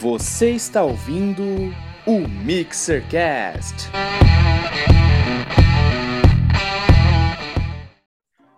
[0.00, 1.42] Você está ouvindo
[2.06, 3.90] o Mixercast.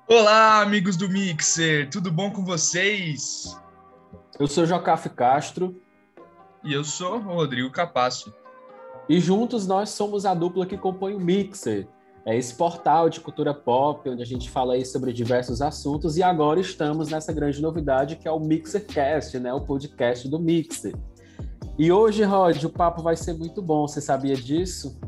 [0.06, 3.58] Olá, amigos do Mixer, tudo bom com vocês?
[4.38, 5.74] Eu sou Jocaf Castro.
[6.62, 8.34] E eu sou o Rodrigo Capasso.
[9.08, 11.88] E juntos nós somos a dupla que compõe o Mixer.
[12.26, 16.22] É esse portal de cultura pop, onde a gente fala aí sobre diversos assuntos, e
[16.22, 19.54] agora estamos nessa grande novidade que é o Mixercast, né?
[19.54, 20.94] O podcast do Mixer.
[21.80, 23.88] E hoje, Rod, o papo vai ser muito bom.
[23.88, 25.00] Você sabia disso?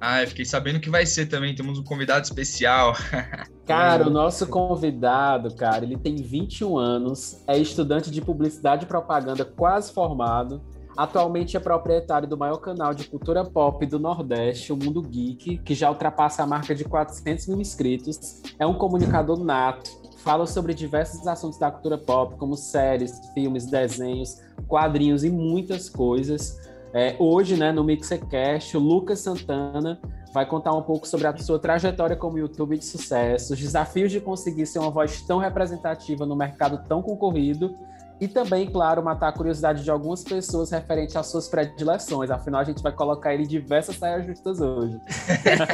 [0.00, 1.52] Ah, eu fiquei sabendo que vai ser também.
[1.52, 2.94] Temos um convidado especial.
[3.66, 9.44] Cara, o nosso convidado, cara, ele tem 21 anos, é estudante de publicidade e propaganda
[9.44, 10.62] quase formado.
[10.96, 15.74] Atualmente é proprietário do maior canal de cultura pop do Nordeste, o Mundo Geek, que
[15.74, 18.42] já ultrapassa a marca de 400 mil inscritos.
[18.58, 19.90] É um comunicador nato,
[20.22, 26.58] fala sobre diversos assuntos da cultura pop, como séries, filmes, desenhos, quadrinhos e muitas coisas.
[26.92, 30.00] É, hoje, né, no Mixercast, o Lucas Santana
[30.32, 34.20] vai contar um pouco sobre a sua trajetória como YouTube de sucesso, os desafios de
[34.20, 37.76] conseguir ser uma voz tão representativa no mercado tão concorrido
[38.20, 42.30] e também, claro, matar a curiosidade de algumas pessoas referente às suas predileções.
[42.30, 45.00] Afinal, a gente vai colocar ele em diversas saias justas hoje.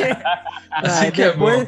[0.70, 1.66] assim que é bom.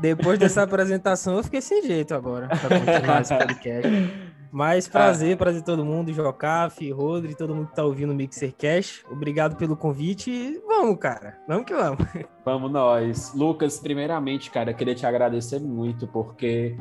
[0.00, 4.36] Depois dessa apresentação, eu fiquei sem jeito agora para continuar esse podcast.
[4.52, 5.36] Mas prazer, ah.
[5.36, 9.04] prazer todo mundo, Jocaf, Rodri, todo mundo que tá ouvindo o Mixer Cash.
[9.10, 11.38] Obrigado pelo convite e vamos, cara.
[11.46, 11.98] Vamos que vamos.
[12.44, 13.34] Vamos nós.
[13.34, 16.76] Lucas, primeiramente, cara, queria te agradecer muito, porque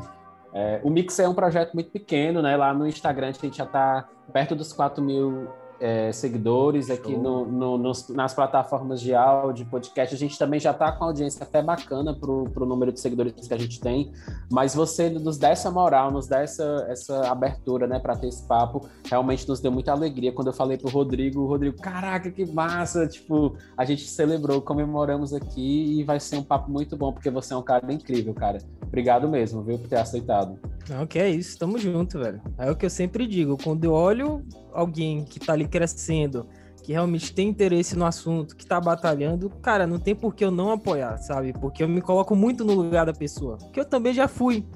[0.54, 2.56] é, o Mixer é um projeto muito pequeno, né?
[2.56, 5.50] Lá no Instagram a gente já tá perto dos 4 mil
[5.80, 10.14] é, seguidores aqui no, no, nos, nas plataformas de áudio, podcast.
[10.14, 13.54] A gente também já está com audiência até bacana para o número de seguidores que
[13.54, 14.12] a gente tem,
[14.52, 18.44] mas você nos dá essa moral, nos dá essa, essa abertura né, para ter esse
[18.48, 18.88] papo.
[19.10, 20.32] Realmente nos deu muita alegria.
[20.32, 23.08] Quando eu falei para o Rodrigo, o Rodrigo, caraca, que massa!
[23.08, 27.54] Tipo, a gente celebrou, comemoramos aqui e vai ser um papo muito bom, porque você
[27.54, 28.60] é um cara incrível, cara.
[28.82, 30.58] Obrigado mesmo, viu, por ter aceitado.
[30.90, 32.42] Não, que é isso, tamo junto, velho.
[32.58, 34.44] É o que eu sempre digo, quando eu olho
[34.76, 36.48] alguém que tá ali crescendo,
[36.84, 40.52] que realmente tem interesse no assunto, que tá batalhando, cara, não tem por que eu
[40.52, 41.54] não apoiar, sabe?
[41.54, 43.58] Porque eu me coloco muito no lugar da pessoa.
[43.74, 44.68] Que eu também já fui,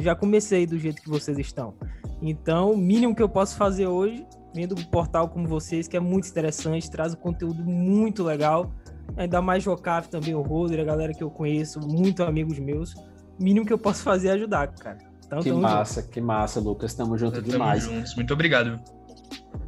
[0.00, 1.74] já comecei do jeito que vocês estão.
[2.22, 4.24] Então, o mínimo que eu posso fazer hoje,
[4.54, 8.72] vendo um portal como vocês, que é muito interessante, traz um conteúdo muito legal.
[9.16, 12.94] Ainda mais Jocaf também, o Roder, a galera que eu conheço, muito amigos meus.
[12.94, 14.98] O mínimo que eu posso fazer é ajudar, cara.
[15.26, 16.12] Então, que massa, junto.
[16.12, 16.94] que massa, Lucas.
[16.94, 17.82] Tamo junto Tamo demais.
[17.82, 18.14] Juntos.
[18.14, 18.80] Muito obrigado.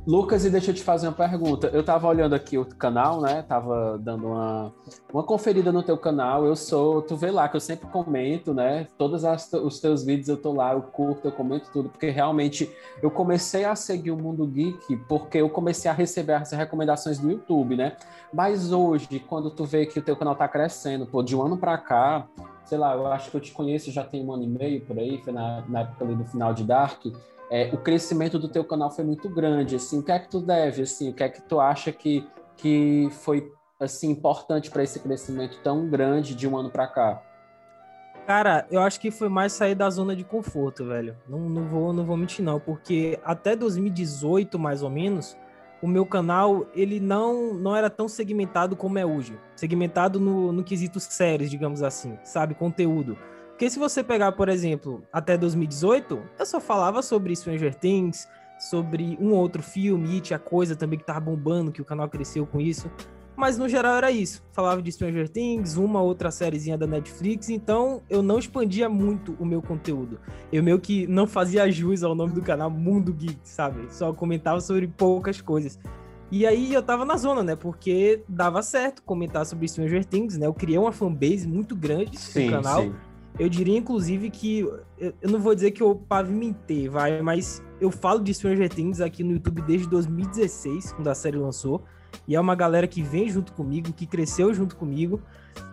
[0.06, 1.68] Lucas, e deixa eu te fazer uma pergunta.
[1.68, 3.42] Eu tava olhando aqui o canal, né?
[3.42, 4.72] Tava dando uma,
[5.12, 6.46] uma conferida no teu canal.
[6.46, 8.88] Eu sou, tu vê lá que eu sempre comento, né?
[8.96, 9.22] Todos
[9.52, 12.70] os teus vídeos eu tô lá, eu curto, eu comento tudo, porque realmente
[13.02, 17.30] eu comecei a seguir o Mundo Geek porque eu comecei a receber as recomendações do
[17.30, 17.96] YouTube, né?
[18.32, 21.56] Mas hoje, quando tu vê que o teu canal tá crescendo, pô, de um ano
[21.56, 22.26] para cá,
[22.64, 24.98] sei lá, eu acho que eu te conheço já tem um ano e meio por
[24.98, 27.06] aí, foi na, na época ali do final de Dark
[27.50, 30.40] é, o crescimento do teu canal foi muito grande, assim, o que é que tu
[30.40, 32.26] deve, assim, o que é que tu acha que,
[32.56, 33.50] que foi,
[33.80, 37.22] assim, importante para esse crescimento tão grande de um ano para cá?
[38.26, 41.16] Cara, eu acho que foi mais sair da zona de conforto, velho.
[41.26, 45.34] Não, não, vou, não vou mentir, não, porque até 2018, mais ou menos,
[45.80, 49.38] o meu canal, ele não, não era tão segmentado como é hoje.
[49.56, 52.54] Segmentado no, no quesito séries, digamos assim, sabe?
[52.54, 53.16] Conteúdo.
[53.58, 59.18] Porque se você pegar, por exemplo, até 2018, eu só falava sobre Stranger Things, sobre
[59.20, 62.60] um outro filme, It, a coisa também que tava bombando, que o canal cresceu com
[62.60, 62.88] isso.
[63.34, 64.44] Mas no geral era isso.
[64.52, 69.44] Falava de Stranger Things, uma outra sériezinha da Netflix, então eu não expandia muito o
[69.44, 70.20] meu conteúdo.
[70.52, 73.92] Eu meio que não fazia jus ao nome do canal Mundo Geek, sabe?
[73.92, 75.80] Só comentava sobre poucas coisas.
[76.30, 77.56] E aí eu tava na zona, né?
[77.56, 80.46] Porque dava certo comentar sobre Stranger Things, né?
[80.46, 82.82] Eu criei uma fanbase muito grande sim, no canal.
[82.82, 82.94] Sim.
[83.38, 84.60] Eu diria, inclusive, que
[84.98, 89.22] eu não vou dizer que eu pavimentei, vai, mas eu falo de Stranger Things aqui
[89.22, 91.84] no YouTube desde 2016, quando a série lançou.
[92.26, 95.20] E é uma galera que vem junto comigo, que cresceu junto comigo.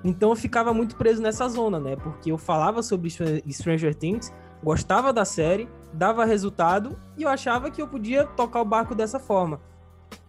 [0.03, 1.95] Então eu ficava muito preso nessa zona, né?
[1.95, 4.31] Porque eu falava sobre Stranger Things,
[4.63, 9.19] gostava da série, dava resultado e eu achava que eu podia tocar o barco dessa
[9.19, 9.59] forma.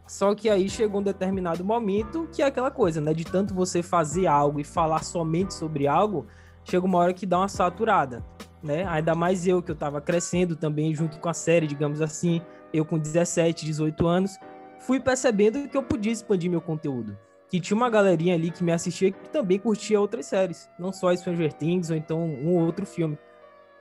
[0.06, 3.12] Só que aí chegou um determinado momento que é aquela coisa, né?
[3.12, 6.26] De tanto você fazer algo e falar somente sobre algo,
[6.66, 8.24] chega uma hora que dá uma saturada,
[8.62, 8.84] né?
[8.88, 12.42] Ainda mais eu que eu tava crescendo também junto com a série, digamos assim,
[12.72, 14.36] eu com 17, 18 anos,
[14.80, 17.16] fui percebendo que eu podia expandir meu conteúdo.
[17.48, 21.14] Que tinha uma galerinha ali que me assistia que também curtia outras séries, não só
[21.14, 23.16] Stranger Things ou então um ou outro filme.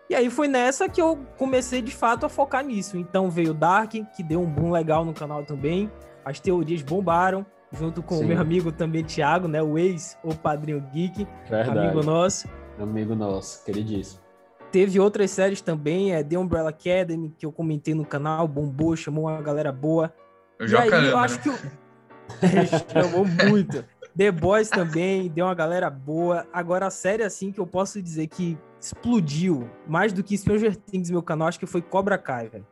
[0.08, 2.96] E aí foi nessa que eu comecei de fato a focar nisso.
[2.96, 5.92] Então veio Dark, que deu um boom legal no canal também.
[6.24, 8.26] As teorias bombaram, junto com Sim.
[8.26, 9.64] o meu amigo também, Thiago, né?
[9.64, 11.80] O ex, o padrinho geek, Verdade.
[11.80, 12.48] amigo nosso.
[12.80, 14.22] Amigo nosso, queridíssimo.
[14.72, 19.26] Teve outras séries também, é The Umbrella Academy, que eu comentei no canal, bombou, chamou
[19.26, 20.14] uma galera boa.
[20.60, 21.42] Eu já e aí, caramba, eu acho né?
[21.42, 23.02] que eu...
[23.04, 23.86] chamou muito.
[24.18, 26.46] The Boys também, deu uma galera boa.
[26.52, 31.10] Agora, a série, assim, que eu posso dizer que explodiu, mais do que Stranger Things
[31.10, 32.66] meu canal, acho que foi Cobra Kai, velho.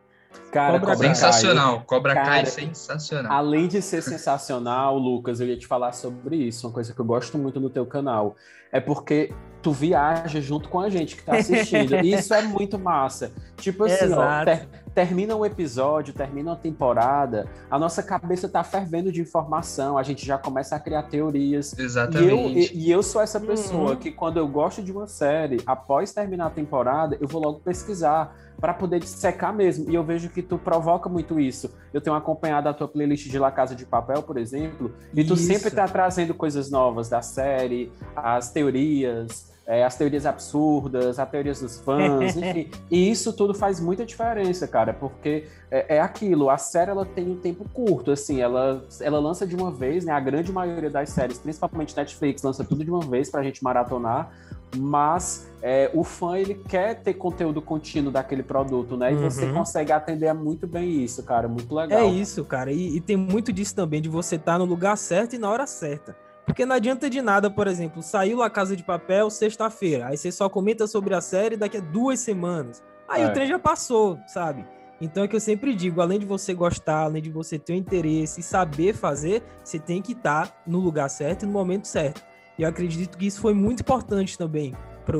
[0.51, 1.77] Cara, Cobra sensacional.
[1.77, 1.85] Kai.
[1.85, 3.31] Cobra Cara, Kai é sensacional.
[3.31, 6.67] Além de ser sensacional, Lucas, eu ia te falar sobre isso.
[6.67, 8.35] Uma coisa que eu gosto muito no teu canal
[8.71, 9.31] é porque
[9.63, 11.95] tu viaja junto com a gente que tá assistindo.
[12.06, 13.31] isso é muito massa.
[13.56, 19.10] Tipo assim, ó, ter, termina um episódio, termina uma temporada, a nossa cabeça tá fervendo
[19.10, 21.77] de informação, a gente já começa a criar teorias.
[21.80, 22.27] Exatamente.
[22.27, 23.95] E eu, e, e eu sou essa pessoa uhum.
[23.95, 28.36] que quando eu gosto de uma série, após terminar a temporada, eu vou logo pesquisar
[28.60, 29.89] para poder secar mesmo.
[29.89, 31.74] E eu vejo que tu provoca muito isso.
[31.94, 35.33] Eu tenho acompanhado a tua playlist de La Casa de Papel, por exemplo, e tu
[35.33, 35.44] isso.
[35.44, 41.62] sempre tá trazendo coisas novas da série, as teorias, é, as teorias absurdas, as teorias
[41.62, 42.69] dos fãs, enfim.
[42.92, 47.30] e isso tudo faz muita diferença, cara, porque é, é, aquilo, a série ela tem
[47.30, 50.12] um tempo curto, assim, ela, ela lança de uma vez, né?
[50.12, 54.31] A grande maioria das séries, principalmente Netflix, lança tudo de uma vez pra gente maratonar,
[54.75, 59.13] mas é, o fã ele quer ter conteúdo contínuo daquele produto, né?
[59.13, 59.30] E uhum.
[59.30, 62.01] você consegue atender muito bem isso, cara, muito legal.
[62.01, 64.98] É isso, cara, e, e tem muito disso também, de você estar tá no lugar
[64.98, 66.15] certo e na hora certa.
[66.45, 70.31] Porque não adianta de nada, por exemplo, saiu a Casa de Papel sexta-feira, aí você
[70.31, 72.84] só comenta sobre a série daqui a duas semanas.
[73.07, 73.28] Aí é.
[73.28, 74.66] o trem já passou, sabe?
[75.00, 77.75] Então é que eu sempre digo, além de você gostar, além de você ter o
[77.75, 81.88] interesse e saber fazer, você tem que estar tá no lugar certo e no momento
[81.88, 82.22] certo.
[82.57, 84.74] E eu acredito que isso foi muito importante também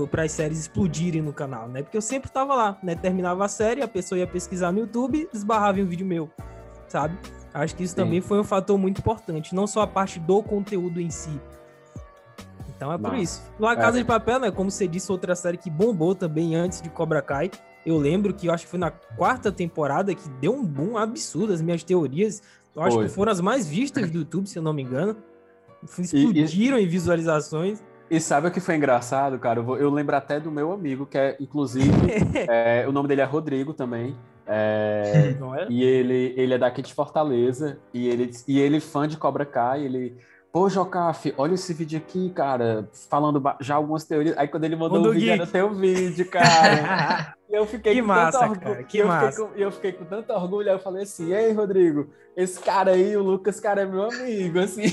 [0.10, 1.84] para as séries explodirem no canal, né?
[1.84, 2.96] Porque eu sempre estava lá, né?
[2.96, 6.30] Terminava a série, a pessoa ia pesquisar no YouTube, esbarrava em um vídeo meu,
[6.88, 7.18] sabe?
[7.54, 8.04] Acho que isso Sim.
[8.04, 11.40] também foi um fator muito importante, não só a parte do conteúdo em si.
[12.76, 13.42] Então é por isso.
[13.60, 14.02] La Casa é.
[14.02, 14.52] de Papel, né?
[14.52, 17.50] Como você disse, outra série que bombou também antes de Cobra Kai.
[17.86, 21.54] Eu lembro que eu acho que foi na quarta temporada que deu um boom absurdo.
[21.54, 22.42] As minhas teorias,
[22.76, 23.06] eu acho foi.
[23.06, 25.16] que foram as mais vistas do YouTube, se eu não me engano.
[25.98, 26.86] Explodiram e, e...
[26.86, 27.82] em visualizações.
[28.10, 29.60] E sabe o que foi engraçado, cara?
[29.60, 31.90] Eu, vou, eu lembro até do meu amigo, que é, inclusive,
[32.50, 34.16] é, o nome dele é Rodrigo também.
[34.48, 35.68] É, é?
[35.69, 39.84] E ele, ele é daqui de Fortaleza, e ele, e ele fã de Cobra Kai,
[39.86, 40.18] ele...
[40.51, 44.38] Pô, Jocaf, olha esse vídeo aqui, cara, falando já algumas teorias.
[44.38, 47.34] Aí quando ele mandou o vídeo, era teu vídeo, cara.
[47.50, 48.62] eu fiquei que com massa, tanto orgulho.
[48.62, 49.31] Cara, que eu massa.
[49.31, 52.92] Fiquei com, eu fiquei com tanto orgulho, aí eu falei assim, ei, Rodrigo, esse cara
[52.92, 54.84] aí, o Lucas, cara é meu amigo, assim.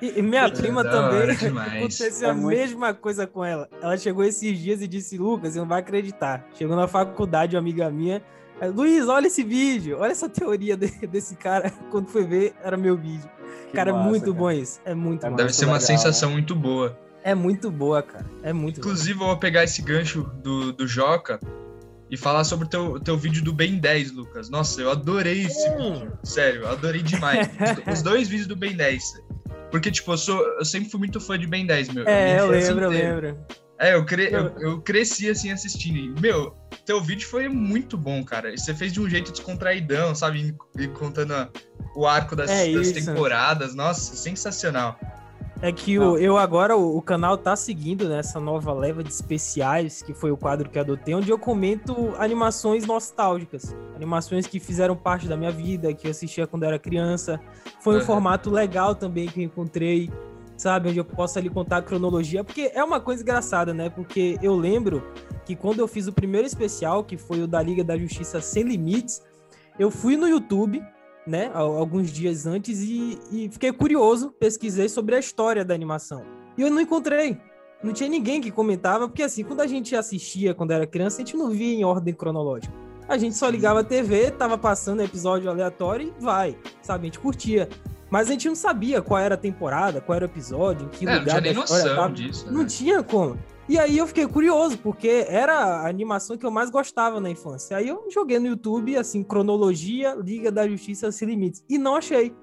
[0.00, 1.30] E, e minha prima também,
[1.78, 2.56] aconteceu é a muito...
[2.56, 3.68] mesma coisa com ela.
[3.82, 6.46] Ela chegou esses dias e disse, Lucas, você não vai acreditar.
[6.54, 8.22] Chegou na faculdade, uma amiga minha,
[8.68, 11.70] Luiz, olha esse vídeo, olha essa teoria de, desse cara.
[11.90, 13.28] Quando foi ver, era meu vídeo.
[13.68, 14.36] Que cara, massa, é muito cara.
[14.36, 14.80] bom isso.
[14.84, 15.52] É muito Deve massa.
[15.54, 16.34] ser uma legal, sensação né?
[16.34, 16.98] muito boa.
[17.22, 18.26] É muito boa, cara.
[18.42, 19.28] É muito Inclusive, boa.
[19.28, 21.38] eu vou pegar esse gancho do, do Joca
[22.10, 24.50] e falar sobre o teu, teu vídeo do Ben 10, Lucas.
[24.50, 25.94] Nossa, eu adorei esse hum.
[25.94, 26.18] vídeo.
[26.24, 27.48] Sério, eu adorei demais.
[27.90, 29.02] Os dois vídeos do Ben 10.
[29.70, 32.08] Porque, tipo, eu, sou, eu sempre fui muito fã de Ben 10, meu.
[32.08, 33.38] É, eu lembro, eu lembro.
[33.80, 34.28] É, eu, cre...
[34.30, 35.96] eu, eu, cresci assim assistindo.
[35.96, 36.54] E, meu,
[36.84, 38.54] teu vídeo foi muito bom, cara.
[38.54, 40.54] Você fez de um jeito descontraidão, sabe?
[40.78, 41.34] E contando
[41.96, 43.74] o arco das, é das temporadas.
[43.74, 45.00] Nossa, sensacional.
[45.62, 50.02] É que o, eu agora, o, o, canal tá seguindo nessa nova leva de especiais,
[50.02, 53.74] que foi o quadro que adotei, onde eu comento animações nostálgicas.
[53.94, 57.40] Animações que fizeram parte da minha vida, que eu assistia quando era criança.
[57.80, 58.04] Foi um uhum.
[58.04, 60.10] formato legal também que eu encontrei
[60.60, 60.90] sabe?
[60.90, 63.88] Onde eu posso ali contar a cronologia, porque é uma coisa engraçada, né?
[63.88, 65.02] Porque eu lembro
[65.46, 68.64] que quando eu fiz o primeiro especial, que foi o da Liga da Justiça Sem
[68.64, 69.22] Limites,
[69.78, 70.84] eu fui no YouTube,
[71.26, 76.22] né, alguns dias antes e, e fiquei curioso, pesquisei sobre a história da animação.
[76.58, 77.38] E eu não encontrei.
[77.82, 81.24] Não tinha ninguém que comentava, porque assim, quando a gente assistia quando era criança, a
[81.24, 82.74] gente não via em ordem cronológica.
[83.08, 87.04] A gente só ligava a TV, tava passando episódio aleatório e vai, sabe?
[87.04, 87.66] A gente curtia.
[88.10, 91.06] Mas a gente não sabia qual era a temporada, qual era o episódio, em que
[91.06, 92.12] é, lugar não tinha nem noção tava.
[92.12, 92.46] disso.
[92.46, 92.52] Né?
[92.52, 93.38] Não tinha como.
[93.68, 97.76] E aí eu fiquei curioso, porque era a animação que eu mais gostava na infância.
[97.76, 101.64] Aí eu joguei no YouTube, assim, cronologia, Liga da Justiça Sem Limites.
[101.68, 102.34] E não achei.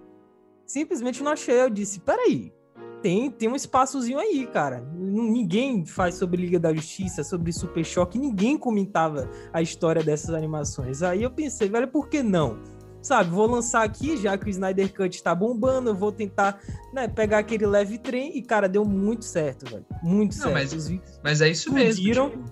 [0.66, 1.62] Simplesmente não achei.
[1.62, 2.54] Eu disse, peraí,
[3.02, 4.88] tem, tem um espaçozinho aí, cara.
[4.96, 11.04] Ninguém faz sobre Liga da Justiça, sobre Super Choque, ninguém comentava a história dessas animações.
[11.04, 12.58] Aí eu pensei, velho, por que não?
[13.08, 16.60] Sabe, vou lançar aqui, já que o Snyder Cut tá bombando, eu vou tentar,
[16.94, 19.86] né, pegar aquele leve trem e, cara, deu muito certo, velho.
[20.04, 20.76] Muito Não, certo.
[20.76, 22.04] Mas, mas é isso mesmo.
[22.04, 22.44] Tipo...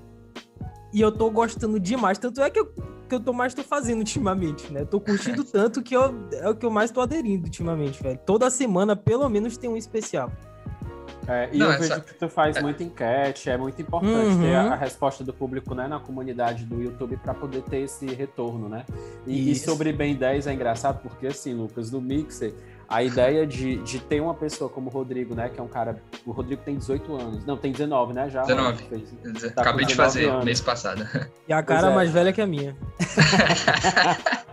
[0.93, 2.17] e eu tô gostando demais.
[2.17, 2.73] Tanto é que eu,
[3.07, 4.81] que eu tô mais tô fazendo ultimamente, né?
[4.81, 8.19] Eu tô curtindo tanto que eu, é o que eu mais tô aderindo ultimamente, velho.
[8.25, 10.31] Toda semana, pelo menos, tem um especial.
[11.27, 14.41] É, e Não, eu essa- vejo que tu faz muita enquete, é muito importante Uhum.
[14.41, 18.05] ter a, a resposta do público né, na comunidade do YouTube para poder ter esse
[18.13, 18.85] retorno, né?
[19.25, 22.53] E, e sobre Ben 10 é engraçado porque, assim, Lucas, no Mixer,
[22.87, 25.49] a ideia de, de ter uma pessoa como o Rodrigo, né?
[25.49, 25.97] Que é um cara.
[26.23, 27.43] O Rodrigo tem 18 anos.
[27.43, 28.29] Não, tem 19, né?
[28.29, 28.43] Já.
[28.43, 28.83] 19.
[28.83, 30.45] Fez- Acabei Tá com de 19 fazer anos.
[30.45, 31.03] mês passado.
[31.47, 31.95] E a cara é.
[31.95, 32.75] mais velha que a minha.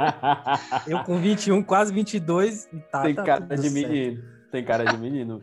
[0.86, 2.68] Eu com 21, quase 22.
[2.72, 3.88] e Tá, tem tá cara tudo de certo.
[3.88, 4.22] menino.
[4.50, 5.42] Tem cara de menino.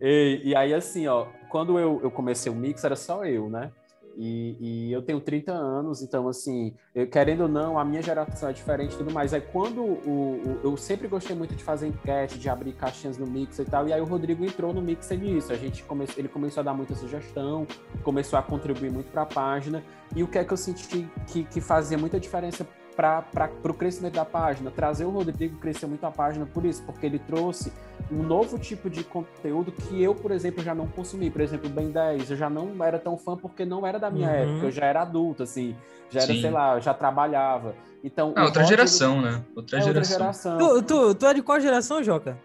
[0.00, 3.70] E, e aí, assim, ó, quando eu, eu comecei o Mix, era só eu, né?
[4.16, 8.48] E, e eu tenho 30 anos, então, assim, eu- querendo ou não, a minha geração
[8.48, 9.32] é diferente e tudo mais.
[9.32, 13.26] Aí, quando o, o- eu sempre gostei muito de fazer enquete, de abrir caixinhas no
[13.26, 15.52] Mix e tal, e aí o Rodrigo entrou no Mix nisso.
[15.52, 15.84] A gente
[16.16, 17.66] ele começou a dar muita sugestão,
[18.02, 19.82] começou a contribuir muito para a página.
[20.14, 22.66] E o que é que eu senti que, que fazia muita diferença
[22.96, 23.24] para
[23.64, 24.70] o crescimento da página?
[24.70, 27.72] Trazer o Rodrigo cresceu muito a página por isso, porque ele trouxe
[28.10, 31.30] um novo tipo de conteúdo que eu, por exemplo, já não consumi.
[31.30, 34.10] Por exemplo, o Ben 10, eu já não era tão fã porque não era da
[34.10, 34.34] minha Uhum.
[34.34, 35.76] época, eu já era adulto, assim,
[36.10, 36.40] já era, Sim.
[36.40, 37.74] sei lá, eu já trabalhava.
[38.02, 39.42] Então, Ah, outra geração, né?
[39.54, 40.18] Outra é outra geração.
[40.18, 40.58] geração.
[40.58, 42.36] Tu, tu, tu é de qual geração, Joca?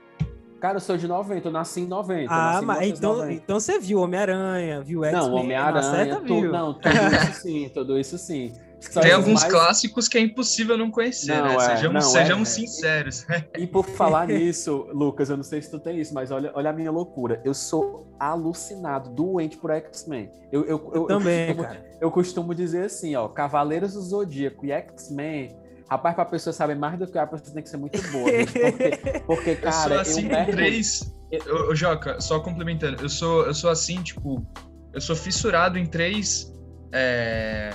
[0.59, 2.23] Cara, eu sou de 90, eu nasci em 90.
[2.23, 3.33] eu Ah, em mas então, 1990.
[3.33, 5.21] então você viu Homem-Aranha, viu X-Men?
[5.29, 6.51] Não, Homem-Aranha, tu- viu?
[6.51, 8.53] não, tudo isso sim, tudo isso sim.
[8.93, 11.55] Tem alguns mais- clássicos que é impossível não conhecer, Não, né?
[11.55, 12.55] é, Sejamos, não, sejamos é, é.
[12.67, 13.25] sinceros.
[13.57, 16.69] E por falar nisso, Lucas, eu não sei se tu tem isso, mas olha, olha
[16.69, 17.41] a minha loucura.
[17.43, 20.29] Eu sou alucinado, doente por X-Men.
[20.51, 21.85] Eu, eu, eu, Também, eu, costumo, cara.
[22.01, 25.55] eu costumo dizer assim, ó, Cavaleiros do Zodíaco e X-Men,
[25.89, 28.25] rapaz, pra pessoa saber mais do que eu, a pessoa tem que ser muito boa.
[28.25, 31.13] porque, porque, Eu cara, sou assim eu mergulho- três.
[31.49, 34.45] Ô, ô, Joca, só complementando, eu sou, eu sou assim, tipo,
[34.93, 36.51] eu sou fissurado em três.
[36.93, 37.71] é,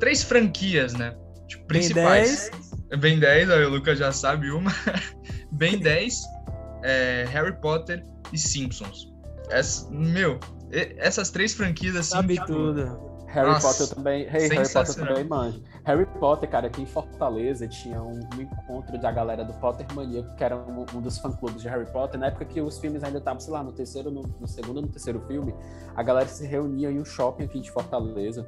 [0.00, 1.14] três franquias, né?
[1.46, 2.50] Tipo, Ben principais.
[2.98, 4.72] Ben 10, aí o Lucas já sabe uma.
[5.52, 6.22] Ben 10,
[6.82, 9.12] é, Harry Potter e Simpsons.
[9.50, 10.38] Essa, meu,
[10.70, 12.10] essas três franquias assim.
[12.10, 13.10] Sabe tipo, tudo.
[13.28, 14.22] Harry Nossa, Potter também.
[14.22, 15.62] Hey, Harry Potter também, manjo.
[15.84, 20.24] Harry Potter, cara, aqui em Fortaleza tinha um, um encontro da galera do Potter Mania,
[20.36, 22.18] que era um, um dos fã-clubes de Harry Potter.
[22.18, 24.82] Na época que os filmes ainda estavam, sei lá, no terceiro, no, no segundo ou
[24.82, 25.54] no terceiro filme,
[25.94, 28.46] a galera se reunia em um shopping aqui de Fortaleza,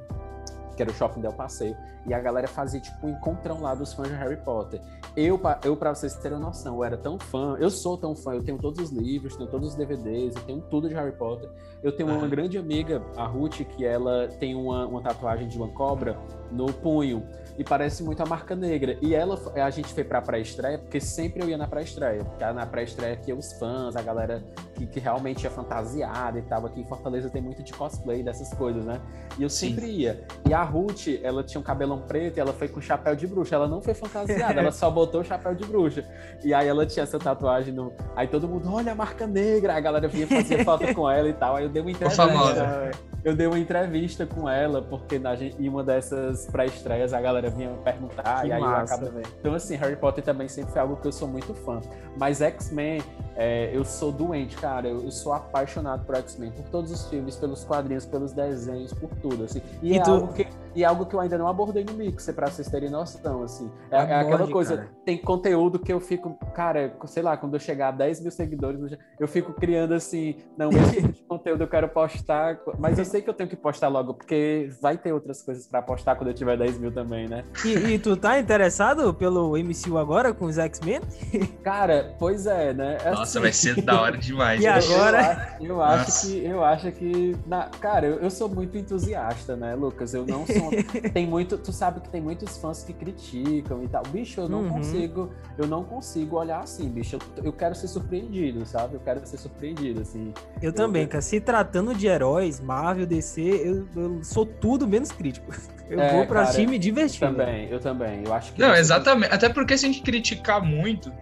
[0.75, 1.77] que era o Shopping Del Passeio,
[2.07, 4.81] e a galera fazia, tipo, um encontrão lá dos fãs de Harry Potter.
[5.17, 8.43] Eu, eu pra vocês terem noção, eu era tão fã, eu sou tão fã, eu
[8.43, 11.49] tenho todos os livros, tenho todos os DVDs, eu tenho tudo de Harry Potter.
[11.83, 12.29] Eu tenho uma Aham.
[12.29, 16.19] grande amiga, a Ruth, que ela tem uma, uma tatuagem de uma cobra
[16.51, 17.27] no punho.
[17.59, 18.97] E parece muito a marca negra.
[19.01, 22.25] E ela, a gente foi pra pré-estreia, porque sempre eu ia na pré-estreia.
[22.25, 24.43] Porque na pré-estreia aqui os fãs, a galera
[24.75, 26.67] que, que realmente é fantasiada e tal.
[26.67, 29.01] Aqui em Fortaleza tem muito de cosplay, dessas coisas, né?
[29.39, 29.69] E eu Sim.
[29.69, 30.25] sempre ia.
[30.49, 33.55] E a Ruth, ela tinha um cabelão preto e ela foi com chapéu de bruxa.
[33.55, 36.05] Ela não foi fantasiada, ela só botou o chapéu de bruxa.
[36.45, 37.93] E aí ela tinha essa tatuagem no.
[38.17, 39.77] Aí todo mundo, olha a marca negra.
[39.77, 41.57] A galera vinha fazer foto com ela e tal.
[41.57, 42.91] Aí eu dei uma entrevista.
[43.25, 47.71] Eu dei uma entrevista com ela, porque na, em uma dessas pré-estreias a galera vinha
[47.71, 49.21] me perguntar, Que e aí massa, eu acabo.
[49.41, 51.81] Então, assim, Harry Potter também sempre foi algo que eu sou muito fã.
[52.19, 53.03] Mas X-Men,
[53.37, 54.89] é, eu sou doente, cara.
[54.89, 59.11] Eu, eu sou apaixonado por X-Men, por todos os filmes, pelos quadrinhos, pelos desenhos, por
[59.17, 59.63] tudo, assim.
[59.83, 61.95] E, E é, tu- algo que, e é algo que eu ainda não abordei no
[61.95, 63.71] Mixer, pra vocês terem noção, assim.
[63.91, 64.89] É, é aquela coisa, cara.
[65.05, 68.99] tem conteúdo que eu fico, cara, sei lá, quando eu chegar a 10 mil seguidores,
[69.19, 73.23] eu fico criando assim, não, esse tipo de conteúdo eu quero postar, mas eu sei
[73.23, 76.35] que eu tenho que postar logo, porque vai ter outras coisas pra postar quando eu
[76.35, 77.45] tiver 10 mil também, né?
[77.65, 81.01] E, e tu tá interessado pelo MCU agora com os X-Men?
[81.63, 82.99] Cara, pois é, né?
[83.05, 84.61] Nossa, Assim, vai ser da hora demais.
[84.61, 84.71] E né?
[84.71, 85.57] agora?
[85.61, 86.27] Eu, eu acho Nossa.
[86.27, 90.15] que eu acho que na, cara, eu, eu sou muito entusiasta, né, Lucas?
[90.15, 90.62] Eu não sou
[91.13, 94.03] tem muito, tu sabe que tem muitos fãs que criticam e tal.
[94.05, 94.69] Bicho, eu não Uhum.
[94.75, 97.17] consigo, eu não consigo olhar assim, bicho.
[97.37, 98.95] Eu, eu quero ser surpreendido, sabe?
[98.95, 100.33] Eu quero ser surpreendido assim.
[100.61, 101.23] Eu também, cara.
[101.23, 105.53] Se tratando de heróis, Marvel, DC, eu, eu sou tudo menos crítico.
[105.91, 107.21] Eu É, vou pra cara, assistir e me divertir.
[107.21, 108.23] Também, eu também.
[108.25, 109.31] Eu acho que Não, exatamente.
[109.35, 111.13] Até porque se a gente criticar muito,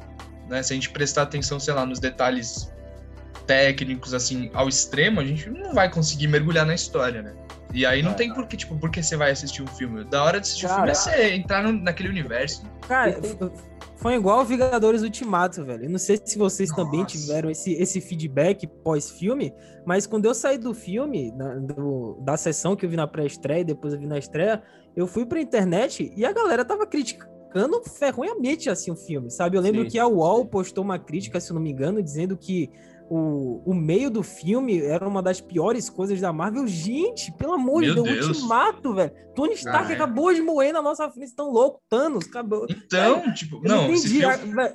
[0.49, 0.62] né?
[0.62, 2.70] Se a gente prestar atenção, sei lá, nos detalhes
[3.49, 7.32] técnicos, assim, ao extremo, a gente não vai conseguir mergulhar na história, né?
[7.72, 8.14] E aí não É.
[8.14, 10.04] tem por que, tipo, por que você vai assistir um filme?
[10.04, 12.64] Da hora de assistir Cara, um filme é você entrar no- naquele universo.
[12.88, 13.20] Cara,
[13.96, 15.84] foi igual Vingadores Ultimato, velho.
[15.84, 17.16] Eu não sei se vocês também Nossa.
[17.16, 19.52] tiveram esse, esse feedback pós-filme,
[19.86, 23.60] mas quando eu saí do filme, da, do- da sessão que eu vi na pré-estreia,
[23.60, 24.62] e depois eu vi na estreia,
[24.96, 29.56] eu fui pra internet e a galera tava criticando ferronhamente assim o filme, sabe?
[29.56, 30.46] Eu lembro Sim, que a UOL sim.
[30.46, 32.70] postou uma crítica, se eu não me engano, dizendo que
[33.10, 36.66] o, o meio do filme era uma das piores coisas da Marvel.
[36.66, 38.26] Gente, pelo amor de Deus, Deus.
[38.28, 39.12] ultimato, velho.
[39.34, 39.94] Tony Stark Ah, é.
[39.96, 42.66] acabou de morrer na nossa frente, tão louco, Thanos, acabou.
[42.70, 44.20] Então, tipo, Eu não, entendi.
[44.20, 44.74] filme-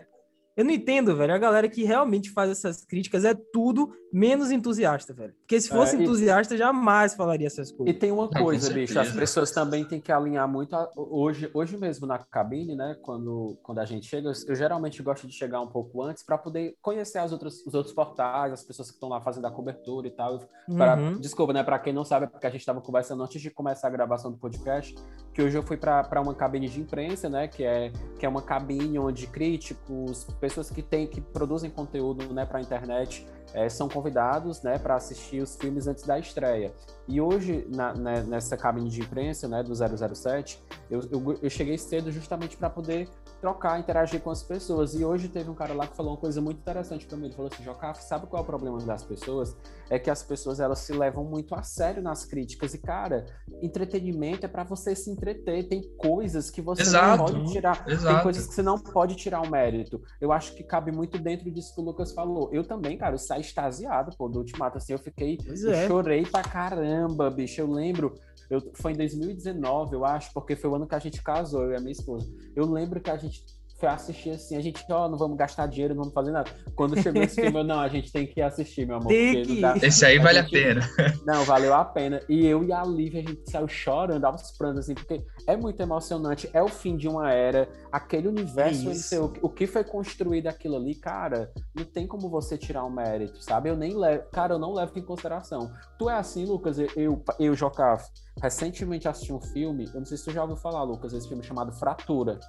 [0.56, 1.34] Eu não entendo, velho.
[1.34, 5.34] A galera que realmente faz essas críticas é tudo menos entusiasta, velho.
[5.42, 8.00] Porque se fosse É, e- entusiasta, jamais falaria essas E coisas.
[8.00, 10.74] tem uma com coisa, bicho, as pessoas também têm que alinhar muito.
[10.74, 12.96] a- hoje, hoje mesmo na cabine, né?
[13.02, 16.38] Quando, quando a gente chega, eu, eu geralmente gosto de chegar um pouco antes para
[16.38, 20.08] poder conhecer as outras, os outros portais, as pessoas que estão lá fazendo a cobertura
[20.08, 20.40] e tal.
[20.74, 21.20] Pra- Uhum.
[21.20, 21.64] Desculpa, né?
[21.64, 24.32] Para quem não sabe, é porque a gente estava conversando antes de começar a gravação
[24.32, 24.96] do podcast,
[25.34, 27.48] que hoje eu fui para uma cabine de imprensa, né?
[27.50, 32.46] Que é, que é uma cabine onde críticos, pessoas que têm que produzem conteúdo, né,
[32.46, 36.72] para a internet, eh, são convidados, né, para assistir os filmes antes da estreia.
[37.08, 41.80] E hoje na- né, nessa cabine de imprensa, né, do 007, eu, eu, eu cheguei
[41.80, 43.10] cedo justamente para poder
[43.42, 44.94] trocar, interagir com as pessoas.
[44.94, 47.26] E hoje teve um cara lá que falou uma coisa muito interessante para mim.
[47.26, 49.56] Ele falou assim: Jocaf, sabe qual é o problema das pessoas?
[49.90, 52.74] É que as pessoas elas se levam muito a sério nas críticas.
[52.74, 53.26] E, cara,
[53.62, 55.68] entretenimento é para você se entreter.
[55.68, 57.18] Tem coisas que você Exato.
[57.18, 57.86] não pode tirar.
[57.86, 58.24] Tem Exato.
[58.24, 60.02] coisas que você não pode tirar o mérito.
[60.20, 62.50] Eu acho que cabe muito dentro disso que o Lucas falou.
[62.52, 64.78] Eu também, cara, eu saí extasiado, pô, do Ultimato.
[64.78, 65.38] Assim, eu fiquei.
[65.46, 65.88] Eu é.
[65.88, 67.62] chorei pra caramba, bicho.
[67.62, 68.16] Eu lembro.
[68.50, 71.72] Eu, foi em 2019, eu acho, porque foi o ano que a gente casou, eu
[71.72, 72.32] e a minha esposa.
[72.56, 73.44] Eu lembro que a gente
[73.78, 76.50] foi assistir assim, a gente, ó, não vamos gastar dinheiro, não vamos fazer nada.
[76.76, 79.10] Quando chegou esse filme, eu, não, a gente tem que assistir, meu amor.
[79.10, 79.76] Que dá-.
[79.82, 80.82] Esse aí A vale a gente- pena.
[81.26, 82.22] não, valeu a pena.
[82.30, 85.80] E eu e a Lívia, a gente saiu chorando, aos prantos, assim, porque é muito
[85.82, 86.50] emocionante.
[86.54, 87.68] É o fim de uma era.
[87.92, 92.58] Aquele universo, ser o, o que foi construído aquilo ali, cara, não tem como você
[92.58, 93.70] tirar o mérito, sabe?
[93.70, 95.72] Eu nem levo, cara, eu não levo em consideração.
[96.00, 96.80] Tu é assim, Lucas?
[96.80, 98.06] Eu, eu, eu Jocaf,
[98.42, 101.44] recentemente assisti um filme, eu não sei se tu já ouviu falar, Lucas, esse filme
[101.44, 102.40] chamado Fratura.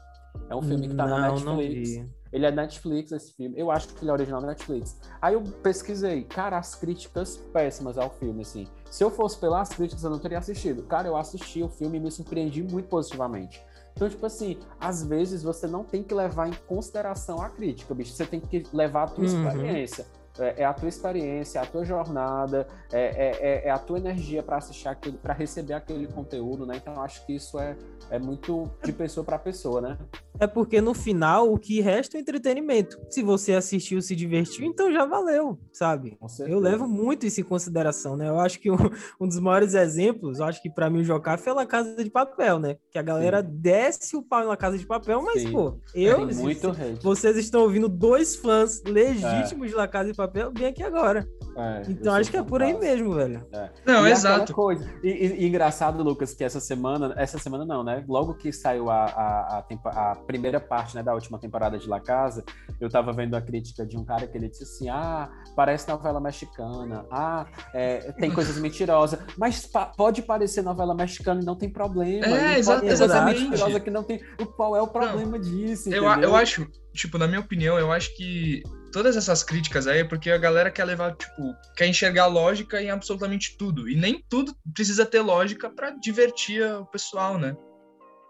[0.50, 2.06] É um filme que tá na Não, não Netflix.
[2.32, 3.58] Ele é Netflix, esse filme.
[3.58, 4.98] Eu acho que ele é original da Netflix.
[5.22, 8.66] Aí eu pesquisei, cara, as críticas péssimas ao filme, assim.
[8.90, 10.82] Se eu fosse pelas críticas, eu não teria assistido.
[10.82, 13.62] Cara, eu assisti o filme e me surpreendi muito positivamente.
[13.94, 18.12] Então, tipo assim, às vezes você não tem que levar em consideração a crítica, bicho.
[18.12, 19.46] Você tem que levar a tua Uhum.
[19.48, 20.06] experiência.
[20.38, 23.99] É, é a tua experiência, é a tua jornada, é, é- é- é a tua
[23.99, 26.76] energia para assistir aquele, para receber aquele conteúdo, né?
[26.76, 27.76] Então, acho que isso é,
[28.10, 29.99] é muito de pessoa para pessoa, né?
[30.38, 32.99] É porque no final o que resta é entretenimento.
[33.10, 36.18] Se você assistiu, se divertiu, então já valeu, sabe?
[36.46, 38.28] Eu levo muito isso em consideração, né?
[38.28, 38.76] Eu acho que um,
[39.18, 42.10] um dos maiores exemplos, eu acho que pra mim o Jocaf é La Casa de
[42.10, 42.76] Papel, né?
[42.90, 45.52] Que a galera desce o pau na Casa de Papel, mas, Sim.
[45.52, 46.26] pô, eu.
[46.26, 47.02] Tem muito hate.
[47.02, 51.26] Vocês estão ouvindo dois fãs legítimos de La Casa de Papel, bem aqui agora.
[51.56, 53.47] É, Então acho que é por aí mesmo, velho.
[53.86, 54.43] Não, E exato.
[54.43, 54.91] aquela Coisa.
[55.02, 58.04] E, e- e engraçado, Lucas, que essa semana, essa semana não, né?
[58.06, 61.89] Logo que saiu a, a, a, tempo- a primeira parte né, da última temporada de
[61.89, 62.45] La Casa,
[62.78, 66.21] eu tava vendo a crítica de um cara que ele disse assim: ah, parece novela
[66.21, 71.71] mexicana, ah, é, tem coisas mentirosas, mas pa- pode parecer novela mexicana e não tem
[71.71, 72.26] problema.
[72.26, 73.43] É, exa- exatamente.
[73.49, 74.21] mentirosa que não tem.
[74.41, 75.89] O qual é o problema disso?
[75.91, 78.62] Eu, eu acho, tipo, na minha opinião, eu acho que
[78.97, 82.89] todas essas críticas aí é porque a galera quer levar, tipo, quer enxergar lógica em
[82.89, 83.91] absolutamente tudo.
[83.91, 87.54] E nem tudo precisa ter lógica pra divertir o pessoal, né?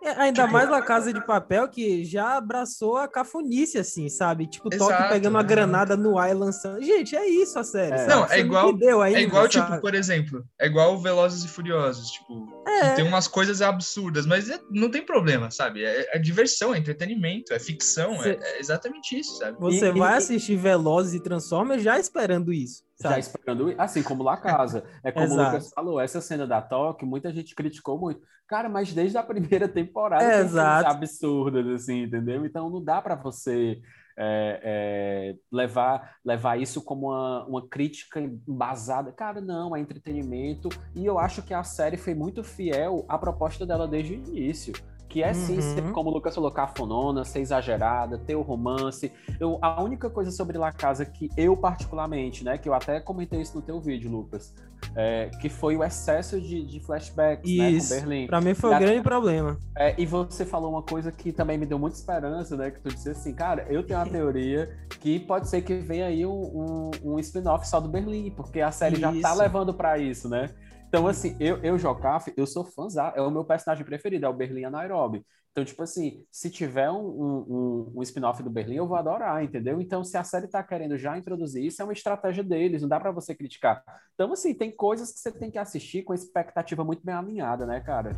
[0.07, 4.47] É, ainda Tipo- mais La Casa de Papel, que já abraçou a cafonice, assim, sabe?
[4.47, 5.45] Tipo, Toque pegando uma exato.
[5.55, 6.81] granada no ar e lançando.
[6.83, 7.97] Gente, é isso a série.
[7.97, 8.07] É.
[8.07, 9.66] Não, é igual- entendeu ainda, É igual, sabe?
[9.66, 12.95] tipo, por exemplo, é igual Velozes e Furiosos, tipo, É.
[12.95, 15.85] tem umas coisas absurdas, mas é- não tem problema, sabe?
[15.85, 19.57] É, é diversão, é entretenimento, é ficção, Cê- é, é exatamente isso, sabe?
[19.59, 23.21] Você e- vai e- assistir Velozes e Transformers já esperando isso, Já sabe?
[23.21, 24.85] esperando, assim como La Casa.
[25.05, 25.37] É como o.
[25.37, 28.21] Lucas falou, essa cena da Tóquio, muita gente criticou muito.
[28.49, 30.89] Cara, mas desde a primeira temporada É, exato.
[30.89, 32.45] absurdas, assim, entendeu?
[32.47, 33.81] Então não dá para você
[34.19, 39.13] é, é, levar, levar isso como uma, uma crítica embasada.
[39.13, 40.71] Cara, não, é entretenimento.
[40.95, 44.73] E eu acho que a série foi muito fiel à proposta dela desde o início.
[45.17, 45.93] Que é sim, Uhum.
[45.95, 50.59] como o Lucas falou, cafonona, ser exagerada, ter o romance, eu, a única coisa sobre
[50.59, 54.55] La Casa que eu particularmente, né, que eu até comentei isso no teu vídeo, Lucas,
[54.95, 57.95] é, que foi o excesso de, de flashbacks, né, com Isso.
[57.95, 58.27] Berlim.
[58.27, 59.57] Pra mim foi o grande problema.
[59.75, 62.91] É, e você falou uma coisa que também me deu muita esperança, né, que tu
[62.91, 64.69] disse assim, cara, eu tenho uma teoria
[65.01, 68.71] que pode ser que venha aí um, um, um spin-off só do Berlim, porque a
[68.71, 69.39] série já tá Isso.
[69.39, 70.51] levando pra isso, né?
[70.88, 74.33] Então, assim, eu, eu Jocaf, eu sou fãzão, é o meu personagem preferido, é o
[74.33, 75.25] Berlim Nairobi.
[75.51, 79.81] Então, tipo assim, se tiver um, um, um- spin-off do Berlim, eu vou adorar, entendeu?
[79.81, 83.01] Então, se a série tá querendo já introduzir isso, é uma estratégia deles, não dá
[83.01, 83.83] pra você criticar.
[84.14, 87.64] Então, assim, tem coisas que você tem que assistir com a expectativa muito bem alinhada,
[87.66, 88.14] né, cara?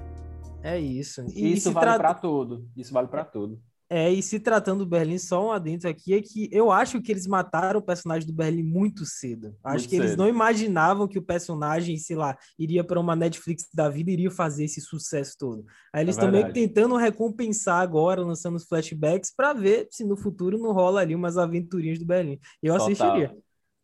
[0.62, 1.24] É isso.
[1.34, 2.68] E isso vale trata- pra tudo.
[2.76, 3.60] Isso vale pra tudo.
[3.90, 7.10] É, e se tratando do Berlim, só um adentro aqui é que eu acho que
[7.10, 9.54] eles mataram o personagem do Berlim muito cedo.
[9.64, 10.18] Acho Muito que eles cedo.
[10.20, 14.30] não imaginavam que o personagem, sei lá, iria para uma Netflix da vida e iria
[14.30, 15.64] fazer esse sucesso todo.
[15.90, 20.04] Aí eles É estão meio que tentando recompensar agora, lançando os flashbacks, para ver se
[20.04, 22.38] no futuro não rola ali umas aventurinhas do Berlim.
[22.62, 23.34] Eu assistiria.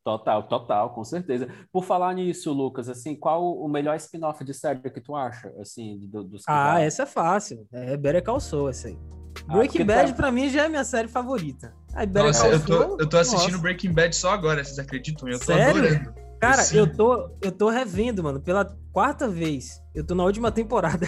[0.04, 1.48] Total, total, com certeza.
[1.72, 5.98] Por falar nisso, Lucas, assim, qual o melhor spin-off de série que tu acha, assim,
[6.08, 7.66] do- dos Ah, essa é fácil.
[7.72, 9.23] É Better Call Saul, essa aí.
[9.48, 11.74] Ah, Breaking porque Bad, tá- pra mim, já é minha série favorita.
[11.94, 13.62] Aí, Nossa, Call eu tô, Saul, eu tô assistindo nossa.
[13.62, 15.28] Breaking Bad só agora, vocês acreditam?
[15.28, 15.80] Eu tô Sério?
[15.83, 16.14] adorando.
[16.40, 16.78] Cara, Sim.
[16.78, 19.80] eu tô, eu tô revendo, mano, pela quarta vez.
[19.94, 21.07] Eu tô na última temporada.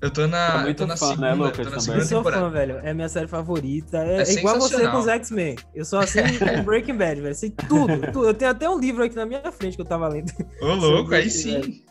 [0.00, 1.80] Eu tô Tá na, eu muito tô na fã, né, segunda, Lucas, tô na também?
[1.82, 2.42] segunda Eu sou temporada.
[2.46, 2.78] fã, velho.
[2.82, 3.98] É minha série favorita.
[3.98, 5.56] É, É igual você com os X-Men.
[5.74, 7.34] Eu sou assim com Breaking Bad, velho.
[7.34, 8.26] Sei tudo, tudo.
[8.26, 10.32] Eu tenho até um livro aqui na minha frente que eu tava lendo.
[10.62, 11.84] Ô, louco, aí sim.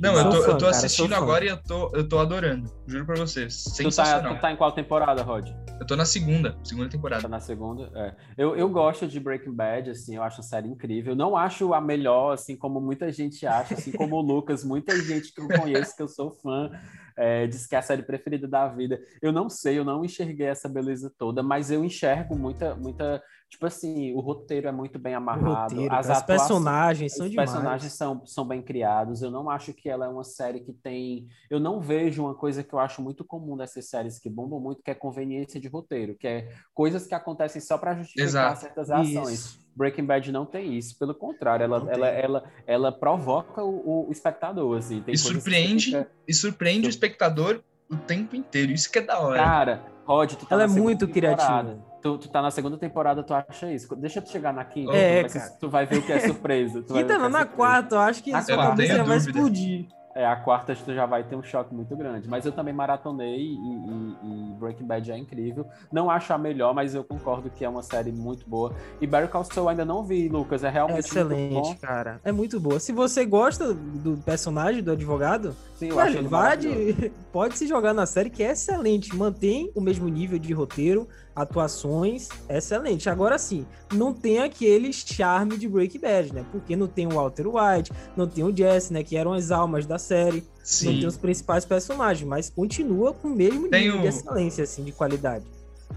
[0.00, 1.16] Não, eu tô, fã, eu tô cara, assistindo fã.
[1.16, 2.70] agora e eu tô, eu tô adorando.
[2.86, 3.62] Juro pra vocês.
[3.64, 4.34] Tu tá, Sensacional.
[4.36, 5.48] tu tá em qual temporada, Rod?
[5.78, 7.28] Eu tô na segunda, segunda Tá temporada.
[7.28, 7.90] na segunda?
[7.94, 8.14] É.
[8.36, 11.14] Eu, eu gosto de Breaking Bad, assim, eu acho a série incrível.
[11.14, 15.34] Não acho a melhor, assim, como muita gente acha, assim como o Lucas, muita gente
[15.34, 16.70] que eu conheço, que eu sou fã,
[17.16, 18.98] é, diz que é a série preferida da vida.
[19.20, 23.66] Eu não sei, eu não enxerguei essa beleza toda, mas eu enxergo muita, muita, tipo
[23.66, 27.30] assim, o roteiro é muito bem O amarrado, roteiro, as os atuações- personagens são os
[27.32, 27.50] demais.
[27.50, 29.20] personagens são, são bem criados.
[29.22, 31.26] Eu não acho que ela é uma série que tem.
[31.50, 34.82] Eu não vejo uma coisa que eu acho muito comum dessas séries que bombam muito,
[34.82, 38.60] que é conveniência de roteiro, que é coisas que acontecem só para justificar Exato.
[38.60, 39.30] certas ações.
[39.32, 39.60] Isso.
[39.76, 44.78] Breaking Bad não tem isso, pelo contrário, ela, ela, ela, ela provoca o, o espectador.
[44.78, 47.60] Assim, tem E surpreende, fica- e surpreende o espectador
[47.90, 48.72] o tempo inteiro.
[48.72, 49.36] Isso que é da hora.
[49.42, 51.36] Cara, Rod, tu tá Ela é muito temporada.
[51.72, 51.89] criativa.
[52.02, 53.94] Tu, tu tá na segunda temporada, tu acha isso.
[53.96, 55.56] Deixa tu chegar na quinta, É, tu, vai, cara.
[55.60, 56.82] tu vai ver o que é surpresa.
[56.82, 57.56] Tu Quinta que não, é na surpresa.
[57.56, 59.86] quarta, eu acho que Na sua cabeça vai explodir.
[60.12, 62.28] É, a quarta tu já vai ter um choque muito grande.
[62.28, 65.64] Mas eu também maratonei e, e- e Breaking Bad é incrível.
[65.92, 68.74] Não acho a melhor, mas eu concordo que é uma série muito boa.
[69.00, 70.64] E Barry Call Saul eu ainda não vi, Lucas.
[70.64, 71.76] É É realmente muito excelente, bom.
[71.80, 72.20] cara.
[72.24, 72.80] É muito boa.
[72.80, 78.04] Se você gosta do personagem, do advogado, Sim, eu acho velho, pode se jogar na
[78.04, 79.14] série, que é excelente.
[79.14, 83.08] Mantém o mesmo nível de roteiro, atuações, é excelente.
[83.08, 86.44] Agora sim, não tem aquele charme de Breaking Bad, né?
[86.52, 89.02] Porque não tem o Walter White, não tem o Jesse, né?
[89.02, 90.38] Que eram as almas da série.
[90.58, 90.98] Não Sim.
[90.98, 94.84] tem os principais personagens, mas continua com o mesmo Tem nível o- de excelência, assim,
[94.84, 95.44] de qualidade.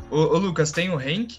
[0.10, 1.38] Ô, ô, Lucas, tem o Hank?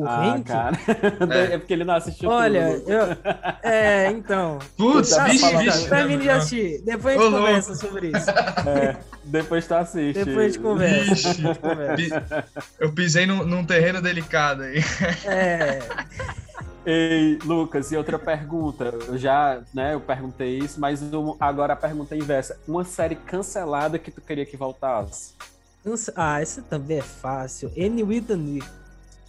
[0.00, 0.76] O ah, Hank, cara.
[1.30, 1.54] É.
[1.54, 1.58] É.
[1.58, 2.90] porque ele não assistiu olha, tudo.
[2.90, 3.16] eu...
[3.62, 4.58] é, então...
[4.76, 5.88] Putz, Tá, fala, vixe.
[5.88, 6.82] Termine de assistir.
[6.82, 7.46] Depois a Ô, gente louco.
[7.46, 8.30] conversa sobre isso.
[8.30, 10.24] É, depois tu assiste.
[10.24, 11.04] Depois a gente conversa.
[11.14, 11.28] Vixe.
[11.28, 12.44] A gente conversa.
[12.78, 14.82] Eu pisei num, num terreno delicado aí.
[15.26, 15.80] É,
[16.84, 18.86] Ei, Lucas, e outra pergunta.
[19.06, 21.02] Eu já, né, eu perguntei isso, mas
[21.38, 22.58] agora a pergunta é inversa.
[22.66, 25.34] Uma série cancelada que tu queria que voltasse?
[26.14, 27.70] Ah, essa também é fácil.
[27.76, 28.62] Annie with the Knee.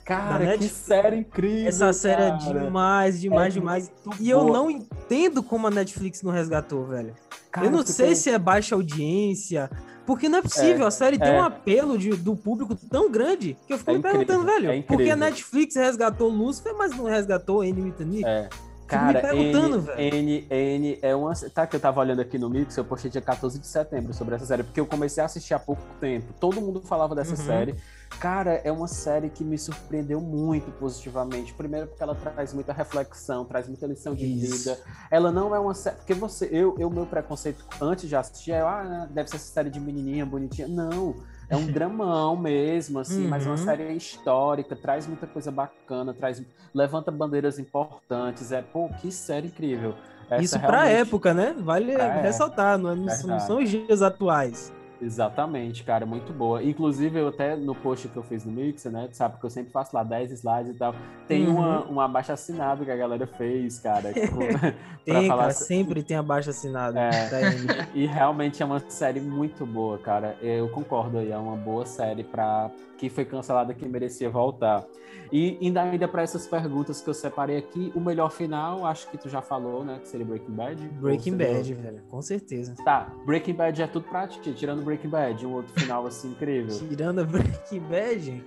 [0.05, 2.59] Cara, que série incrível, Essa série é cara.
[2.59, 3.91] demais, demais, É demais.
[4.19, 7.13] E eu não entendo como a Netflix não resgatou, velho.
[7.51, 9.69] Cara, eu não sei tem- se é baixa audiência.
[10.05, 11.39] Porque não é possível, É, a série tem é.
[11.39, 14.71] um apelo de- do público tão grande que eu fico É me incrível, perguntando, velho,
[14.71, 15.15] é por que a.
[15.15, 18.23] Netflix resgatou Lucifer, mas não resgatou the Knee?
[18.25, 18.43] É.
[18.43, 20.15] me Cara, perguntando, N, velho.
[20.15, 21.33] N, N é uma.
[21.53, 24.35] Tá, que eu tava olhando aqui no Mix, eu postei dia 14 de setembro sobre
[24.35, 26.33] essa série, porque eu comecei a assistir há pouco tempo.
[26.41, 27.37] Todo mundo falava dessa Uhum.
[27.37, 27.75] série.
[28.19, 31.53] Cara, é uma série que me surpreendeu muito positivamente.
[31.53, 34.57] Primeiro, porque ela traz muita reflexão, traz muita lição de Isso.
[34.69, 34.79] vida.
[35.09, 35.95] Ela não é uma série.
[35.95, 39.69] Porque você, eu, eu, meu preconceito antes de assistir é, ah, deve ser essa série
[39.71, 40.67] de menininha bonitinha.
[40.67, 41.15] Não.
[41.49, 43.65] É um dramão mesmo, assim, mas é uma Uhum.
[43.65, 46.41] série histórica, traz muita coisa bacana, traz,
[46.73, 48.51] levanta bandeiras importantes.
[48.51, 49.95] É, pô, que série incrível.
[50.29, 51.55] Essa Isso pra realmente- época, né?
[51.59, 54.71] Vale É, ressaltar, não, é- não são os dias atuais.
[55.01, 56.63] Exatamente, cara, muito boa.
[56.63, 59.07] Inclusive, eu até no post que eu fiz no Mixer, né?
[59.09, 60.93] Tu sabe que eu sempre faço lá 10 slides e tal.
[61.27, 61.55] Tem Uhum.
[61.55, 64.13] uma, uma abaixo assinado que a galera fez, cara.
[64.13, 64.37] tipo,
[65.03, 66.97] Tem, falar cara, sempre tem abaixo assinado.
[66.97, 67.29] É.
[67.29, 67.67] da Annie.
[67.95, 70.37] E realmente é uma série muito boa, cara.
[70.41, 74.83] Eu concordo aí, é uma boa série para que foi cancelada que merecia voltar.
[75.31, 79.17] E ainda ainda para essas perguntas que eu separei aqui, o melhor final, acho que
[79.17, 80.87] tu já falou, né, que seria Breaking Bad.
[80.99, 82.75] Breaking Bad, velho, com certeza.
[82.83, 86.77] Tá, Breaking Bad é tudo pra ti, tirando Breaking Bad, um outro final assim incrível.
[86.89, 88.45] Tirando a Breaking Bad.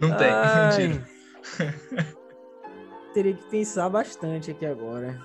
[0.00, 1.08] Não tem, ai, mentira.
[3.14, 5.18] Teria que pensar bastante aqui agora.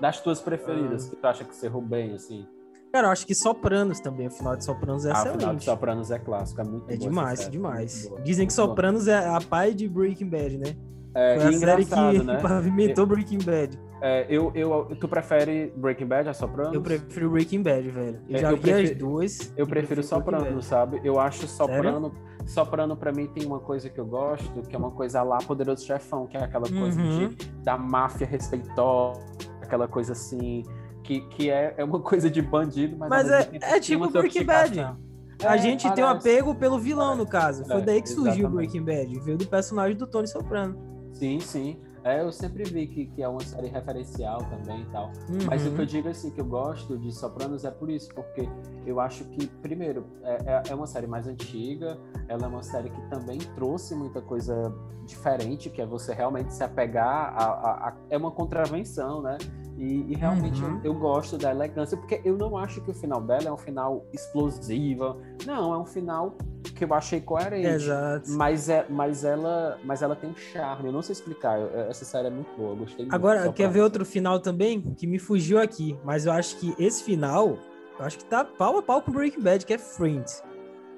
[0.00, 0.44] Das tuas Ah.
[0.44, 2.46] preferidas, que tu acha que você errou bem, assim.
[2.94, 4.28] Cara, eu acho que Sopranos também.
[4.28, 5.64] O final de Sopranos é ah, o final de excelente.
[5.64, 8.08] Sopranos é clássico, é muito É demais, série, demais.
[8.22, 8.52] Dizem que.
[8.52, 10.76] Sopranos é a pai de Breaking Bad, né?
[11.12, 12.38] É, Foi a série que né?
[12.40, 13.76] pavimentou Breaking Bad.
[14.00, 16.72] É, eu, eu, tu prefere Breaking Bad a Sopranos?
[16.72, 18.20] Eu prefiro Breaking Bad, velho.
[18.28, 19.52] Eu É, já eu vi prefiro- as duas.
[19.56, 21.00] Eu prefiro Breaking Soprano, sabe?
[21.02, 22.12] Eu acho Soprano.
[22.46, 25.84] Soprano, pra mim, tem uma coisa que eu gosto, que é uma coisa lá Poderoso
[25.84, 27.28] Chefão, que é aquela coisa Uhum.
[27.30, 29.20] de, da máfia respeitosa,
[29.62, 30.62] aquela coisa assim,
[31.04, 33.08] que, que é, é uma coisa de bandido, mas.
[33.08, 34.68] Mas é- é tipo Breaking Bad.
[34.74, 35.04] sofisticação.
[35.44, 36.28] A É, gente tem um parece.
[36.30, 37.64] apego pelo vilão, no caso.
[37.64, 38.50] Foi É, daí que surgiu o.
[38.50, 39.18] Breaking Bad.
[39.20, 40.76] Veio do personagem do Tony Soprano.
[41.12, 41.78] Sim, sim.
[42.02, 45.10] É, eu sempre vi que, que é uma série referencial também e tal.
[45.46, 45.74] Mas o Uhum.
[45.74, 48.46] que eu digo assim, que eu gosto de Sopranos é por isso, porque
[48.86, 52.90] eu acho que, primeiro, é, é- é uma série mais antiga, ela é uma série
[52.90, 54.70] que também trouxe muita coisa
[55.06, 57.44] diferente, que é você realmente se apegar a.
[57.44, 59.38] a- a- é uma contravenção, né?
[59.76, 60.80] E, e realmente Uhum.
[60.84, 63.56] eu, eu gosto da elegância, porque eu não acho que o final dela é um
[63.56, 65.16] final explosivo.
[65.44, 66.36] Não, é um final
[66.74, 67.66] que eu achei coerente.
[67.66, 68.30] Exato.
[68.30, 71.58] Mas, é, mas, ela, mas ela tem um charme, eu não sei explicar.
[71.88, 73.14] Essa série é muito boa, eu gostei muito.
[73.14, 74.80] Agora, quer ver outro final também?
[74.96, 75.96] Que me fugiu aqui.
[76.04, 77.58] Mas eu acho que esse final,
[77.98, 80.42] eu acho que tá pau a pau com Breaking Bad, que é Friends.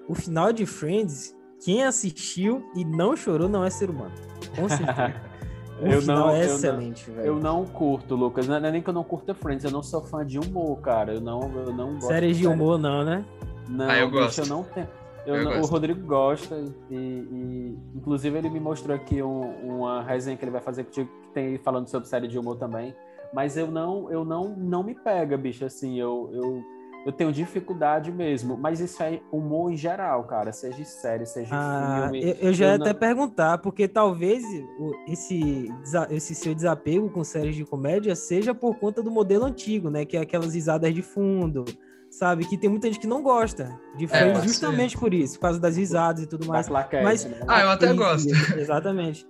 [0.08, 1.34] O final de Friends,
[1.64, 4.14] quem assistiu e não chorou não é ser humano.
[4.54, 5.14] Com certeza.
[5.80, 7.26] O Eu final não- é eu não- excelente, velho.
[7.26, 8.46] Eu não curto, Lucas.
[8.48, 11.14] Não é nem que eu não curto Friends, eu não sou fã de humor, cara.
[11.14, 12.08] Eu não, eu não gosto.
[12.08, 13.24] Séries de série- humor, não, né?
[13.68, 14.38] Não, Ah, eu bicho, gosto.
[14.40, 14.88] eu não tenho.
[15.26, 15.66] eu não- o.
[15.66, 16.54] Rodrigo gosta
[16.88, 21.10] e, e, inclusive ele me mostrou aqui um- uma resenha que ele vai fazer contigo
[21.22, 22.94] que tem falando sobre série de humor também.
[23.34, 25.64] Mas eu não, eu não, não me pega, bicho.
[25.64, 26.62] Assim, eu, eu,
[27.07, 28.57] eu tenho dificuldade mesmo.
[28.59, 30.53] Mas isso é humor em geral, cara.
[30.53, 32.23] Seja série, seja Ah, filme.
[32.23, 34.42] eu, eu já eu ia não- até perguntar, porque talvez
[35.07, 35.73] esse,
[36.11, 40.05] esse seu desapego com séries de comédia seja por conta do modelo antigo, né?
[40.05, 41.64] Que é aquelas risadas de fundo,
[42.11, 42.45] sabe?
[42.47, 45.61] Que tem muita gente que não gosta de Friends pode justamente por isso, por causa
[45.61, 46.66] das risadas e tudo mais.
[46.66, 47.38] claquete, mas- né?
[47.47, 48.29] Ah, eu até gosto.
[48.59, 49.27] Exatamente.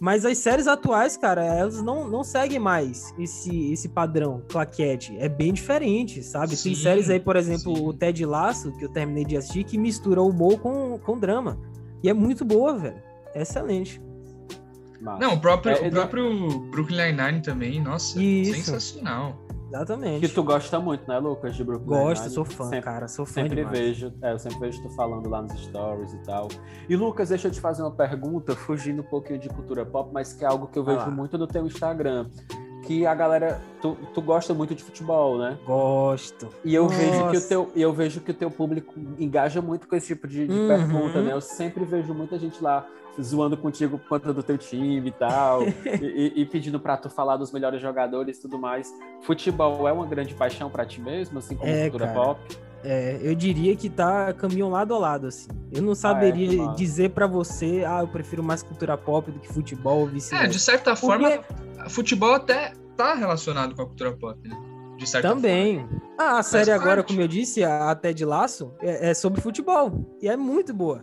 [0.00, 5.16] Mas as séries atuais, cara, elas não, não seguem mais esse, esse padrão claquete.
[5.18, 6.48] É bem diferente, sabe?
[6.48, 7.86] Tem Sim, séries aí, por exemplo, sim.
[7.86, 11.58] o Ted Lasso, que eu terminei de assistir, que mistura humor com, com drama.
[12.02, 13.00] E é muito boa, velho.
[13.34, 14.00] É excelente.
[15.00, 18.52] Não, o próprio, É, o é- próprio Brooklyn Nine-Nine também, nossa, Isso.
[18.54, 19.38] sensacional.
[19.74, 20.26] Exatamente.
[20.28, 23.08] Que tu gosta muito, né, Lucas, de Brooklyn Gosto, sou fã, Sempre- cara.
[23.08, 23.78] Sou fã Sempre demais.
[23.78, 26.48] vejo, é, eu sempre vejo tu falando lá nos stories e tal.
[26.88, 30.32] E Lucas, deixa eu te fazer uma pergunta, fugindo um pouquinho de cultura pop, mas
[30.32, 31.10] que é algo que eu vejo lá.
[31.10, 32.26] muito no teu Instagram.
[32.86, 33.62] Que a galera.
[33.80, 35.56] Tu, tu gosta muito de futebol, né?
[35.64, 36.50] Gosto.
[36.62, 39.96] E eu vejo que o teu, eu vejo que o teu público engaja muito com
[39.96, 40.68] esse tipo de, de Uhum.
[40.68, 41.32] pergunta, né?
[41.32, 42.86] Eu sempre vejo muita gente lá
[43.20, 45.62] zoando contigo por conta do teu time e tal,
[46.02, 48.92] e, e- pedindo pra tu falar dos melhores jogadores e tudo mais.
[49.22, 52.18] Futebol é uma grande paixão pra ti mesmo, assim como É, cultura cara.
[52.18, 52.40] pop?
[52.86, 55.48] É, eu diria que tá caminham lado a lado, assim.
[55.72, 56.76] Eu não saberia Ah, massa.
[56.76, 60.60] dizer pra você, ah, eu prefiro mais cultura pop do que futebol, ou É, de
[60.60, 64.54] certa Porque- forma, futebol até tá relacionado com a cultura pop, né?
[64.98, 65.88] De certa Também.
[66.18, 67.08] Ah, a série agora, parte.
[67.08, 70.06] como eu disse, a a Ted Laço, é, é sobre futebol.
[70.22, 71.02] E é muito boa.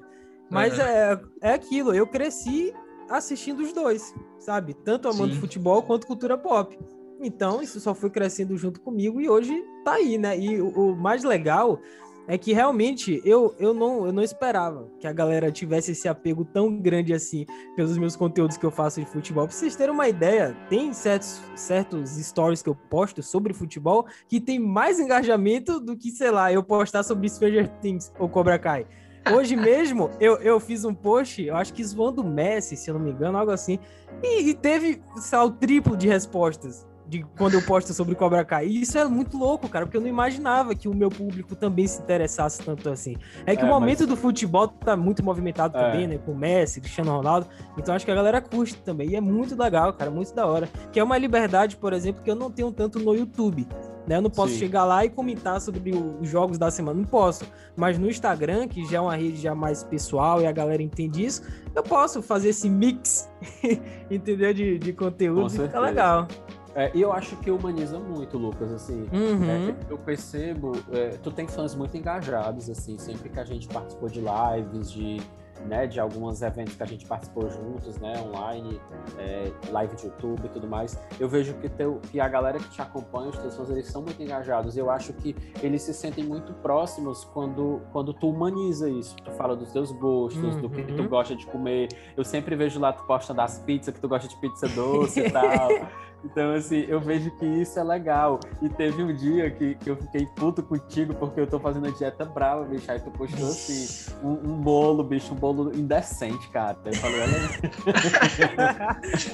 [0.51, 0.83] Mas Uhum.
[0.83, 2.73] é, é aquilo, eu cresci
[3.09, 4.73] assistindo os dois, sabe?
[4.73, 5.39] Tanto amando Sim.
[5.39, 6.77] futebol quanto cultura pop.
[7.21, 10.37] Então, isso só foi crescendo junto comigo e hoje tá aí, né?
[10.37, 11.79] E o, o mais legal
[12.27, 16.45] é que realmente eu, eu, não, eu não esperava que a galera tivesse esse apego
[16.45, 19.47] tão grande assim pelos meus conteúdos que eu faço de futebol.
[19.47, 24.39] Pra vocês terem uma ideia, tem certos, certos stories que eu posto sobre futebol que
[24.39, 28.87] tem mais engajamento do que, sei lá, eu postar sobre Stranger Things ou Cobra Kai.
[29.29, 32.95] Hoje mesmo, eu, eu fiz um post, eu acho que zoando o Messi, se eu
[32.95, 33.77] não me engano, algo assim,
[34.23, 38.45] e, e teve, sei lá, o triplo de respostas de quando eu posto sobre Cobra
[38.45, 38.67] Kai.
[38.67, 41.85] E isso é muito louco, cara, porque eu não imaginava que o meu público também
[41.85, 43.17] se interessasse tanto assim.
[43.45, 45.81] É que É, o momento mas- do futebol tá muito movimentado É.
[45.91, 46.17] também, né?
[46.19, 47.47] Com o Messi, Cristiano Ronaldo.
[47.77, 49.09] Então acho que a galera curte também.
[49.09, 50.69] E é muito legal, cara, muito da hora.
[50.93, 53.67] Que é uma liberdade, por exemplo, que eu não tenho tanto no YouTube.
[54.07, 54.17] Né?
[54.17, 54.59] Eu não posso Sim.
[54.59, 56.99] chegar lá e comentar sobre os jogos da semana.
[56.99, 57.45] Não posso.
[57.75, 61.23] Mas no Instagram, que já é uma rede já mais pessoal e a galera entende
[61.23, 61.43] isso,
[61.75, 63.29] eu posso fazer esse mix,
[64.09, 64.53] entendeu?
[64.53, 66.27] De, de conteúdo e fica legal.
[66.73, 69.05] É, e eu acho que humaniza muito, Lucas, assim.
[69.11, 69.49] Uhum.
[69.49, 74.07] É, eu percebo, é, tu tem fãs muito engajados, assim, sempre que a gente participou
[74.07, 75.21] de lives, de,
[75.65, 78.79] né, de alguns eventos que a gente participou juntos, né, online,
[79.17, 82.69] é, live de YouTube e tudo mais, eu vejo que, teu, que a galera que
[82.69, 84.75] te acompanha, os teus fãs, eles são muito engajados.
[84.77, 89.15] Eu acho que eles se sentem muito próximos quando, quando tu humaniza isso.
[89.23, 91.07] Tu fala dos teus gostos, do que tu Uhum.
[91.09, 91.87] gosta de comer.
[92.17, 95.31] Eu sempre vejo lá tu posta das pizzas, que tu gosta de pizza doce e
[95.31, 95.69] tal.
[96.23, 98.39] Então, assim, eu vejo que isso é legal.
[98.61, 101.91] E teve um dia que, que eu fiquei puto contigo porque eu tô fazendo a
[101.91, 102.91] dieta brava, bicho.
[102.91, 106.77] Aí tu postou assim, um, um bolo, bicho, um bolo indecente, cara.
[106.85, 107.49] Eu falei, olha aí.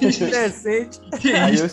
[0.02, 1.00] Indecente.
[1.20, 1.68] Que Aí eu,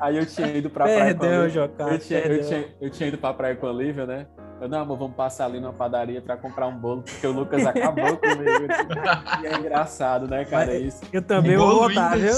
[0.00, 1.48] Aí eu tinha ido pra praia com a Perdão, Lívia.
[1.62, 1.84] Jocá.
[1.88, 4.26] Eu tinha, eu, tinha, eu tinha ido pra praia com a Lívia, né?
[4.60, 7.66] Eu, não, amor, vamos passar ali numa padaria pra comprar um bolo, porque o Lucas
[7.66, 8.66] acabou comigo.
[9.42, 10.66] E é engraçado, né, cara?
[10.72, 11.00] Mas- Isso.
[11.12, 12.32] Eu também vou Bolo voltar, viu?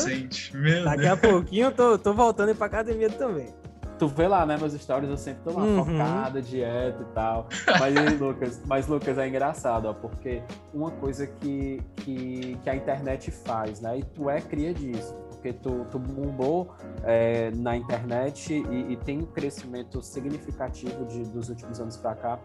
[0.55, 1.13] Meu Daqui Deus.
[1.13, 3.55] a pouquinho eu tô, tô voltando pra academia também.
[3.99, 5.85] Tu vê lá, né, meus stories, eu sempre tô lá Uhum.
[5.85, 7.49] focada, dieta e tal.
[7.81, 10.43] Mas Lucas, mas Lucas é engraçado, ó, porque
[10.75, 13.99] uma coisa que, que, que a internet faz, né?
[13.99, 19.19] E tu é cria disso, porque tu, tu bombou é, na internet e, e tem
[19.19, 22.41] um crescimento significativo de, dos últimos anos pra cá.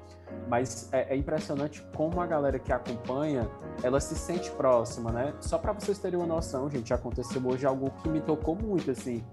[0.48, 3.50] Mas é, é impressionante como a galera que acompanha,
[3.82, 5.34] ela se sente próxima, né?
[5.40, 9.24] Só para vocês terem uma noção, gente, aconteceu hoje algo que me tocou muito, assim.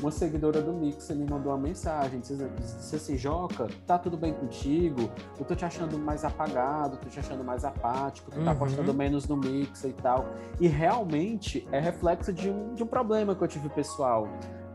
[0.00, 4.32] Uma seguidora do Mix me mandou uma mensagem, disse, disse assim, Joca, tá tudo bem
[4.32, 5.10] contigo?
[5.36, 8.58] Eu tô te achando mais apagado, tô te achando mais apático, tu tá Uhum.
[8.58, 10.26] postando menos no Mix e tal.
[10.60, 14.28] E realmente é reflexo de um, de um problema que eu tive pessoal.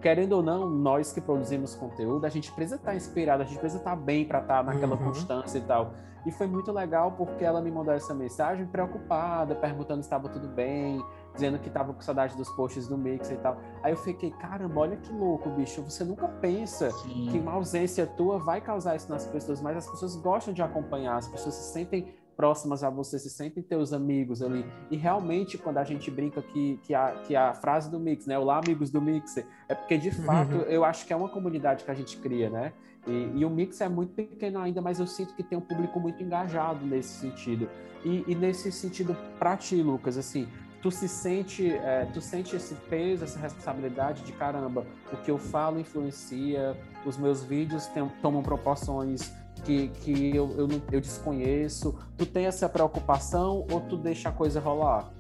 [0.03, 3.79] Querendo ou não, nós que produzimos conteúdo, a gente precisa estar inspirado, a gente precisa
[3.79, 5.05] estar bem para estar naquela Uhum.
[5.05, 5.93] constância e tal.
[6.25, 10.47] E foi muito legal porque ela me mandou essa mensagem preocupada, perguntando se estava tudo
[10.49, 11.01] bem,
[11.33, 13.57] dizendo que estava com saudade dos posts do Mix e tal.
[13.81, 15.81] Aí eu fiquei, caramba, olha que louco, bicho.
[15.83, 17.29] Você nunca pensa Sim.
[17.31, 21.15] que uma ausência tua vai causar isso nas pessoas, mas as pessoas gostam de acompanhar,
[21.17, 24.65] as pessoas se sentem próximas a você, se sentem teus amigos ali.
[24.91, 28.37] E realmente, quando a gente brinca que, que, a, que a frase do Mix, né?
[28.37, 30.61] Olá, amigos do Mixer, é porque de fato Uhum.
[30.63, 32.73] eu acho que é uma comunidade que a gente cria, né?
[33.07, 35.99] E, e o Mix é muito pequeno ainda, mas eu sinto que tem um público
[35.99, 37.69] muito engajado nesse sentido.
[38.03, 40.47] E, e nesse sentido, pra ti, Lucas, assim,
[40.81, 45.37] tu se sente, é, tu sente esse peso, essa responsabilidade de caramba, o que eu
[45.37, 49.31] falo influencia, os meus vídeos tem- tomam proporções
[49.63, 51.95] que, que eu, eu, eu desconheço.
[52.17, 55.11] Tu tem essa preocupação ou tu deixa a coisa rolar?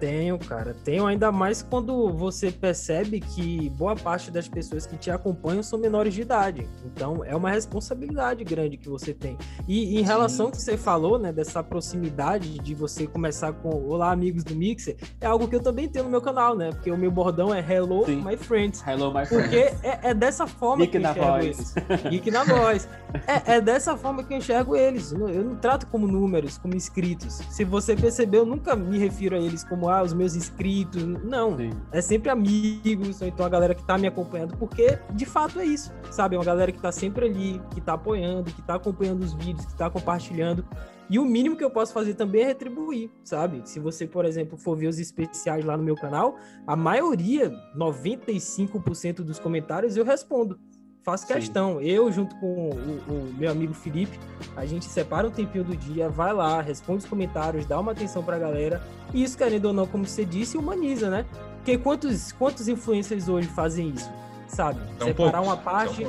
[0.00, 0.74] Tenho, cara.
[0.82, 5.78] Tenho ainda mais quando você percebe que boa parte das pessoas que te acompanham são
[5.78, 6.66] menores de idade.
[6.86, 9.36] Então é uma responsabilidade grande que você tem.
[9.68, 14.10] E em relação ao que você falou, né, dessa proximidade de você começar com Olá,
[14.10, 16.70] amigos do Mixer, é algo que eu também tenho no meu canal, né?
[16.70, 18.22] Porque o meu bordão é Hello, Sim.
[18.24, 18.82] my friends.
[18.86, 19.42] Hello, my friend.
[19.42, 21.44] Porque é, é dessa forma Nick que eu enxergo voz.
[21.44, 21.74] eles.
[22.10, 22.88] Geek na voz.
[23.26, 25.12] É, é dessa forma que eu enxergo eles.
[25.12, 27.34] Eu não, eu não trato como números, como inscritos.
[27.50, 31.02] Se você percebeu, eu nunca me refiro a eles como ah, os meus inscritos.
[31.24, 31.56] Não.
[31.56, 31.70] Sim.
[31.92, 35.64] É sempre amigos, ou então a galera que tá me acompanhando, porque de fato é
[35.64, 36.36] isso, sabe?
[36.36, 39.66] É uma galera que tá sempre ali, que tá apoiando, que tá acompanhando os vídeos,
[39.66, 40.64] que tá compartilhando.
[41.10, 43.62] E o mínimo que eu posso fazer também é retribuir, sabe?
[43.64, 49.16] Se você, por exemplo, for ver os especiais lá no meu canal, a maioria, 95%
[49.16, 50.60] dos comentários eu respondo.
[51.10, 51.34] Faço Sim.
[51.34, 51.80] questão.
[51.80, 54.16] Eu, junto com o, o meu amigo Felipe,
[54.56, 58.22] a gente separa um tempinho do dia, vai lá, responde os comentários, dá uma atenção
[58.22, 58.80] pra galera.
[59.12, 61.26] E isso, querendo ou não, como você disse, humaniza, né?
[61.56, 64.10] Porque quantos, quantos influencers hoje fazem isso?
[64.46, 64.80] Sabe?
[64.98, 66.06] São Separar poucos, uma parte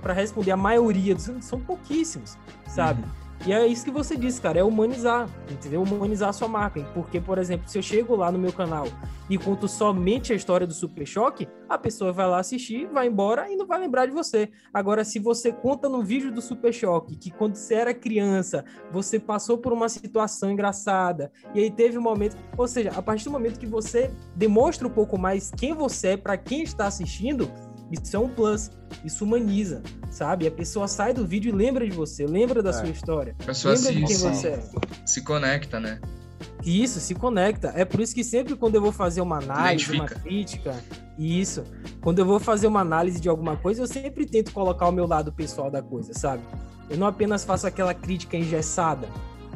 [0.00, 2.36] para responder a maioria dos são pouquíssimos,
[2.66, 3.04] sabe?
[3.46, 5.82] E é isso que você disse, cara, é humanizar, entendeu?
[5.82, 6.80] Humanizar a sua marca.
[6.94, 8.86] Porque, por exemplo, se eu chego lá no meu canal
[9.28, 13.50] e conto somente a história do Super Choque, a pessoa vai lá assistir, vai embora
[13.50, 14.50] e não vai lembrar de você.
[14.72, 19.18] Agora, se você conta no vídeo do Super Choque que quando você era criança, você
[19.18, 23.30] passou por uma situação engraçada e aí teve um momento, ou seja, a partir do
[23.30, 27.50] momento que você demonstra um pouco mais quem você é para quem está assistindo,
[27.90, 28.70] isso é um plus,
[29.04, 30.46] isso humaniza, sabe?
[30.46, 32.72] A pessoa sai do vídeo e lembra de você, lembra da É.
[32.72, 34.62] sua história, A pessoa lembra se, de quem se, você é.
[35.06, 36.00] se conecta, né?
[36.64, 37.72] Isso, se conecta.
[37.76, 40.20] É por isso que sempre quando eu vou fazer uma análise, uma Identifica.
[40.20, 40.74] crítica,
[41.18, 41.62] isso,
[42.00, 45.06] quando eu vou fazer uma análise de alguma coisa, eu sempre tento colocar o meu
[45.06, 46.42] lado pessoal da coisa, sabe?
[46.88, 49.08] Eu não apenas faço aquela crítica engessada,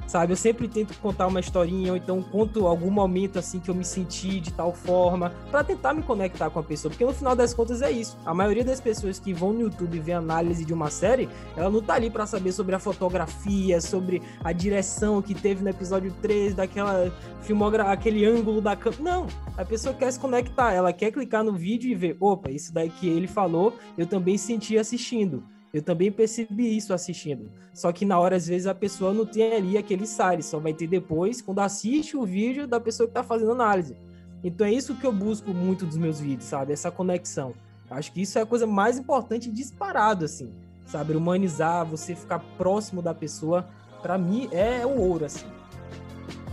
[0.09, 0.33] sabe?
[0.33, 3.85] Eu sempre tento contar uma historinha, ou então conto algum momento assim que eu me
[3.85, 7.55] senti de tal forma, pra tentar me conectar com a pessoa, porque no final das
[7.55, 8.17] contas é isso.
[8.25, 11.83] A maioria das pessoas que vão no YouTube ver análise de uma série, ela não
[11.83, 16.55] tá ali pra saber sobre a fotografia, sobre a direção que teve no episódio 3,
[16.55, 19.03] daquela filmogra aquele ângulo da câmera.
[19.03, 22.73] Não, a pessoa quer se conectar, ela quer clicar no vídeo e ver, opa, isso
[22.73, 25.45] daí que ele falou, eu também senti assistindo.
[25.73, 27.51] Eu também percebi isso assistindo.
[27.75, 30.73] Só que na hora, às vezes, a pessoa não tem ali aquele site, só vai
[30.73, 33.97] ter depois, quando assiste o vídeo da pessoa que tá fazendo análise.
[34.43, 36.73] Então é isso que eu busco muito dos meus vídeos, sabe?
[36.73, 37.55] Essa conexão.
[37.91, 40.53] Acho que isso é a coisa mais importante disparado, assim.
[40.87, 41.15] Sabe?
[41.15, 43.69] Humanizar, você ficar próximo da pessoa,
[44.01, 45.47] pra mim é o ouro, assim.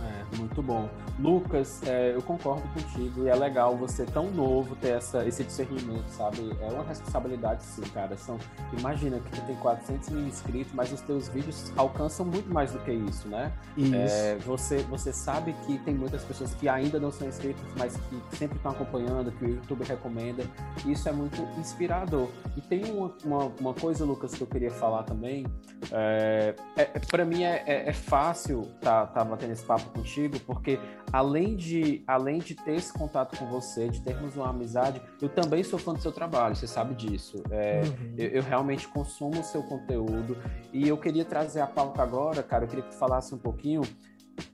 [0.00, 0.88] É, muito bom.
[1.18, 6.08] Lucas, é, eu concordo contigo e é legal você tão novo ter essa, esse discernimento,
[6.08, 6.54] sabe?
[6.60, 8.16] É uma responsabilidade sim, cara.
[8.16, 8.38] São,
[8.78, 12.78] imagina que tu tem 400 mil inscritos, mas os teus vídeos alcançam muito mais do
[12.80, 13.50] que isso, né?
[13.76, 13.94] Isso.
[13.94, 18.36] É, você, você sabe que tem muitas pessoas que ainda não são inscritas, mas que
[18.36, 20.44] sempre estão acompanhando, que o YouTube recomenda.
[20.84, 22.28] Isso é muito inspirador.
[22.56, 25.46] E tem uma, uma, uma coisa, Lucas, que eu queria falar também.
[25.90, 30.38] É, é, para mim é, é, é fácil estar tá, tá batendo esse papo contigo,
[30.40, 30.78] porque
[31.12, 35.62] além de, além de ter esse contato com você, de termos uma amizade, eu também
[35.62, 37.42] sou fã do seu trabalho, você sabe disso.
[37.50, 38.14] É, uhum.
[38.16, 40.36] eu, eu, realmente consumo o seu conteúdo
[40.72, 43.82] e eu queria trazer a pauta agora, cara, eu queria que tu falasse um pouquinho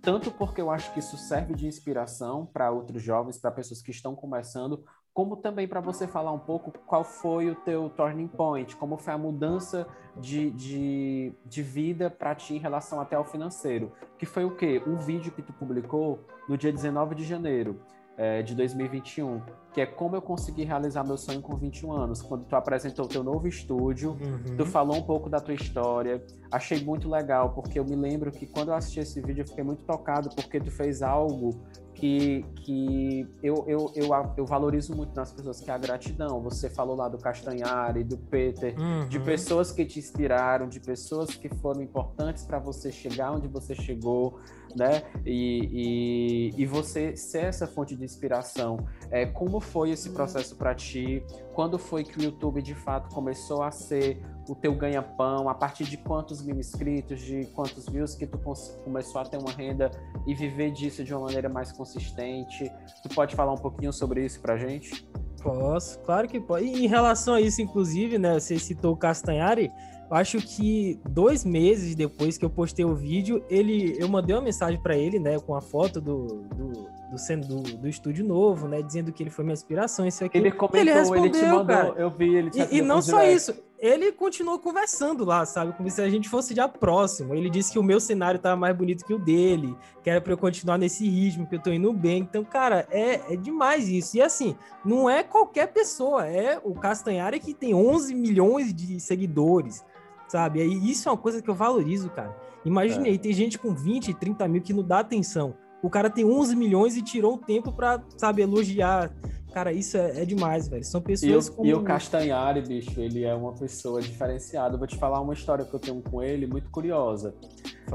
[0.00, 3.90] tanto porque eu acho que isso serve de inspiração para outros jovens, para pessoas que
[3.90, 4.84] estão começando,
[5.14, 9.12] como também para você falar um pouco qual foi o teu turning point, como foi
[9.12, 9.86] a mudança
[10.16, 14.82] de, de, de vida para ti em relação até ao financeiro, que foi o quê?
[14.86, 17.80] Um vídeo que tu publicou no dia 19 de janeiro
[18.16, 19.40] é, de 2021,
[19.72, 23.08] que é como eu consegui realizar meu sonho com 21 anos, quando tu apresentou o
[23.08, 24.56] teu novo estúdio, uhum.
[24.56, 28.46] tu falou um pouco da tua história, achei muito legal, porque eu me lembro que
[28.46, 31.62] quando eu assisti esse vídeo eu fiquei muito tocado, porque tu fez algo
[32.03, 36.40] que, que eu, eu, eu, eu, valorizo muito nas pessoas, que é a gratidão.
[36.40, 39.07] Você falou lá do Castanhari, do Peter, uhum.
[39.07, 43.72] de pessoas que te inspiraram, de pessoas que foram importantes para você chegar onde você
[43.76, 44.40] chegou,
[44.74, 45.05] né?
[45.24, 48.84] E, e, e, você ser essa fonte de inspiração.
[49.09, 51.24] É, como foi esse processo para ti?
[51.55, 55.84] Quando foi que o YouTube de fato começou a ser o teu ganha-pão, a partir
[55.84, 58.38] de quantos mil inscritos, de quantos views que tu
[58.84, 59.90] começou a ter uma renda
[60.26, 62.70] e viver disso de uma maneira mais consistente.
[63.03, 65.07] Tu pode falar um pouquinho sobre isso pra gente?
[65.42, 66.64] Posso, claro que pode.
[66.64, 69.70] E em relação a isso, inclusive, né, você citou o Castanhari,
[70.14, 74.80] acho que dois meses depois que eu postei o vídeo, ele, eu mandei uma mensagem
[74.80, 78.80] para ele, né, com a foto do, do do, do, do, estúdio novo, né?
[78.80, 80.38] Dizendo que ele foi minha inspiração, isso aqui.
[80.38, 81.94] Ele comentou, ele, respondeu, ele te mandou, cara.
[81.96, 85.72] eu vi, ele te E, e não só isso, ele continuou conversando lá, sabe?
[85.72, 87.34] Como se a gente fosse já próximo.
[87.34, 90.32] Ele disse que o meu cenário tava mais bonito que o dele, que era pra
[90.32, 92.20] eu continuar nesse ritmo, que eu tô indo bem.
[92.20, 94.16] Então, cara, é, é demais isso.
[94.16, 99.84] E assim, não é qualquer pessoa, é o Castanhari que tem 11 milhões de seguidores,
[100.33, 100.64] sabe?
[100.64, 102.35] E isso é uma coisa que eu valorizo, cara.
[102.64, 103.11] Imagine é.
[103.12, 105.55] aí, tem gente com 20, 30 mil que não dá atenção.
[105.83, 109.12] O cara tem 11 milhões e tirou um tempo para, sabe, elogiar.
[109.53, 110.83] Cara, isso é, é demais, velho.
[110.85, 111.68] São pessoas e o, como...
[111.68, 114.76] E o Castanhari, bicho, ele é uma pessoa diferenciada.
[114.76, 117.35] Eu vou te falar uma história que eu tenho com ele, muito curiosa.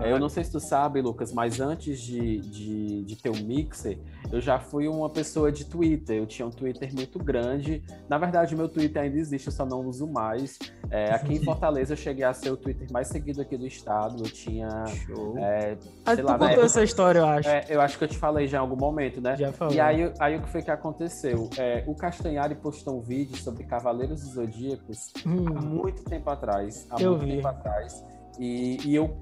[0.06, 3.98] Eu não sei se tu sabe, Lucas, mas antes de, de, de, ter um mixer,
[4.32, 6.18] eu já fui uma pessoa de Twitter.
[6.18, 7.82] Eu tinha um Twitter muito grande.
[8.08, 10.60] Na verdade, meu Twitter ainda existe, eu só não uso mais.
[10.90, 14.24] É, aqui em Fortaleza, eu cheguei a ser o Twitter mais seguido aqui do estado.
[14.24, 14.68] Eu tinha.
[15.38, 17.50] É, ah, sei tu lá, contou época, essa história, eu acho.
[17.50, 19.36] É, eu acho que eu te falei já em algum momento, né?
[19.36, 19.74] Já falou.
[19.74, 21.50] E aí, aí o que foi que aconteceu?
[21.58, 25.46] É, o Castanhari postou um vídeo sobre Cavaleiros dos Zodíacos hum.
[25.56, 26.88] há muito tempo atrás.
[26.90, 27.36] Há eu muito vi.
[27.36, 28.04] tempo atrás.
[28.40, 29.18] E, e eu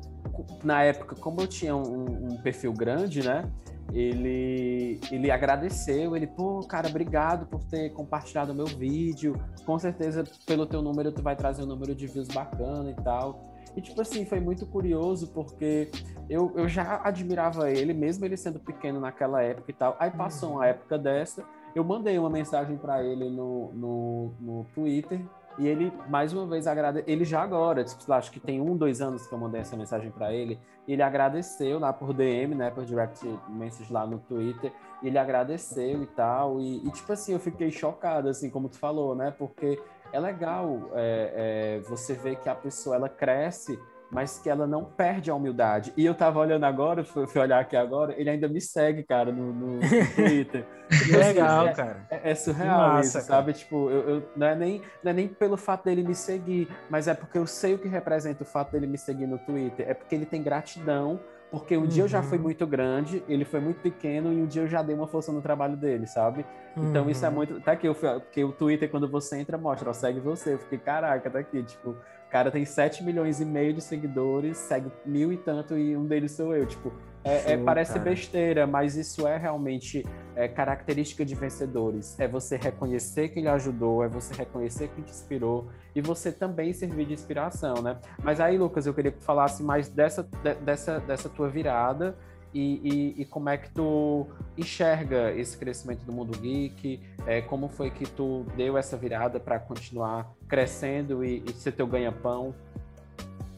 [0.64, 3.50] na época, como eu tinha um, um, perfil grande, né?
[3.94, 9.40] Ele, ele agradeceu, ele, pô, cara, obrigado por ter compartilhado o meu vídeo.
[9.66, 13.54] Com certeza, pelo teu número, tu vai trazer um número de views bacana e tal.
[13.76, 15.90] E, tipo assim, foi muito curioso, porque
[16.30, 19.96] eu, eu já admirava ele, mesmo ele sendo pequeno naquela época e tal.
[20.00, 21.44] Aí passou uma época dessa,
[21.76, 25.22] eu mandei uma mensagem para ele no, no, no Twitter,
[25.58, 27.12] e ele, mais uma vez, agradeceu.
[27.12, 30.12] Ele já agora, tipo, acho que tem um, dois anos que eu mandei essa mensagem
[30.12, 30.60] para ele.
[30.88, 32.70] Ele agradeceu lá por DM, né?
[32.70, 34.72] Por direct message lá no Twitter.
[35.02, 36.60] Ele agradeceu e tal.
[36.60, 39.34] E, e, tipo assim, eu fiquei chocado, assim, como tu falou, né?
[39.38, 39.82] Porque
[40.12, 43.80] é legal é, é, você ver que a pessoa ela cresce
[44.12, 45.94] mas que ela não perde a humildade.
[45.98, 49.32] E eu tava olhando agora, fui, fui olhar aqui agora, ele ainda me segue, cara,
[49.32, 49.80] no, no,
[50.16, 50.66] Twitter.
[50.90, 52.08] que legal, é, cara.
[52.10, 53.54] É, é surreal massa, isso, sabe?
[53.54, 57.08] Tipo, eu, eu, não, é nem, não é nem pelo fato dele me seguir, mas
[57.08, 59.90] é porque eu sei o que representa o fato dele me seguir no Twitter.
[59.90, 61.20] É porque ele tem gratidão
[61.52, 61.88] porque um uhum.
[61.88, 62.44] dia eu já fui uhum.
[62.44, 65.42] muito grande, ele foi muito pequeno e um dia eu já dei uma força no
[65.42, 66.46] trabalho dele, sabe?
[66.76, 66.90] Uhum.
[66.90, 67.36] Então isso é uhum.
[67.36, 67.62] muito.
[67.62, 70.54] Tá aqui, eu porque o Twitter, quando você entra, mostra, ó, segue você.
[70.54, 71.96] Eu fiquei, caraca, tá aqui, tipo,
[72.36, 76.34] cara tem 7 milhões e meio de seguidores, segue mil e tanto, e um deles
[76.34, 76.66] sou eu.
[76.66, 76.92] Tipo,
[77.24, 78.04] é, é, parece cara.
[78.04, 80.06] besteira, mas isso é realmente
[80.36, 82.20] é, característica de vencedores.
[82.20, 86.74] É você reconhecer que ele ajudou, é você reconhecer que te inspirou e você também
[86.74, 87.98] servir de inspiração, né?
[88.22, 92.18] Mas aí, Lucas, eu queria que tu falasse mais dessa, de, dessa, dessa tua virada
[92.56, 92.80] e,
[93.18, 94.28] e, e, como é que tu
[94.58, 97.02] enxerga esse crescimento do mundo geek?
[97.28, 101.86] É, como foi que tu deu essa virada para continuar crescendo e, e ser teu
[101.86, 102.56] ganha-pão?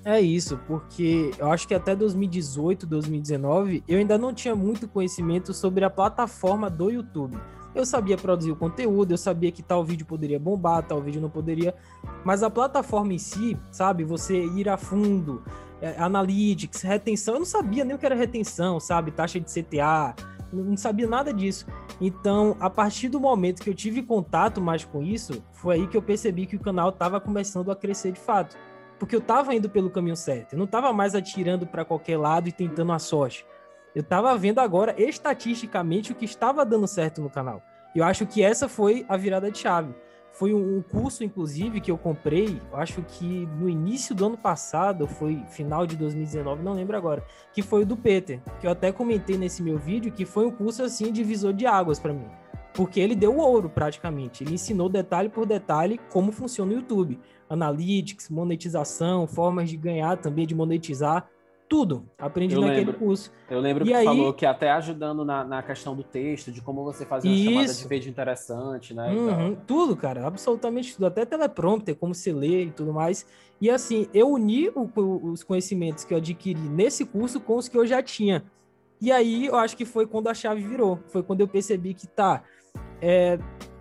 [0.04, 5.54] É isso, porque eu acho que até 2018, 2019, eu ainda não tinha muito conhecimento
[5.54, 7.38] sobre a plataforma do YouTube.
[7.78, 11.30] Eu sabia produzir o conteúdo, eu sabia que tal vídeo poderia bombar, tal vídeo não
[11.30, 11.75] poderia,
[12.25, 15.43] mas a plataforma em si, sabe, você ir a fundo,
[15.80, 20.15] é, analytics, retenção, eu não sabia nem o que era retenção, sabe, taxa de CTA,
[20.51, 21.67] não sabia nada disso.
[22.01, 25.95] Então, a partir do momento que eu tive contato mais com isso, foi aí que
[25.95, 28.57] eu percebi que o canal estava começando a crescer de fato
[28.97, 30.53] porque eu estava indo pelo caminho certo.
[30.53, 33.45] Eu não estava mais atirando para qualquer lado e tentando a sorte.
[33.95, 37.61] Eu estava vendo agora estatisticamente o que estava dando certo no canal.
[37.95, 39.93] Eu acho que essa foi a virada de chave.
[40.31, 45.07] Foi um curso, inclusive, que eu comprei, eu acho que no início do ano passado,
[45.07, 48.91] foi final de 2019, não lembro agora, que foi o do Peter, que eu até
[48.91, 52.27] comentei nesse meu vídeo, que foi um curso, assim, divisor de águas para mim.
[52.71, 54.43] Porque ele deu ouro, praticamente.
[54.43, 57.19] Ele ensinou detalhe por detalhe como funciona o YouTube
[57.49, 61.27] analytics, monetização, formas de ganhar também, de monetizar,
[61.68, 62.05] tudo.
[62.18, 62.99] Aprendi eu naquele lembro.
[62.99, 63.32] curso.
[63.49, 64.05] Eu lembro e que aí...
[64.05, 67.51] falou que até ajudando na, na questão do texto, de como você fazer uma Isso.
[67.51, 69.09] chamada de vídeo interessante, né?
[69.13, 71.05] Uhum, tudo, cara, absolutamente tudo.
[71.05, 73.26] Até teleprompter, como se lê e tudo mais.
[73.59, 74.89] E assim, eu uni o,
[75.32, 78.43] os conhecimentos que eu adquiri nesse curso com os que eu já tinha.
[78.99, 80.99] E aí, eu acho que foi quando a chave virou.
[81.07, 82.43] Foi quando eu percebi que, tá,
[83.01, 83.38] é,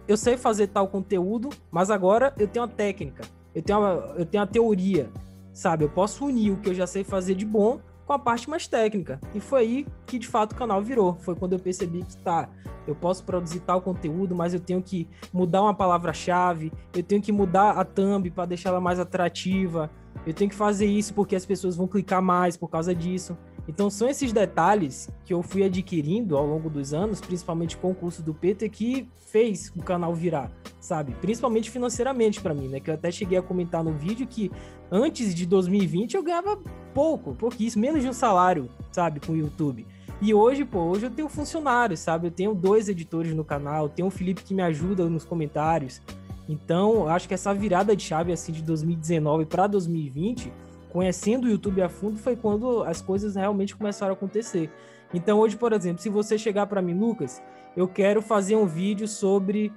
[0.06, 3.24] eu sei fazer tal conteúdo, mas agora eu tenho uma técnica
[3.56, 5.08] eu tenho, uma, eu tenho uma teoria,
[5.56, 5.84] sabe?
[5.84, 8.68] Eu posso unir o que eu já sei fazer de bom com a parte mais
[8.68, 9.18] técnica.
[9.34, 11.16] E foi aí que de fato o canal virou.
[11.20, 12.48] Foi quando eu percebi que tá,
[12.86, 17.32] eu posso produzir tal conteúdo, mas eu tenho que mudar uma palavra-chave, eu tenho que
[17.32, 19.90] mudar a thumb para deixar ela mais atrativa.
[20.26, 23.36] Eu tenho que fazer isso porque as pessoas vão clicar mais por causa disso.
[23.68, 27.94] Então são esses detalhes que eu fui adquirindo ao longo dos anos, principalmente com o
[27.94, 30.50] curso do Peter, que fez o canal virar,
[30.80, 31.14] sabe?
[31.20, 32.80] Principalmente financeiramente para mim, né?
[32.80, 34.50] Que eu até cheguei a comentar no vídeo que
[34.90, 36.58] antes de 2020 eu ganhava
[36.94, 39.86] pouco, pouquíssimo, menos de um salário, sabe, com o YouTube.
[40.22, 42.28] E hoje, pô, hoje eu tenho funcionários, sabe?
[42.28, 46.00] Eu tenho dois editores no canal, tenho o Felipe que me ajuda nos comentários.
[46.48, 50.52] Então, acho que essa virada de chave assim de 2019 para 2020
[50.96, 54.70] conhecendo o YouTube a fundo foi quando as coisas realmente começaram a acontecer.
[55.12, 57.42] Então hoje, por exemplo, se você chegar para mim, Lucas,
[57.76, 59.70] eu quero fazer um vídeo sobre,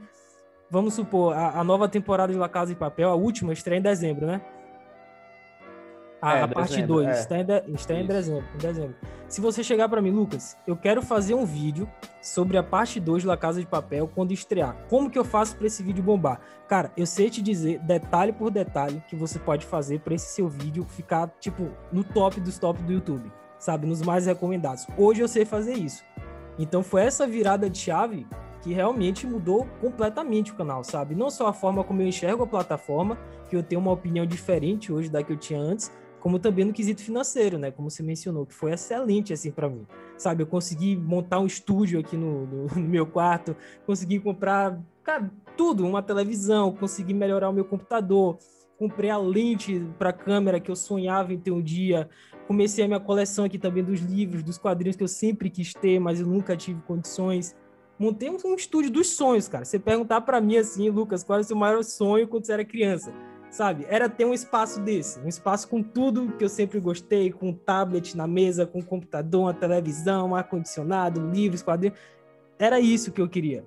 [0.71, 3.81] vamos supor, a, a nova temporada de La Casa de Papel, a última, estreia em
[3.81, 4.39] dezembro, né?
[6.21, 7.11] A, é, a parte 2, é.
[7.11, 8.95] está, em, de, está em dezembro, em dezembro.
[9.27, 11.87] Se você chegar para mim, Lucas, eu quero fazer um vídeo
[12.21, 14.75] sobre a parte 2 da Casa de Papel quando estrear.
[14.89, 16.41] Como que eu faço para esse vídeo bombar?
[16.67, 20.49] Cara, eu sei te dizer detalhe por detalhe que você pode fazer para esse seu
[20.49, 24.85] vídeo ficar tipo no top dos top do YouTube, sabe, nos mais recomendados.
[24.97, 26.03] Hoje eu sei fazer isso.
[26.57, 28.27] Então foi essa virada de chave
[28.61, 31.15] que realmente mudou completamente o canal, sabe?
[31.15, 33.17] Não só a forma como eu enxergo a plataforma,
[33.49, 36.73] que eu tenho uma opinião diferente hoje da que eu tinha antes, como também no
[36.73, 37.71] quesito financeiro, né?
[37.71, 39.85] Como você mencionou, que foi excelente assim para mim.
[40.17, 43.55] Sabe, eu consegui montar um estúdio aqui no, no, no, meu quarto,
[43.85, 48.37] consegui comprar, cara, tudo, uma televisão, consegui melhorar o meu computador,
[48.77, 52.09] comprei a lente para câmera que eu sonhava em ter um dia,
[52.47, 55.99] comecei a minha coleção aqui também dos livros, dos quadrinhos que eu sempre quis ter,
[55.99, 57.55] mas eu nunca tive condições.
[57.97, 59.65] Montei um estúdio dos sonhos, cara.
[59.65, 62.63] Você perguntar para mim assim, Lucas, qual é o seu maior sonho quando você era
[62.63, 63.13] criança?
[63.49, 63.85] Sabe?
[63.89, 67.53] Era ter um espaço desse, um espaço com tudo que eu sempre gostei, com um
[67.53, 71.97] tablet na mesa, com um computador, uma televisão, um ar-condicionado, livros, quadrinhos.
[72.57, 73.65] Era isso que eu queria.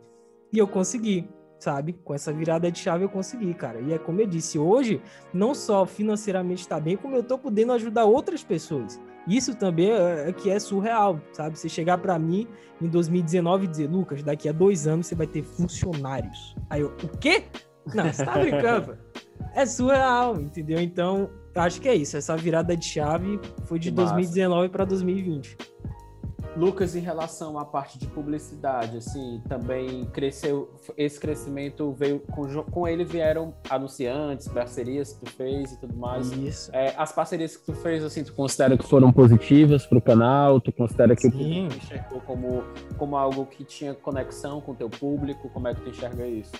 [0.52, 1.28] E eu consegui,
[1.58, 1.94] sabe?
[2.04, 3.80] Com essa virada de chave eu consegui, cara.
[3.80, 5.00] E é como eu disse, hoje,
[5.32, 9.00] não só financeiramente está bem, como eu tô podendo ajudar outras pessoas.
[9.26, 11.58] Isso também é, é que é surreal, sabe?
[11.58, 12.46] Você chegar para mim
[12.80, 16.54] em 2019 e dizer, Lucas, daqui a dois anos você vai ter funcionários.
[16.68, 17.44] Aí eu, o quê?
[17.86, 18.96] Não, você tá brincando
[19.54, 20.80] é surreal, entendeu?
[20.80, 22.16] Então, acho que é isso.
[22.16, 25.56] Essa virada de chave foi de 2019 para 2020.
[26.54, 32.86] Lucas, em relação à parte de publicidade, assim, também cresceu, esse crescimento veio, com, com
[32.86, 36.30] ele vieram anunciantes, parcerias que tu fez e tudo mais.
[36.32, 36.70] Isso.
[36.74, 40.60] É, as parcerias que tu fez, assim, tu considera que foram positivas para o canal?
[40.60, 41.28] Tu considera que Sim.
[41.28, 42.64] o público enxergou como,
[42.98, 45.48] como algo que tinha conexão com o teu público?
[45.48, 46.52] Como é que tu enxerga isso?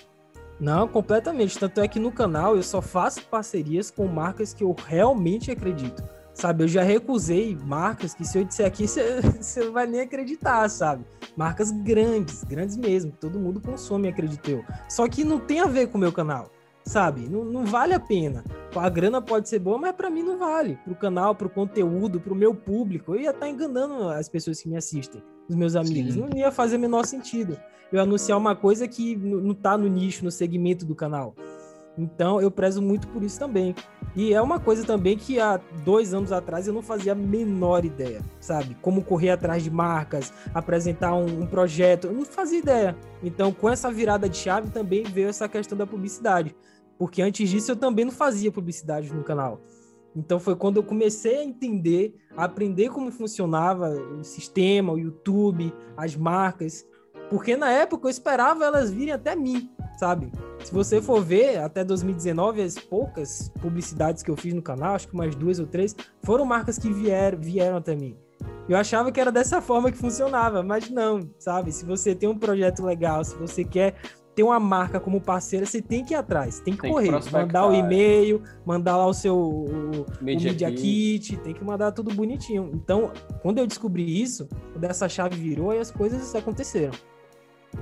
[0.59, 1.59] Não, completamente.
[1.59, 6.03] Tanto é que no canal eu só faço parcerias com marcas que eu realmente acredito.
[6.33, 10.67] Sabe, eu já recusei marcas que se eu disser aqui, você não vai nem acreditar,
[10.67, 11.05] sabe?
[11.37, 14.65] Marcas grandes, grandes mesmo, que todo mundo consome, acredito eu.
[14.89, 16.49] Só que não tem a ver com o meu canal,
[16.83, 17.29] sabe?
[17.29, 18.43] Não, não vale a pena.
[18.75, 20.79] A grana pode ser boa, mas para mim não vale.
[20.83, 23.13] Pro canal, pro conteúdo, pro meu público.
[23.13, 26.13] Eu ia estar tá enganando as pessoas que me assistem, os meus amigos.
[26.13, 26.21] Sim.
[26.21, 27.57] Não ia fazer o menor sentido
[27.93, 31.35] eu anunciar uma coisa que não tá no nicho, no segmento do canal.
[31.95, 33.75] Então eu prezo muito por isso também.
[34.15, 37.85] E é uma coisa também que há dois anos atrás eu não fazia a menor
[37.85, 38.75] ideia, sabe?
[38.81, 42.97] Como correr atrás de marcas, apresentar um, um projeto, eu não fazia ideia.
[43.21, 46.55] Então com essa virada de chave também veio essa questão da publicidade.
[46.97, 49.61] Porque antes disso eu também não fazia publicidade no canal.
[50.15, 55.73] Então foi quando eu comecei a entender, a aprender como funcionava o sistema, o YouTube,
[55.97, 56.85] as marcas.
[57.29, 60.31] Porque na época eu esperava elas virem até mim, sabe?
[60.63, 65.07] Se você for ver, até 2019, as poucas publicidades que eu fiz no canal, acho
[65.07, 68.15] que umas duas ou três, foram marcas que vieram, vieram até mim.
[68.67, 71.71] Eu achava que era dessa forma que funcionava, mas não, sabe?
[71.71, 73.95] Se você tem um projeto legal, se você quer
[74.35, 77.31] ter uma marca como parceira, você tem que ir atrás, tem que tem correr, que
[77.31, 81.35] mandar o e-mail, mandar lá o seu o, Media, o Media Kit.
[81.35, 82.71] Kit, tem que mandar tudo bonitinho.
[82.73, 83.11] Então,
[83.41, 86.93] quando eu descobri isso, quando essa chave virou, aí as coisas aconteceram.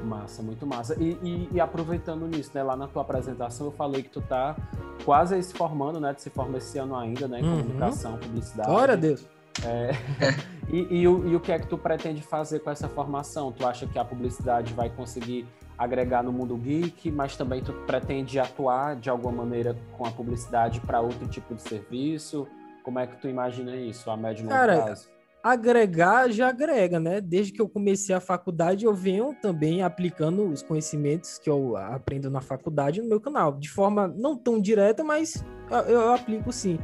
[0.06, 0.95] Massa, muito massa.
[0.99, 2.64] E, e, e, aproveitando nisso, né?
[2.64, 4.56] Lá na tua apresentação eu falei que tu tá
[5.04, 6.14] quase se formando, né?
[6.14, 7.41] Tu se forma esse ano ainda, né?
[7.41, 7.62] Em uhum.
[7.62, 8.70] comunicação, publicidade.
[8.70, 9.28] Glória a Deus!
[9.66, 9.91] É,
[10.72, 13.52] e, e, o, e o que é que tu pretende fazer com essa formação?
[13.52, 15.45] Tu acha que a publicidade vai conseguir
[15.82, 20.80] agregar no mundo geek, mas também tu pretende atuar de alguma maneira com a publicidade
[20.82, 22.48] para outro tipo de serviço?
[22.84, 25.10] Como é que tu imagina isso a médio e longo Cara, prazo?
[25.44, 27.20] agregar já agrega, né?
[27.20, 32.30] Desde que eu comecei a faculdade, eu venho também aplicando os conhecimentos que eu aprendo
[32.30, 36.78] na faculdade no meu canal, de forma não tão direta, mas eu, eu aplico sim.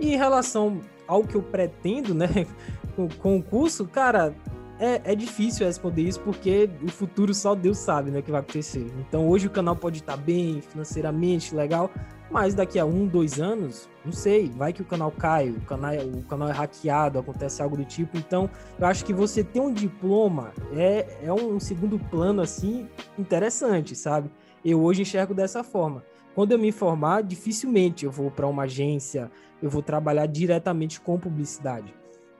[0.00, 2.28] E em relação ao que eu pretendo, né,
[2.96, 4.34] com, com o curso, cara,
[4.78, 8.40] é, é difícil responder isso porque o futuro só Deus sabe, né, o que vai
[8.40, 8.86] acontecer.
[9.00, 11.90] Então hoje o canal pode estar bem financeiramente, legal,
[12.30, 15.94] mas daqui a um, dois anos, não sei, vai que o canal cai, o canal,
[15.96, 18.18] o canal é hackeado, acontece algo do tipo.
[18.18, 22.86] Então, eu acho que você ter um diploma é, é um segundo plano, assim,
[23.18, 24.30] interessante, sabe?
[24.64, 26.04] Eu hoje enxergo dessa forma.
[26.34, 29.30] Quando eu me formar, dificilmente eu vou para uma agência,
[29.62, 31.97] eu vou trabalhar diretamente com publicidade.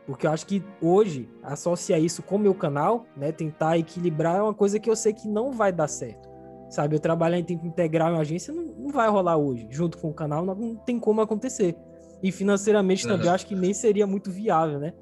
[0.08, 4.42] Porque eu acho que hoje, associar isso com o meu canal, né, tentar equilibrar é
[4.42, 6.26] uma coisa que eu sei que não vai dar certo.
[6.70, 9.68] Sabe, eu trabalhar em tempo integral em uma agência não, não vai rolar hoje.
[9.70, 11.76] Junto com o canal, não, não tem como acontecer.
[12.22, 13.12] E financeiramente uhum.
[13.12, 14.94] também eu acho que nem seria muito viável, né?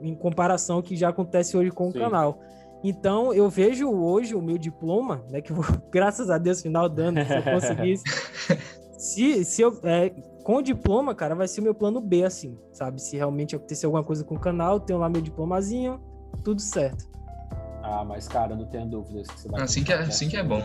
[0.00, 1.98] Em comparação ao que já acontece hoje com Sim.
[1.98, 2.40] o canal.
[2.82, 5.42] Então, eu vejo hoje o meu diploma, né?
[5.42, 5.52] Que
[5.92, 8.04] graças a Deus, final do ano, se eu conseguisse.
[8.96, 10.14] se, se eu, é,
[10.46, 13.02] com o diploma, cara, vai ser o meu plano B, assim, sabe?
[13.02, 16.00] Se realmente acontecer alguma coisa com o canal, tenho lá meu diplomazinho,
[16.44, 17.04] tudo certo.
[17.82, 19.62] Ah, mas, cara, não tenha dúvidas que você vai.
[19.62, 20.62] Assim que é, assim que é bom.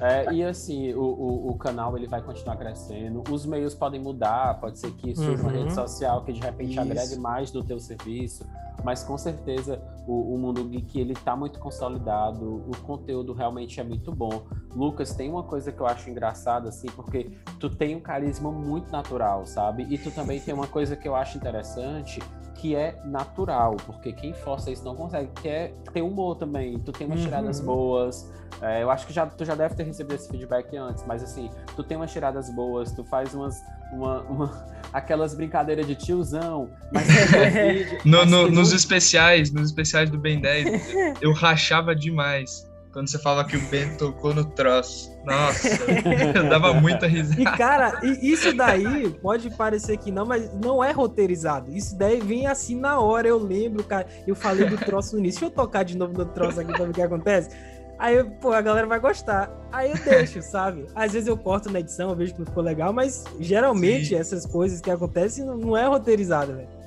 [0.00, 4.58] É, e assim, o, o, o, canal ele vai continuar crescendo, os meios podem mudar,
[4.58, 5.50] pode ser que surja uhum.
[5.50, 6.80] uma rede social que de repente Isso.
[6.80, 8.46] agregue mais do teu serviço,
[8.82, 13.84] mas com certeza o, o mundo geek ele tá muito consolidado, o conteúdo realmente é
[13.84, 14.42] muito bom.
[14.74, 18.90] Lucas, tem uma coisa que eu acho engraçada, assim, porque tu tem um carisma muito
[18.90, 19.86] natural, sabe?
[19.90, 22.20] E tu também tem uma coisa que eu acho interessante,
[22.60, 26.78] que é natural, porque quem força isso não consegue, que é ter humor também.
[26.78, 27.24] Tu tem umas uhum.
[27.24, 28.30] tiradas boas,
[28.60, 31.50] é, eu acho que já, tu já deve ter recebido esse feedback antes, mas assim,
[31.74, 33.56] tu tem umas tiradas boas, tu faz umas.
[33.92, 37.06] Uma, uma aquelas brincadeiras de tiozão, mas
[38.04, 43.44] no, no, nos especiais, nos especiais do Ben 10, eu rachava demais quando você fala
[43.44, 45.10] que o Ben tocou no troço.
[45.24, 45.68] Nossa,
[46.34, 47.40] eu dava muita risada.
[47.40, 51.70] E, cara, isso daí pode parecer que não, mas não é roteirizado.
[51.70, 53.28] Isso daí vem assim na hora.
[53.28, 54.06] Eu lembro, cara.
[54.26, 55.40] Eu falei do troço no início.
[55.40, 57.50] Deixa eu tocar de novo no troço aqui pra ver o que acontece.
[57.98, 59.50] Aí, pô, a galera vai gostar.
[59.70, 60.86] Aí eu deixo, sabe?
[60.94, 64.14] Às vezes eu corto na edição, eu vejo que não ficou legal, mas geralmente Sim.
[64.14, 66.79] essas coisas que acontecem não é roteirizado, velho.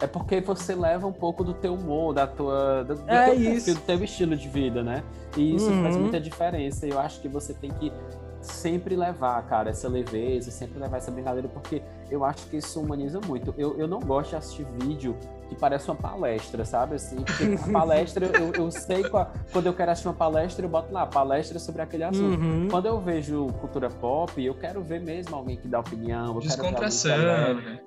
[0.00, 3.34] É porque você leva um pouco do teu humor, da tua, do, do é teu
[3.36, 5.02] perfil, do teu estilo de vida, né?
[5.36, 5.82] E isso uhum.
[5.82, 6.86] faz muita diferença.
[6.86, 7.92] Eu acho que você tem que
[8.40, 13.20] sempre levar, cara, essa leveza, sempre levar essa brincadeira, porque eu acho que isso humaniza
[13.20, 13.54] muito.
[13.58, 15.14] Eu, eu não gosto de assistir vídeo
[15.48, 16.94] que parece uma palestra, sabe?
[16.94, 20.70] Assim, porque a palestra, eu, eu sei qual, quando eu quero assistir uma palestra, eu
[20.70, 22.40] boto lá, palestra sobre aquele assunto.
[22.40, 22.68] Uhum.
[22.70, 26.34] Quando eu vejo cultura pop, eu quero ver mesmo alguém que dá opinião.
[26.34, 27.80] Eu Descontração, né?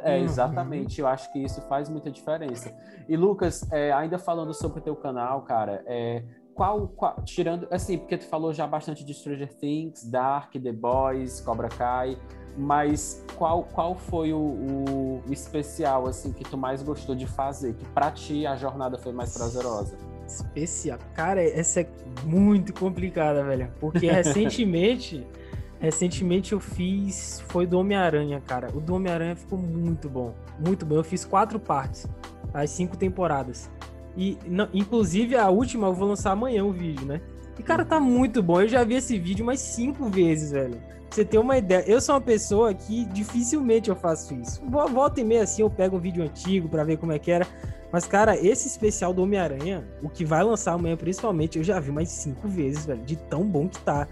[0.00, 0.24] É, uhum.
[0.24, 1.00] exatamente.
[1.00, 2.74] Eu acho que isso faz muita diferença.
[3.08, 6.22] E, Lucas, é, ainda falando sobre o teu canal, cara, é,
[6.54, 11.40] qual, qual, tirando, assim, porque tu falou já bastante de Stranger Things, Dark, The Boys,
[11.40, 12.16] Cobra Kai,
[12.56, 17.74] mas qual, qual foi o, o, especial, assim, que tu mais gostou de fazer?
[17.74, 19.96] Que pra ti a jornada foi mais prazerosa?
[20.26, 20.98] Especial?
[21.14, 21.88] Cara, essa é
[22.24, 23.70] muito complicada, velho.
[23.80, 25.26] Porque recentemente,
[25.84, 28.68] recentemente eu fiz, foi do Homem-Aranha, cara.
[28.74, 30.96] O do Homem-Aranha ficou muito bom, muito bom.
[30.96, 32.06] Eu fiz quatro partes,
[32.52, 33.70] as cinco temporadas.
[34.16, 37.20] E, não, inclusive, a última eu vou lançar amanhã o vídeo, né?
[37.58, 38.60] E, cara, tá muito bom.
[38.60, 40.76] Eu já vi esse vídeo umas cinco vezes, velho.
[40.76, 41.84] Pra você ter uma ideia.
[41.86, 44.60] Eu sou uma pessoa que dificilmente eu faço isso.
[44.68, 47.46] Volta e meia assim, eu pego um vídeo antigo para ver como é que era.
[47.92, 51.92] Mas, cara, esse especial do Homem-Aranha, o que vai lançar amanhã, principalmente, eu já vi
[51.92, 54.08] mais cinco vezes, velho, de tão bom que tá.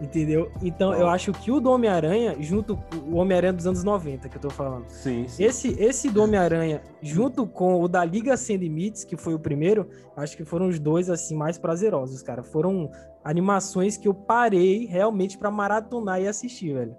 [0.00, 0.52] Entendeu?
[0.62, 4.36] Então, eu acho que o do Homem-Aranha, junto com o Homem-Aranha dos anos 90, que
[4.36, 4.84] eu tô falando.
[4.88, 5.42] Sim, sim.
[5.42, 9.88] Esse, esse do Homem-Aranha, junto com o da Liga Sem Limites, que foi o primeiro,
[10.14, 12.42] acho que foram os dois, assim, mais prazerosos, cara.
[12.42, 12.90] Foram
[13.24, 16.94] animações que eu parei realmente para maratonar e assistir, velho.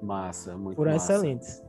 [0.00, 1.12] Massa, muito Foram massa.
[1.12, 1.62] excelentes.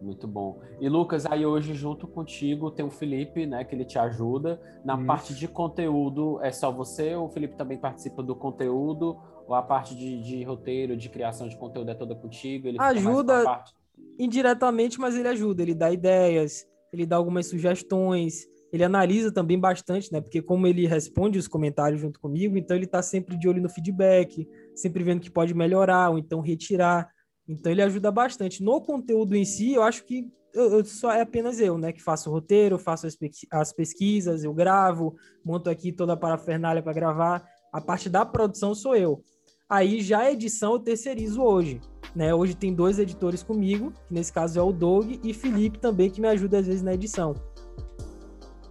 [0.00, 0.60] Muito bom.
[0.80, 4.60] E Lucas, aí hoje junto contigo tem o Felipe, né, que ele te ajuda.
[4.84, 5.06] Na Isso.
[5.06, 9.18] parte de conteúdo, é só você ou o Felipe também participa do conteúdo?
[9.48, 12.68] Ou a parte de, de roteiro, de criação de conteúdo é toda contigo?
[12.78, 13.44] Ajuda.
[13.44, 13.72] parte-
[14.18, 20.12] Indiretamente, mas ele ajuda, ele dá ideias, ele dá algumas sugestões, ele analisa também bastante,
[20.12, 20.20] né?
[20.20, 23.68] Porque como ele responde os comentários junto comigo, então ele tá sempre de olho no
[23.70, 27.08] feedback, sempre vendo que pode melhorar ou então retirar.
[27.48, 28.62] Então ele ajuda bastante.
[28.62, 31.92] No conteúdo em si, eu acho que eu, eu- só é apenas eu, né?
[31.92, 33.16] Que faço o roteiro, faço as,
[33.52, 37.48] as pesquisas, eu gravo, monto aqui toda a parafernália para gravar.
[37.72, 39.22] A parte da produção sou eu.
[39.68, 41.80] Aí já a edição eu terceirizo hoje.
[42.16, 42.34] Né?
[42.34, 46.20] Hoje tem dois editores comigo, que nesse caso é o Doug e Felipe também, que
[46.20, 47.34] me ajuda às vezes na edição.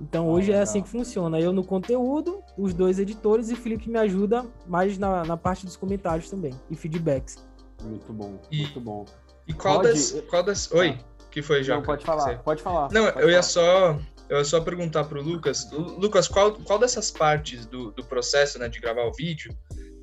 [0.01, 1.39] Então Ah, hoje é assim que funciona.
[1.39, 5.75] Eu no conteúdo, os dois editores e Felipe me ajuda mais na, na parte dos
[5.75, 7.37] comentários também e feedbacks.
[7.83, 9.05] Muito bom, E- muito bom.
[9.47, 10.11] E qual Pode- das.
[10.29, 10.71] Qual das...
[10.71, 10.97] Oi,
[11.31, 11.75] que foi, já?
[11.75, 12.91] Não, pode falar, pode falar.
[12.91, 13.43] Não, pode eu ia falar.
[13.43, 13.99] só.
[14.29, 15.71] Eu ia só perguntar pro Lucas.
[15.71, 19.55] Lu- Lucas, qual, qual dessas partes do, do processo né, de gravar o vídeo,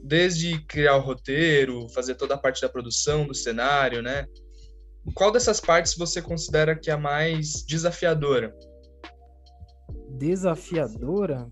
[0.04, 4.26] desde criar o roteiro, fazer toda a parte da produção, do cenário, né?
[5.14, 8.54] Qual dessas partes você considera que é a mais desafiadora?
[10.10, 11.48] Desafiadora?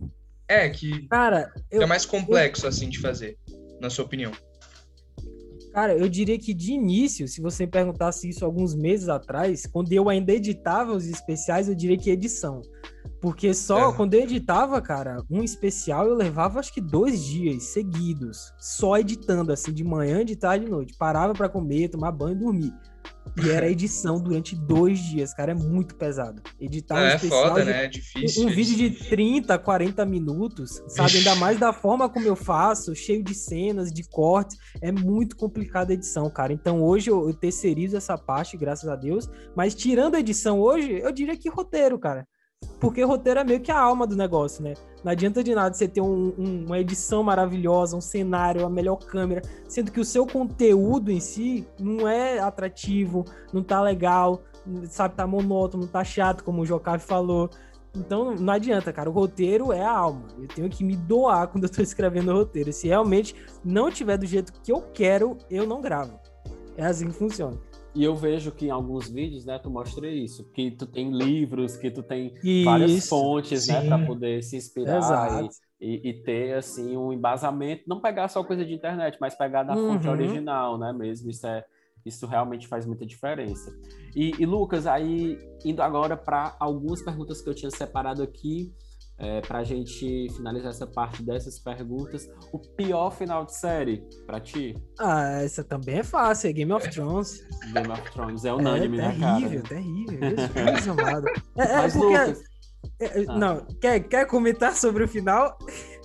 [0.46, 3.38] É, que Cara, que eu, é mais complexo, assim, de fazer,
[3.80, 4.32] na sua opinião.
[5.72, 9.90] Cara, eu diria que de início, se você me perguntasse isso alguns meses atrás, quando
[9.92, 12.60] eu ainda editava os especiais, eu diria que edição.
[13.22, 13.94] Porque só É.
[13.94, 19.52] quando eu editava, cara, um especial eu levava acho que dois dias seguidos, só editando,
[19.52, 20.94] assim, de manhã, de tarde e de noite.
[20.98, 22.74] Parava pra comer, tomar banho e dormir.
[23.40, 26.42] E era edição durante dois dias, cara, é muito pesado.
[26.60, 27.84] Editar um é especial foda, de- né?
[27.84, 28.42] É difícil.
[28.42, 31.18] um, um vídeo de 30, 40 minutos, sabe?
[31.18, 35.92] Ainda mais da forma como eu faço, cheio de cenas, de cortes, é muito complicada
[35.92, 36.52] a edição, cara.
[36.52, 39.28] Então hoje eu, eu terceirizo essa parte, graças a Deus.
[39.56, 42.26] Mas tirando a edição hoje, eu diria que roteiro, cara.
[42.80, 44.74] Porque roteiro é meio que a alma do negócio, né?
[45.04, 48.96] Não adianta de nada você ter um- um- uma edição maravilhosa, um cenário, a melhor
[48.96, 54.42] câmera, sendo que o seu conteúdo em si não é atrativo, não tá legal,
[54.88, 57.50] sabe, tá monótono, tá chato, como o Jocavi falou.
[57.94, 59.10] Então não adianta, cara.
[59.10, 60.28] O roteiro é a alma.
[60.38, 62.72] Eu tenho que me doar quando eu tô escrevendo o roteiro.
[62.72, 63.34] Se realmente
[63.64, 66.18] não tiver do jeito que eu quero, eu não gravo.
[66.76, 67.58] É assim que funciona.
[67.94, 71.76] E eu vejo que em alguns vídeos, né, tu mostra isso, que tu tem livros,
[71.76, 72.32] que tu tem
[72.64, 73.08] várias Isso.
[73.08, 73.86] fontes, né, sim.
[73.88, 75.48] para poder se inspirar e,
[75.80, 79.76] e, e ter assim um embasamento, não pegar só coisa de internet, mas pegar da
[79.76, 80.12] fonte Uhum.
[80.12, 81.30] original, né, mesmo.
[81.30, 81.64] Isso é
[82.04, 83.72] isso realmente faz muita diferença.
[84.16, 88.74] E, e, Lucas, aí indo agora para algumas perguntas que eu tinha separado aqui.
[89.22, 94.40] É, para a gente finalizar essa parte dessas perguntas, o pior final de série para
[94.40, 94.74] ti?
[94.98, 97.46] Ah, essa também é fácil, é Game of Thrones.
[97.72, 99.36] Game of Thrones é É unânime, né, cara?
[99.36, 100.18] terrível, terrível.
[100.36, 101.24] Jesus amado.
[101.56, 102.06] É, é Mas, porque.
[102.18, 102.42] Lucas,
[103.00, 103.38] é, é, Ah.
[103.38, 105.56] Não, quer, quer comentar sobre o final?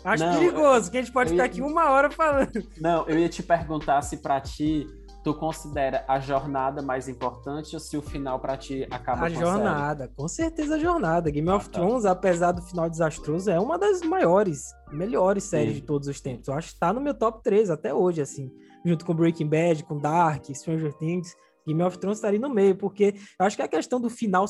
[0.05, 2.51] Acho Não, perigoso, que a gente pode ficar ia- aqui uma hora falando.
[2.80, 4.86] Não, eu ia te perguntar se pra ti
[5.28, 9.38] tu considera a jornada mais importante ou se o final pra ti acaba A com
[9.38, 11.30] a jornada, com certeza a jornada.
[11.30, 11.82] Game Ah, of tá.
[11.82, 15.82] Thrones, apesar do final desastroso, é uma das maiores, melhores séries Sim.
[15.82, 16.48] de todos os tempos.
[16.48, 18.50] Eu acho que tá no meu top 3 até hoje, assim.
[18.86, 21.36] Junto com Breaking Bad, com Dark, Stranger Things.
[21.68, 24.46] Game of Thrones tá ali no meio, porque eu acho que a questão do final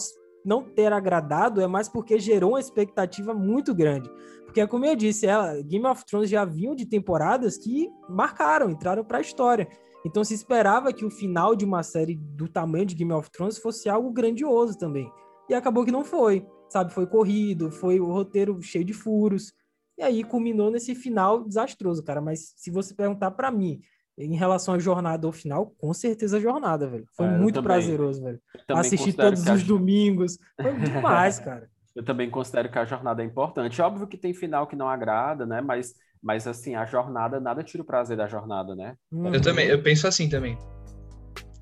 [0.46, 4.08] não ter agradado é mais porque gerou uma expectativa muito grande.
[4.46, 9.04] Porque, como eu disse, ela, Game of Thrones já vinham de temporadas que marcaram, entraram
[9.04, 9.68] pra história.
[10.06, 13.58] Então se esperava que o final de uma série do tamanho de Game of Thrones
[13.58, 15.12] fosse algo grandioso também.
[15.50, 16.94] E acabou que não foi, sabe?
[16.94, 19.54] Foi corrido, foi o roteiro cheio de furos.
[19.98, 22.22] E aí culminou nesse final desastroso, cara.
[22.22, 23.80] Mas se você perguntar pra mim,
[24.18, 27.06] em relação à jornada ao final, com certeza a jornada, velho.
[27.16, 27.68] Foi É, muito também.
[27.68, 28.40] prazeroso, velho.
[28.70, 30.38] Assistir todos a os jo- domingos.
[30.62, 31.70] Foi demais, cara.
[31.96, 33.82] Eu também considero que a jornada é importante.
[33.82, 35.62] Óbvio que tem final que não agrada, né?
[35.62, 35.94] Mas,
[36.28, 38.98] mas assim, a jornada, nada tira o prazer da jornada, né?
[39.10, 39.34] Uhum.
[39.34, 40.58] Eu também, eu penso assim também.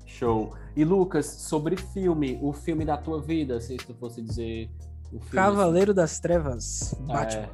[0.04, 0.52] Show.
[0.74, 4.68] E Lucas, sobre filme, o filme da tua vida, se tu fosse dizer
[5.06, 5.30] o filme.
[5.30, 7.42] Cavaleiro das Trevas, Batman.
[7.42, 7.44] É,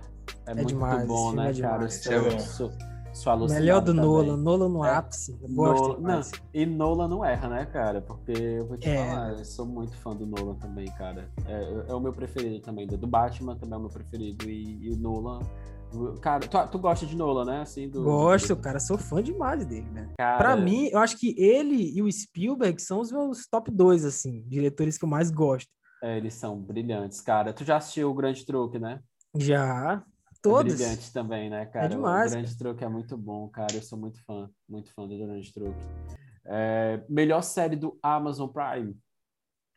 [0.46, 1.84] é, É muito demais, bom, né, é cara?
[1.84, 2.38] É bom.
[2.38, 2.72] sou,
[3.12, 4.04] sou alucinado Melhor do também.
[4.04, 4.90] Nolan, Nolan no É.
[4.94, 5.38] ápice.
[5.42, 6.30] Eu gosto Nolan- demais.
[6.32, 8.00] não, e Nolan não erra, né, cara?
[8.00, 9.06] Porque eu vou te É.
[9.06, 11.28] falar, eu sou muito fã do Nolan também, cara.
[11.46, 12.86] É, é o meu preferido também.
[12.86, 14.48] Do Batman também é o meu preferido.
[14.48, 15.40] E, e o Nolan.
[16.20, 17.60] Cara, tu, tu gosta de Nolan, né?
[17.62, 20.12] Assim, do, Gosto, cara, sou fã demais dele, né?
[20.18, 24.04] Cara, Pra mim, eu acho que ele e o Spielberg são os meus top dois,
[24.04, 25.70] assim, diretores que eu mais gosto.
[26.02, 27.52] é, eles são brilhantes, cara.
[27.52, 29.00] Tu já assistiu o Grande Truque, né?
[29.36, 30.74] Já, É todos.
[30.74, 31.88] brilhante também, né, cara?
[31.88, 33.74] demais, O Grande Truque é muito bom, cara.
[33.74, 35.80] Eu sou muito fã, muito fã do Grande Truque.
[36.44, 38.96] É, melhor série do Amazon Prime.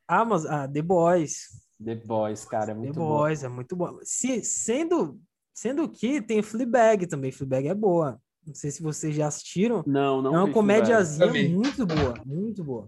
[0.09, 1.47] Mas ah, The Boys.
[1.83, 3.07] The Boys, cara, é The muito bom.
[3.17, 3.97] Boys é muito bom.
[4.03, 5.19] Se, sendo,
[5.55, 7.31] sendo que tem Fleabag também.
[7.31, 8.19] Fleabag é boa.
[8.45, 9.83] Não sei se vocês já assistiram.
[9.87, 12.87] Não, não é uma comédiazinha muito boa, muito boa.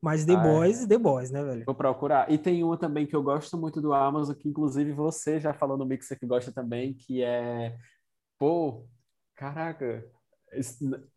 [0.00, 0.42] Mas The Ah, é.
[0.52, 1.64] Boys, The Boys, né, velho?
[1.66, 2.30] Vou procurar.
[2.32, 5.76] E tem uma também que eu gosto muito do Amazon, que inclusive você já falou
[5.76, 7.76] no Mixer que gosta também, que é.
[8.38, 8.86] Pô,
[9.34, 10.06] caraca.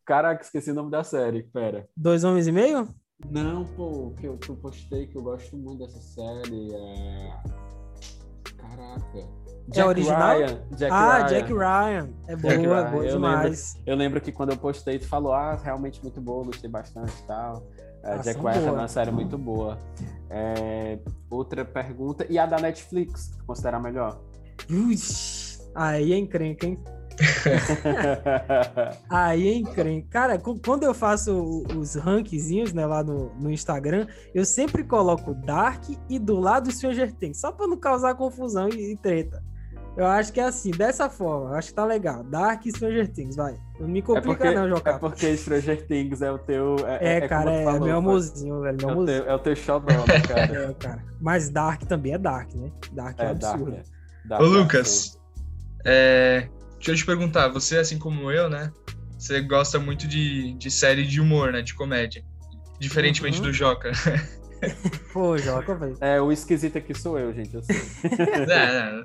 [0.05, 1.43] Caraca, esqueci o nome da série.
[1.43, 1.87] Pera.
[1.95, 2.87] Dois Homens e Meio?
[3.29, 6.73] Não, pô, que eu, que eu postei, que eu gosto muito dessa série.
[6.73, 7.41] É...
[8.57, 9.48] Caraca.
[9.69, 10.37] Jack original?
[10.37, 10.61] Ryan.
[10.75, 11.27] Jack ah, Ryan.
[11.27, 12.09] Jack Ryan.
[12.27, 13.77] É boa, Jack Ryan, boa eu demais.
[13.85, 17.27] Eu lembro que quando eu postei, tu falou, ah, realmente muito boa, gostei bastante e
[17.27, 17.63] tal.
[18.03, 18.71] É, Ah, Jack Ryan é boa.
[18.73, 19.77] uma série muito boa.
[20.29, 20.99] É,
[21.29, 22.25] outra pergunta.
[22.29, 24.19] E a da Netflix, tu considera melhor?
[24.69, 26.79] Ux, aí é encrenca, hein?
[29.09, 30.07] Aí é encrenca.
[30.09, 35.33] Cara, quando eu faço o- os rankzinhos, né, lá no, no Instagram, eu sempre coloco
[35.33, 39.43] Dark e do lado Stranger Things, só pra não causar confusão e, e treta.
[39.99, 42.23] Eu acho que é assim, dessa forma, eu acho que tá legal.
[42.23, 43.57] Dark e Stranger Things, vai.
[43.79, 44.97] Não me é complica porque, não, é Jocá.
[44.99, 46.75] porque Stranger Things é o teu.
[46.87, 49.21] É, É, como cara, tu é, falou, meu amorzinho, velho, meu É amorzinho.
[49.23, 50.45] teu, é o teu xodó, né, cara?
[50.69, 51.03] É, cara.
[51.19, 52.71] Mas Dark também é Dark, né?
[52.93, 53.53] Dark é, É, Dark.
[53.55, 53.75] absurdo.
[53.75, 53.83] é.
[54.25, 55.19] Dark Ô, é Lucas,
[55.85, 56.47] é,
[56.77, 58.71] deixa eu te perguntar, você, assim como eu, né?
[59.17, 61.61] Você gosta muito de, de série de humor, né?
[61.61, 62.23] De comédia.
[62.79, 63.47] Diferentemente Uhum.
[63.47, 63.91] do Joca.
[65.11, 65.97] Pô, Joca, velho.
[65.99, 67.53] É, o esquisito aqui sou eu, gente.
[67.53, 67.75] Eu sei.
[68.49, 69.03] É, é,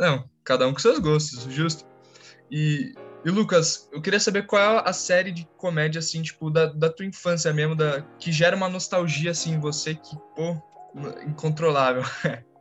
[0.00, 1.84] não, cada um com seus gostos, justo.
[2.50, 2.94] E,
[3.24, 6.90] e Lucas, eu queria saber qual é a série de comédia, assim, tipo, da, da
[6.90, 10.56] tua infância mesmo, da, que gera uma nostalgia, assim, em você que, pô,
[11.26, 12.02] incontrolável.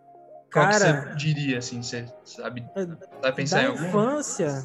[0.52, 2.64] Qual que Cara, você diria, assim, você sabe?
[2.76, 2.86] É,
[3.22, 3.88] Vai pensar da em alguma?
[3.88, 4.64] infância.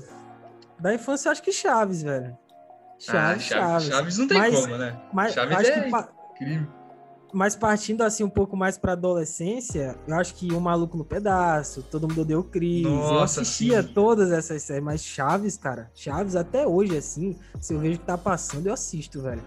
[0.79, 2.37] Da infância, eu acho que Chaves, velho.
[2.37, 3.87] Ah, Chaves, Chaves, Chaves.
[3.87, 5.01] Chaves não tem Mas- como, né?
[5.15, 5.89] Mas Chaves acho é que
[6.35, 6.69] incrível.
[7.33, 11.83] Mas partindo assim um pouco mais pra adolescência, eu acho que O Maluco no Pedaço,
[11.83, 13.89] Todo Mundo Deu Cris, eu Nossa, assistia sim.
[13.93, 18.17] todas essas séries, mas Chaves, cara, Chaves até hoje, assim, se eu vejo que tá
[18.17, 19.43] passando, eu assisto, velho.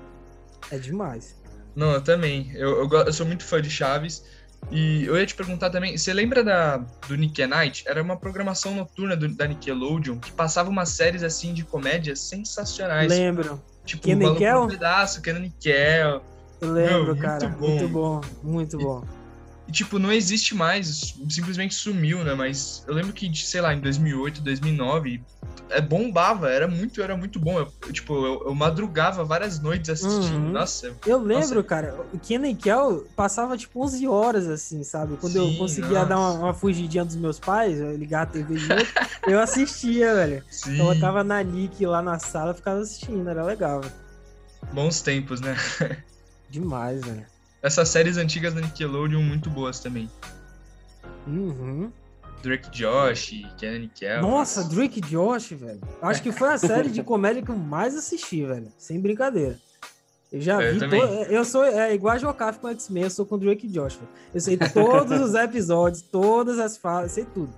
[0.72, 1.36] É demais.
[1.76, 2.52] Não, eu também.
[2.54, 4.24] Eu, eu, eu sou muito fã de Chaves.
[4.70, 6.78] E eu ia te perguntar também, você lembra da,
[7.08, 7.84] do Nick Night?
[7.88, 13.10] Era uma programação noturna do- da Nickelodeon que passava umas séries assim de comédia sensacionais.
[13.10, 14.62] Lembro, Tipo, Kenan o Maluco Nickel?
[14.62, 16.22] no Pedaço, Kenan Nickel.
[16.62, 17.48] Eu lembro, muito cara.
[17.50, 17.68] bom.
[17.68, 19.04] Muito bom, muito bom.
[19.68, 22.34] E, tipo, não existe mais, simplesmente sumiu, né?
[22.34, 25.24] Mas eu lembro que, sei lá, em 2008, 2009,
[25.70, 27.60] é, bombava, era muito, era muito bom.
[27.60, 30.46] Eu, eu, tipo, eu, eu madrugava várias noites assistindo.
[30.46, 30.52] Uhum.
[30.52, 35.16] Nossa, Eu lembro, cara, o Kenan Kel passava tipo 11 horas, assim, sabe?
[35.18, 36.40] Quando eu Sim, conseguia dar uma, nossa.
[36.44, 38.88] uma fugidinha dos meus pais, eu ligar a TV junto,
[39.26, 40.44] eu assistia, velho.
[40.50, 43.94] sim, Colocava na Nick lá na sala, ficava assistindo, era legal, velho.
[44.74, 45.56] bons tempos, né?
[46.52, 47.26] Demais, velho.
[47.64, 50.10] Essas séries antigas da Nickelodeon muito boas também.
[51.26, 51.92] Uhum.
[52.44, 54.22] Drake Josh, Kenan Nickel.
[54.22, 55.80] Nossa, Drake Josh, velho.
[56.02, 58.68] Acho que foi a série de comédia que eu mais assisti, velho.
[58.78, 59.60] Sem brincadeira.
[60.32, 60.80] Eu já Eu vi.
[60.90, 63.96] to- Eu sou é, igual a Jocaf com X-Men, eu sou com Drake Josh.
[63.96, 64.08] velho.
[64.34, 67.54] Eu sei todos os episódios, todas as falas, sei tudo.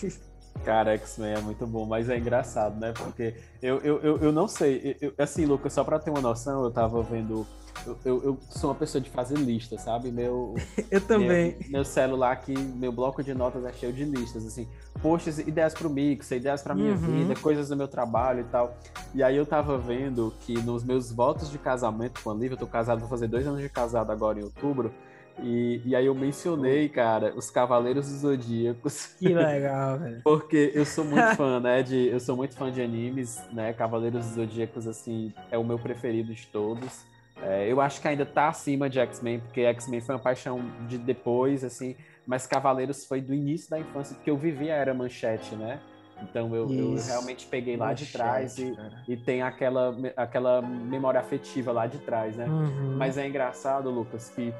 [0.64, 2.92] Cara, X-Men é muito bom, mas é engraçado, né?
[2.92, 4.96] Porque eu, eu, eu, eu não sei.
[5.00, 7.46] eu- assim, Lucas, só pra ter uma noção, eu tava vendo.
[7.86, 10.10] Eu, eu, eu sou uma pessoa de fazer lista, sabe?
[10.10, 10.54] Meu,
[10.90, 11.56] Eu também.
[11.60, 14.66] Meu, meu celular aqui, meu bloco de notas é cheio de listas, assim,
[15.02, 16.96] posts, ideias pro Mix, ideias pra minha Uhum.
[16.98, 18.74] vida, coisas do meu trabalho e tal.
[19.14, 22.58] E aí eu tava vendo que nos meus votos de casamento com a Lívia, eu
[22.58, 24.90] tô casado, vou fazer dois anos de casado agora em outubro,
[25.42, 29.14] e, e aí eu mencionei, cara, os Cavaleiros dos Zodíacos.
[29.18, 30.20] Que legal, velho.
[30.24, 31.82] Porque eu sou muito fã, né?
[31.82, 33.72] De, eu sou muito fã de animes, né?
[33.72, 37.04] Cavaleiros dos Zodíacos, assim, é o meu preferido de todos.
[37.42, 40.96] É, eu acho que ainda tá acima de X-Men, porque X-Men foi uma paixão de
[40.96, 45.54] depois, assim, mas Cavaleiros foi do início da infância, porque eu vivi a era manchete,
[45.56, 45.80] né?
[46.22, 48.72] Então eu, eu realmente peguei lá de trás e,
[49.08, 52.46] e tem aquela, aquela memória afetiva lá de trás, né?
[52.46, 52.96] Uhum.
[52.96, 54.54] Mas é engraçado, Lucas, que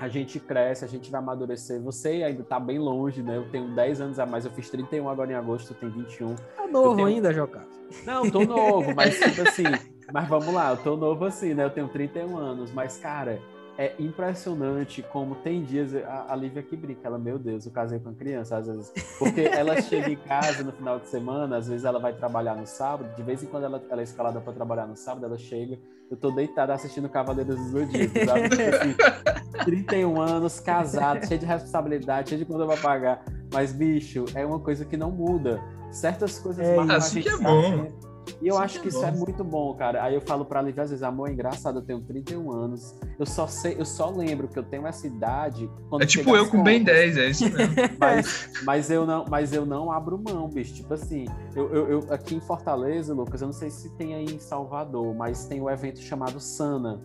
[0.00, 1.78] a gente cresce, a gente vai amadurecer.
[1.82, 3.36] Você ainda tá bem longe, né?
[3.36, 6.34] Eu tenho 10 anos a mais, eu fiz 31 agora em agosto, tem 21.
[6.34, 7.08] Tá novo tenho...
[7.08, 7.66] ainda, Jocado.
[8.06, 9.64] Não, tô novo, mas tipo assim,
[10.10, 11.64] mas vamos lá, eu tô novo assim, né?
[11.64, 13.38] Eu tenho 31 anos, mas cara,
[13.80, 15.94] é impressionante como tem dias.
[15.94, 18.92] A, a Lívia que brinca, ela, meu Deus, eu casei com criança, às vezes.
[19.18, 22.66] Porque ela chega em casa no final de semana, às vezes ela vai trabalhar no
[22.66, 25.78] sábado, de vez em quando ela, ela é escalada para trabalhar no sábado, ela chega,
[26.10, 28.44] eu tô deitada assistindo Cavaleiros do Zodíaco, sabe?
[28.44, 28.94] Assim,
[29.64, 33.24] 31 anos, casado, cheio de responsabilidade, cheio de conta pra pagar.
[33.50, 35.58] Mas, bicho, é uma coisa que não muda.
[35.90, 37.62] Certas coisas É, marcam a assim que é bom.
[37.62, 38.09] sempre.
[38.40, 40.02] E eu acho que isso é muito bom, cara.
[40.02, 42.94] Aí eu falo pra Lívia às vezes, amor, é engraçado, eu tenho 31 anos.
[43.18, 46.48] Eu só sei, eu só lembro que eu tenho essa idade quando É tipo eu
[46.50, 46.94] com bem contas.
[46.94, 47.74] 10, é isso mesmo.
[47.98, 50.74] Mas, mas eu não, mas eu não abro mão, bicho.
[50.74, 54.24] Tipo assim, eu, eu, eu- aqui em Fortaleza, Lucas, eu não sei se tem aí
[54.26, 57.00] em Salvador, mas tem um evento chamado Sana,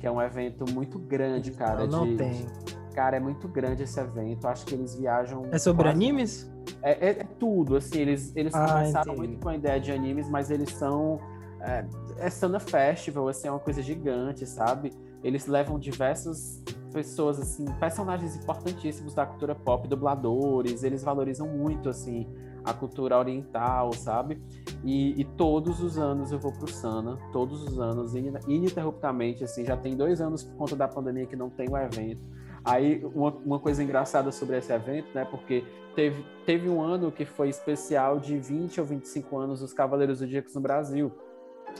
[0.00, 1.86] que é um evento muito grande, cara.
[1.86, 2.46] não de- tem.
[2.94, 4.46] Cara, é muito grande esse evento.
[4.46, 5.46] Acho que eles viajam.
[5.50, 6.50] É sobre quase- animes?
[6.82, 9.28] é, é- é tudo, assim, eles, eles Ah, começaram entendi.
[9.28, 11.18] muito com a ideia de animes, mas eles são.
[11.62, 11.84] É,
[12.18, 14.92] é Sana Festival, assim, é uma coisa gigante, sabe?
[15.22, 22.26] Eles levam diversas pessoas, assim, personagens importantíssimos da cultura pop, dubladores, eles valorizam muito, assim,
[22.64, 24.40] a cultura oriental, sabe?
[24.82, 29.64] E, e todos os anos eu vou pro Sana, todos os anos, in- ininterruptamente, assim,
[29.64, 32.22] já tem dois anos por conta da pandemia que não tem o evento.
[32.64, 35.24] Aí, uma, uma coisa engraçada sobre esse evento, né?
[35.24, 40.18] Porque teve, teve um ano que foi especial de 20 ou 25 anos dos Cavaleiros
[40.18, 41.10] Zodíacos no Brasil.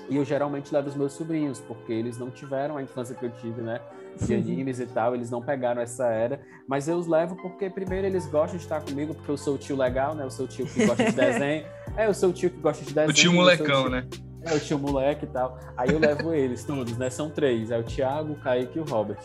[0.09, 3.31] E eu geralmente levo os meus sobrinhos, porque eles não tiveram a infância que eu
[3.31, 3.81] tive, né?
[4.21, 6.41] De animes e tal, eles não pegaram essa era.
[6.67, 9.59] Mas eu os levo porque, primeiro, eles gostam de estar comigo, porque eu sou o
[9.59, 10.25] tio legal, né?
[10.25, 11.67] Eu sou o tio que gosta de desenho.
[11.97, 13.11] É, eu sou o tio que gosta de desenho.
[13.11, 14.07] O tio molecão, tio- né?
[14.45, 15.59] é, o tio moleque e tal.
[15.77, 17.11] Aí eu levo eles todos, né?
[17.11, 17.73] São três.
[17.73, 19.19] É o Thiago, o Kaique e o Robert.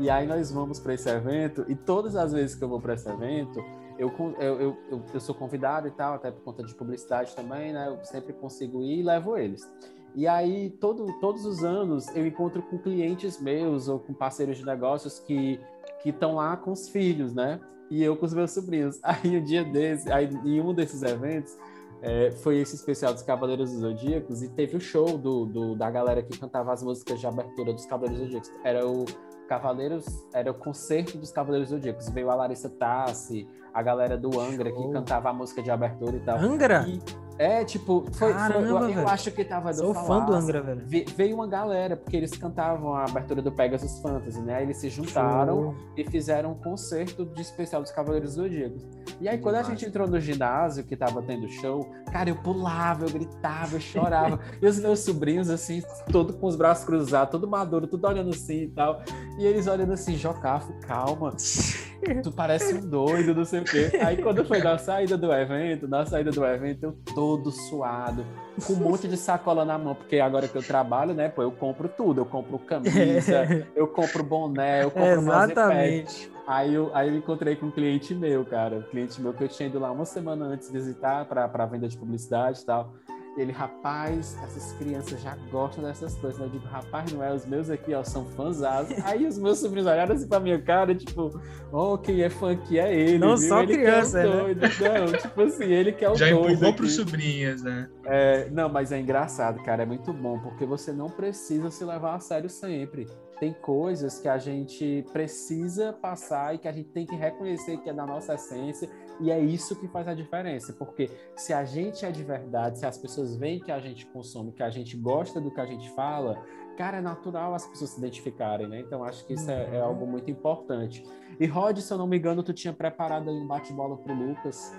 [0.00, 2.94] E aí nós vamos para esse evento, e todas as vezes que eu vou para
[2.94, 3.62] esse evento,
[3.98, 4.76] eu, eu, eu,
[5.12, 7.86] eu, sou convidado e tal, até por conta de publicidade também, né?
[7.86, 9.70] Eu sempre consigo ir e levo eles.
[10.16, 14.64] E aí, todo, todos os anos, eu encontro com clientes meus ou com parceiros de
[14.64, 15.60] negócios que
[16.02, 17.60] que estão lá com os filhos, né?
[17.90, 18.98] E eu com os meus sobrinhos.
[19.04, 21.54] Aí, um dia desse, aí, em um desses eventos,
[22.00, 25.90] é, foi esse especial dos Cavaleiros dos Zodíacos e teve o show do, do- da
[25.90, 28.64] galera que cantava as músicas de abertura dos Cavaleiros dos Zodíacos.
[28.64, 29.04] Era o
[29.50, 32.08] Cavaleiros, era o concerto dos Cavaleiros dos Zodíacos.
[32.10, 34.92] Veio a Larissa Tassi, a galera do Angra que Show.
[34.92, 36.38] cantava a música de abertura e tal.
[36.38, 36.86] Angra?
[36.86, 37.00] E,
[37.42, 39.08] é, tipo, foi, foi- Caramba, eu, eu velho.
[39.08, 40.34] acho que tava Sou fã do.
[40.34, 40.82] Angra, velho.
[40.86, 44.62] Ve- Veio uma galera, porque eles cantavam a abertura do Pegasus Fantasy, né?
[44.62, 45.74] Eles se juntaram Show.
[45.96, 48.76] e fizeram um concerto de especial dos Cavaleiros do Zodíaco.
[49.20, 53.06] E aí, quando a gente entrou no ginásio, que tava tendo show, cara, eu pulava,
[53.06, 54.38] eu gritava, eu chorava.
[54.60, 55.82] e os meus sobrinhos, assim,
[56.12, 59.02] todo com os braços cruzados, todo maduro, tudo olhando assim e tal.
[59.38, 61.34] E eles olhando assim, Jocafo, calma.
[62.22, 63.90] Tu parece um doido, não sei o quê.
[64.02, 68.24] Aí quando foi na saída do evento, na saída do evento, eu todo suado,
[68.66, 71.52] com um monte de sacola na mão, porque agora que eu trabalho, né, pô, eu
[71.52, 72.20] compro tudo.
[72.20, 75.20] Eu compro camisa, eu compro boné, eu compro.
[75.20, 76.30] Exatamente.
[76.46, 78.78] Aí eu, aí eu encontrei com um cliente meu, cara.
[78.78, 81.96] Um cliente meu que eu tinha ido lá uma semana antes visitar para venda de
[81.96, 82.92] publicidade e tal.
[83.36, 86.38] Ele, rapaz, essas crianças já gostam dessas coisas.
[86.38, 86.46] Né?
[86.46, 87.32] Eu digo, rapaz, não é?
[87.32, 88.60] Os meus aqui, ó, são fãs.
[89.04, 91.30] Aí os meus sobrinhos olharam assim pra minha cara, tipo,
[91.72, 93.18] oh, quem é fã aqui é ele.
[93.18, 93.48] Não viu?
[93.48, 94.40] só ele criança, que é o né?
[94.40, 94.60] doido.
[94.60, 96.50] Não, tipo assim, ele que é o Já doido.
[96.50, 96.76] empurrou aqui.
[96.76, 97.88] pros sobrinhos, né?
[98.04, 102.16] É, não, mas é engraçado, cara, é muito bom, porque você não precisa se levar
[102.16, 103.06] a sério sempre.
[103.38, 107.88] Tem coisas que a gente precisa passar e que a gente tem que reconhecer que
[107.88, 108.86] é da nossa essência,
[109.20, 112.86] e é isso que faz a diferença, porque se a gente é de verdade, se
[112.86, 115.88] as pessoas veem que a gente consome, que a gente gosta do que a gente
[115.90, 116.42] fala,
[116.76, 118.80] cara, é natural as pessoas se identificarem, né?
[118.80, 119.84] Então acho que isso é, é Uhum.
[119.84, 121.04] algo muito importante.
[121.38, 124.72] E Rod, se eu não me engano, tu tinha preparado aí um bate-bola pro Lucas.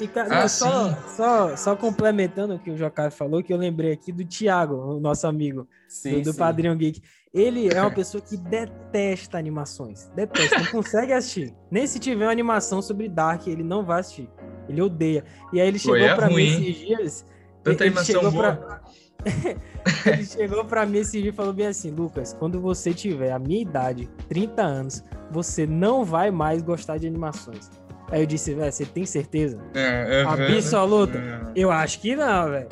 [0.00, 0.96] E, cara, Ah, só, sim.
[1.14, 4.98] só, só complementando o que o Jocado falou, que eu lembrei aqui do Thiago, o
[5.00, 5.68] nosso amigo,
[6.04, 7.02] do, do Padrinho Geek.
[7.32, 10.10] Ele é uma pessoa que detesta animações.
[10.16, 11.54] Detesta, não consegue assistir.
[11.70, 14.28] Nem se tiver uma animação sobre Dark, ele não vai assistir.
[14.68, 15.24] Ele odeia.
[15.52, 17.26] E aí ele chegou é pra ruim, mim esses dias.
[17.62, 18.52] Tanta ele animação chegou boa.
[18.56, 18.80] pra-
[20.06, 23.38] ele chegou pra mim esse dia e falou bem assim: Lucas, quando você tiver a
[23.38, 27.70] minha idade, 30 anos, você não vai mais gostar de animações.
[28.10, 29.60] Aí eu disse, velho, você tem certeza?
[29.74, 30.46] É, aham.
[30.46, 31.18] Absoluta.
[31.18, 31.40] É.
[31.54, 32.68] Eu acho que não, velho.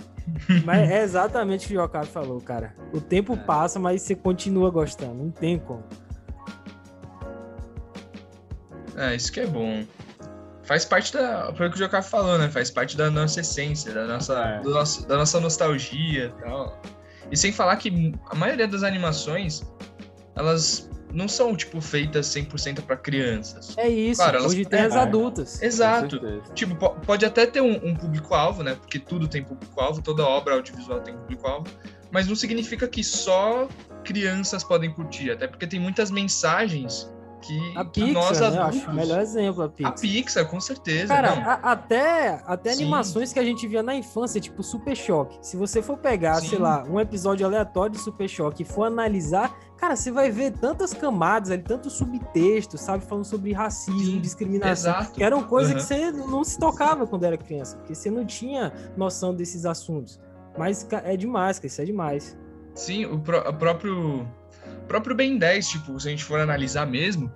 [0.64, 2.74] Mas é exatamente o que o Jocado falou, cara.
[2.92, 3.36] O tempo É.
[3.36, 5.14] passa, mas você continua gostando.
[5.14, 5.84] Não tem como.
[8.96, 9.84] É, isso que é bom.
[10.64, 11.52] Faz parte da.
[11.54, 12.48] Foi o que o Jocá falou, né?
[12.48, 14.60] Faz parte da nossa essência, da nossa, É.
[14.60, 16.80] do nosso- da nossa nostalgia e tal.
[17.30, 19.62] E sem falar que a maioria das animações,
[20.36, 23.76] elas não são, tipo, feitas 100% para crianças.
[23.78, 25.62] É isso, Claro, elas- hoje tem é, as adultas.
[25.62, 26.20] Exato.
[26.54, 28.74] Tipo, po- pode até ter um, um público-alvo, né?
[28.74, 31.66] Porque tudo tem público-alvo, toda obra audiovisual tem público-alvo.
[32.10, 33.68] Mas não significa que só
[34.04, 35.30] crianças podem curtir.
[35.30, 37.10] Até porque tem muitas mensagens
[37.40, 38.46] que, A Pixar, nós né?
[38.46, 38.76] Adultos...
[38.80, 39.94] acho o melhor exemplo, a A Pixar.
[40.00, 41.06] Pixar, com certeza.
[41.14, 42.82] Cara, a- até, até Sim.
[42.82, 45.38] animações que a gente via na infância, tipo Super Choque.
[45.40, 46.48] Se você for pegar, Sim.
[46.48, 50.52] sei lá, um episódio aleatório de Super Choque e for analisar, cara, você vai ver
[50.52, 53.04] tantas camadas ali, tanto subtexto, sabe?
[53.04, 54.92] Falando sobre racismo, Sim, discriminação.
[54.92, 55.12] Exato.
[55.12, 55.78] Que eram coisas Uhum.
[55.78, 60.20] que você não se tocava quando era criança, porque você não tinha noção desses assuntos.
[60.56, 62.36] Mas é demais, cara, isso é demais.
[62.74, 64.26] Sim, o, pró- o próprio,
[64.88, 67.32] próprio Ben 10, tipo, se a gente for analisar mesmo,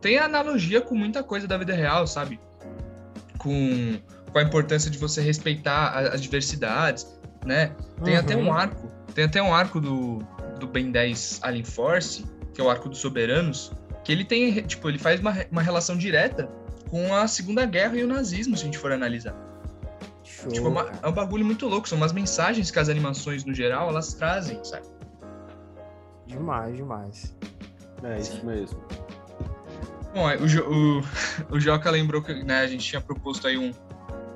[0.00, 2.38] tem analogia com muita coisa da vida real, sabe?
[3.38, 3.98] Com,
[4.32, 7.06] com a importância de você respeitar as diversidades,
[7.44, 7.72] né?
[8.04, 8.52] Tem até um Uhum.
[8.52, 10.18] arco, tem até um arco do,
[10.58, 12.24] do Ben 10 Alien Force,
[12.54, 13.72] que é o arco dos soberanos,
[14.04, 16.48] que ele tem, tipo, ele faz uma, uma relação direta
[16.88, 19.34] com a Segunda Guerra e o nazismo, se a gente for analisar.
[20.22, 20.52] Show.
[20.52, 23.52] Tipo, é, uma- é um bagulho muito louco, são umas mensagens que as animações, no
[23.54, 24.86] geral, elas trazem, sabe?
[26.26, 27.34] Demais, demais.
[28.02, 28.78] É isso mesmo.
[30.14, 31.02] Bom, é, o, Jo- o,
[31.56, 33.72] o Joca lembrou que né, a gente tinha proposto aí um,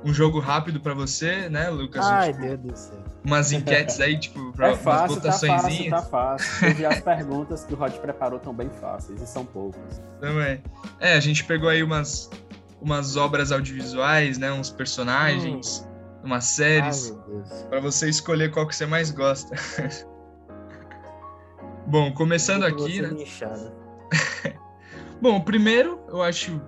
[0.05, 2.05] um jogo rápido pra você, né, Lucas?
[2.05, 2.99] Ai, Tipo, Deus do céu.
[3.25, 6.87] Umas enquetes aí, tipo, pra É umas fácil, tá fácil, tá fácil.
[6.89, 10.01] As perguntas que o Rod preparou tão bem fáceis, e são poucas.
[10.21, 10.63] também.
[11.01, 12.31] É, a gente pegou aí umas,
[12.81, 15.87] umas obras audiovisuais, né, uns personagens,
[16.25, 16.51] umas Ai,
[16.83, 17.15] séries,
[17.69, 19.55] pra você escolher qual que você mais gosta.
[21.89, 23.09] Bom, começando aqui, né?
[23.09, 23.73] linchado.
[25.21, 26.61] Bom, o primeiro, eu acho,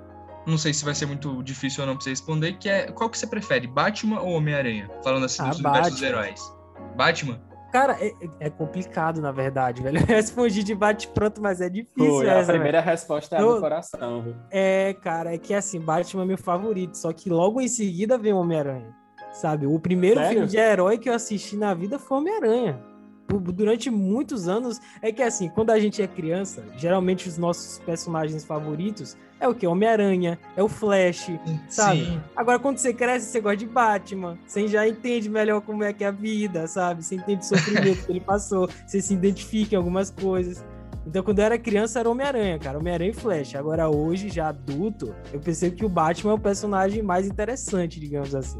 [0.46, 3.08] não sei se vai ser muito difícil ou não pra você responder, que é qual
[3.08, 4.90] que você prefere, Batman ou Homem-Aranha?
[5.04, 6.18] Falando assim Ah, dos universos dos Batman.
[6.22, 6.54] heróis.
[6.96, 7.40] Batman?
[7.70, 9.98] Cara, é, é complicado, na verdade, velho.
[10.00, 12.46] Eu respondi de bate-pronto, mas é difícil a essa, velho.
[12.58, 14.34] primeira resposta é a do coração, viu?
[14.50, 18.32] É, cara, é que assim, Batman é meu favorito, só que logo em seguida vem
[18.32, 18.92] o Homem-Aranha.
[19.32, 19.64] Sabe?
[19.66, 20.32] O primeiro Sério?
[20.32, 22.89] filme de herói que eu assisti na vida foi Homem-Aranha.
[23.38, 28.44] Durante muitos anos, é que assim, quando a gente é criança, geralmente os nossos personagens
[28.44, 29.66] favoritos é o que?
[29.66, 31.30] Homem-Aranha, é o Flash,
[31.68, 32.04] sabe?
[32.04, 32.20] Sim.
[32.36, 34.38] Agora, quando você cresce, você gosta de Batman.
[34.46, 37.02] Você já entende melhor como é que é a vida, sabe?
[37.02, 38.68] Você entende o sofrimento que ele passou.
[38.86, 40.62] Você se identifica em algumas coisas.
[41.06, 42.78] Então, quando eu era criança, era Homem-Aranha, cara.
[42.78, 43.54] Homem-Aranha e Flash.
[43.54, 48.34] Agora, hoje, já adulto, eu percebo que o Batman é o personagem mais interessante, digamos
[48.34, 48.58] assim.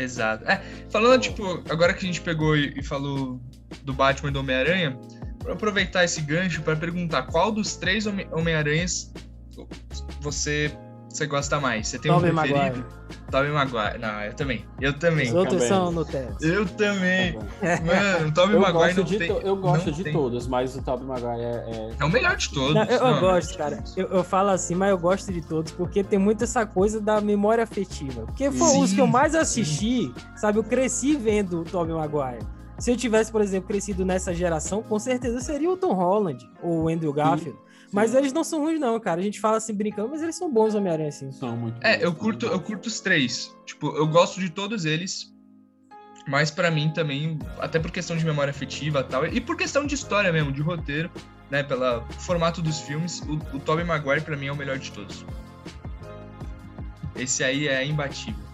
[0.00, 0.44] Exato.
[0.48, 3.40] É, falando, tipo, agora que a gente pegou e, e falou
[3.82, 4.98] do Batman e do Homem-Aranha,
[5.42, 9.12] vou aproveitar esse gancho para perguntar qual dos três Home- Homem-Aranhas
[10.20, 10.70] você,
[11.18, 11.88] você gosta mais?
[11.88, 12.58] Você tem Tobey um preferido?
[12.64, 12.84] Maguire.
[13.30, 13.98] Tobey Maguire.
[13.98, 14.64] Não, eu também.
[14.80, 15.28] Eu também.
[15.28, 15.68] Os outros também.
[15.68, 16.36] são Nutella.
[16.40, 17.32] Eu também.
[17.34, 17.46] Tá.
[17.84, 19.28] Mano, o Tobey Eu Maguire gosto, não de, tem...
[19.30, 22.74] eu gosto de tem- todos, mas o Tobey Maguire é, É o melhor de todos.
[22.74, 23.84] Não, eu, eu Não, é gosto, cara.
[23.96, 27.20] Eu, eu falo assim, mas eu gosto de todos, porque tem muito essa coisa da
[27.20, 28.22] memória afetiva.
[28.22, 29.38] Porque foi Sim, os que eu mais sim.
[29.38, 30.58] assisti, sabe?
[30.58, 32.46] Eu cresci vendo o Tobey Maguire.
[32.78, 36.84] Se eu tivesse, por exemplo, crescido nessa geração, com certeza seria o Tom Holland ou
[36.84, 37.58] o Andrew Garfield.
[37.92, 39.20] Mas eles não são ruins, não, cara.
[39.20, 41.32] A gente fala assim brincando, mas eles são bons Homem-Aranha, assim.
[41.32, 43.54] são muito É, bons, eu curto, eu curto os três.
[43.64, 45.32] Tipo, eu gosto de todos eles.
[46.26, 49.86] Mas pra mim também, até por questão de memória afetiva e tal, e por questão
[49.86, 51.10] de história mesmo, de roteiro,
[51.50, 54.92] né, pelo formato dos filmes, o, o Tobey Maguire pra mim é o melhor de
[54.92, 55.24] todos.
[57.16, 58.44] Esse aí é imbatível.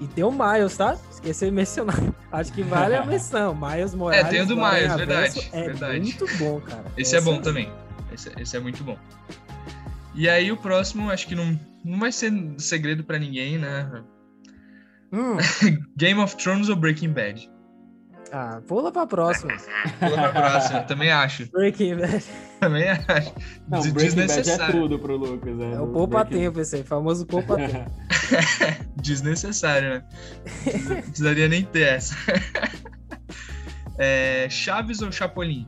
[0.00, 0.98] E tem o Miles, tá?
[1.30, 1.96] Esqueci de mencionar.
[2.32, 3.54] Acho que vale a menção.
[3.54, 4.28] Miles Morales.
[4.28, 6.00] tem o do Miles, verdade, É verdade.
[6.00, 6.84] muito bom, cara.
[6.96, 7.72] Esse é bom Essa- também.
[8.12, 8.96] Esse, esse é muito bom.
[10.14, 14.02] E aí o próximo, acho que não, não vai ser segredo pra ninguém, né?
[15.12, 15.36] Hum,
[15.96, 17.50] Game of Thrones ou Breaking Bad?
[18.32, 19.52] ah, pula pra próxima.
[20.00, 21.50] Pula pra próxima, também acho.
[21.50, 22.24] Breaking Bad.
[22.60, 23.32] Também acho.
[23.68, 24.80] Não, Des- Breaking Bad é desnecessário.
[24.80, 25.56] tudo pro Lucas.
[25.56, 25.74] né?
[25.74, 27.90] É o poupa Breaking- tempo esse aí, famoso poupa tempo.
[29.02, 30.04] Desnecessário, né?
[30.88, 32.14] Não precisaria nem ter essa.
[33.98, 35.66] É, Chaves ou Chapolin?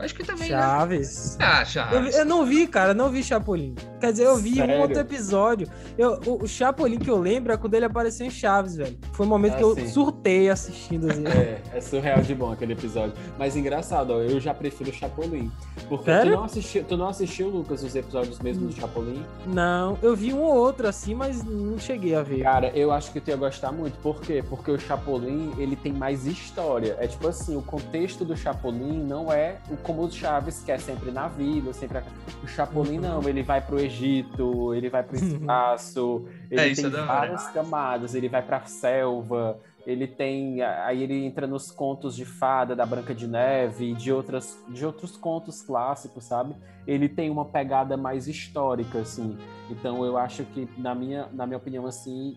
[0.00, 0.58] Acho que também, né?
[0.58, 1.36] Chaves.
[1.40, 2.16] Ah, Eu, vi- Chaves.
[2.16, 3.74] eu não vi, cara, não vi Chapolin.
[4.00, 4.74] Quer dizer, eu vi Sério?
[4.76, 5.68] um outro episódio.
[5.98, 8.96] Eu, o, o Chapolin que eu lembro é quando ele apareceu em Chaves, velho.
[9.12, 9.88] Foi um momento Ah, que eu sim.
[9.88, 11.24] surtei assistindo assim.
[11.26, 13.12] É, é surreal de bom aquele episódio.
[13.38, 15.50] Mas engraçado, ó, eu já prefiro o Chapolin.
[15.88, 16.32] Porque Sério?
[16.32, 19.24] tu não, assistiu, tu não assistiu, Lucas, os episódios mesmo do Chapolin?
[19.46, 22.42] Não, eu vi um ou outro assim, mas não cheguei a ver.
[22.42, 23.98] Cara, eu acho que tu ia gostar muito.
[23.98, 24.42] Por quê?
[24.48, 26.96] Porque o Chapolin, ele tem mais história.
[26.98, 30.78] É tipo assim, o contexto do Chapolin não é o como o Chaves, que é
[30.78, 31.98] sempre na vila, sempre...
[31.98, 32.04] a-
[32.42, 33.02] O Chapolin Uhum.
[33.20, 36.98] não, ele vai pro Egito, ele vai pro espaço, ele É, isso tem é da
[37.00, 37.06] hora.
[37.12, 40.60] várias camadas, ele vai pra selva, Ele tem.
[40.62, 44.84] Aí ele entra nos contos de fada da Branca de Neve e de, outras, de
[44.84, 46.54] outros contos clássicos, sabe?
[46.86, 49.38] Ele tem uma pegada mais histórica, assim.
[49.70, 52.36] Então eu acho que, na minha, na minha opinião, assim,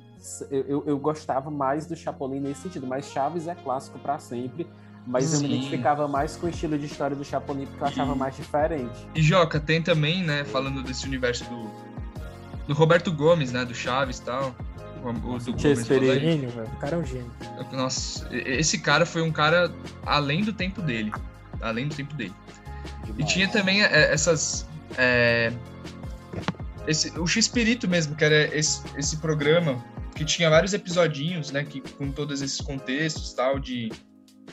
[0.49, 4.65] eu, eu, eu gostava mais do Chapolin nesse sentido, mas Chaves é clássico para sempre.
[5.05, 5.35] Mas Sim.
[5.35, 8.17] eu me identificava mais com o estilo de história do Chapolin porque eu achava e...
[8.17, 9.07] mais diferente.
[9.13, 11.69] E Joca, tem também, né, falando desse universo do,
[12.67, 14.55] do Roberto Gomes, né, do Chaves e tal.
[15.03, 16.67] O, o do Gomes, gênio, velho.
[16.67, 17.31] O cara é um gênio.
[17.73, 19.69] Nossa, esse cara foi um cara
[20.05, 21.11] além do tempo dele.
[21.61, 22.33] Além do tempo dele.
[23.03, 23.19] Demais.
[23.19, 24.65] E tinha também é, essas.
[24.97, 25.51] É,
[26.87, 29.83] esse, o X-Espírito mesmo, que era esse, esse programa
[30.15, 33.91] que tinha vários episodinhos, né, que, com todos esses contextos tal, de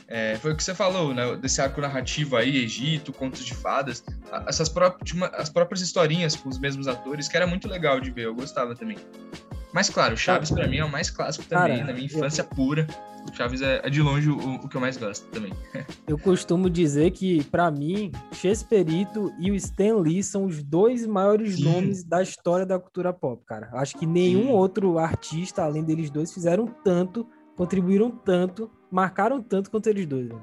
[0.07, 1.35] é, foi o que você falou, né?
[1.37, 4.03] Desse arco narrativo aí, Egito, contos de fadas.
[4.47, 8.25] Essas próprias, as próprias historinhas com os mesmos atores, que era muito legal de ver,
[8.25, 8.97] eu gostava também.
[9.73, 12.45] Mas claro, Chaves para mim é o mais clássico também, Cara, na minha infância eu...
[12.45, 12.85] pura.
[13.33, 15.53] Chaves é, é, de longe o, o, que eu mais gosto também.
[16.07, 21.55] eu costumo dizer que, para mim, Chesperito e o Stan Lee são os dois maiores
[21.55, 21.63] Sim.
[21.63, 23.69] nomes da história da cultura pop, cara.
[23.73, 24.49] Acho que nenhum Sim.
[24.49, 30.29] outro artista, além deles dois, fizeram tanto, contribuíram tanto marcaram tanto quanto eles dois.
[30.29, 30.39] Né?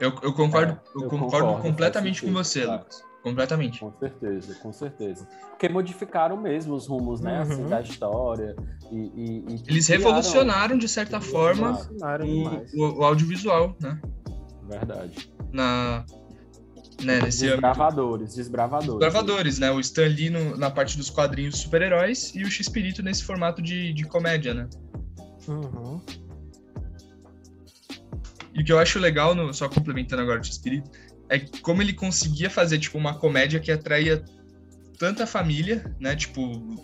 [0.00, 2.76] Eu, eu, concordo, é, eu, eu concordo, concordo, completamente com você, tá.
[2.76, 3.12] Lucas.
[3.22, 3.78] Completamente.
[3.78, 5.28] Com certeza, com certeza.
[5.50, 7.60] Porque modificaram mesmo os rumos, né, assim, uhum.
[7.60, 8.56] assim, da história.
[8.90, 10.04] E, e, e Eles criaram...
[10.04, 11.78] revolucionaram, de certa forma,
[12.76, 14.00] o, o, o, audiovisual, né?
[14.68, 15.32] Verdade.
[15.52, 16.04] Na,
[17.04, 18.98] né, nesse desbravadores, desbravadores.
[18.98, 19.70] Desbravadores, né?
[19.70, 23.92] O Stan Lee no, na parte dos quadrinhos super-heróis e o X-Espírito nesse formato de,
[23.92, 24.68] de comédia, né?
[25.46, 26.00] Uhum.
[28.54, 30.90] E o que eu acho legal, no, só complementando agora o Espírito,
[31.28, 34.22] é como ele conseguia fazer, tipo, uma comédia que atraía
[34.98, 36.14] tanta família, né?
[36.14, 36.76] Tipo,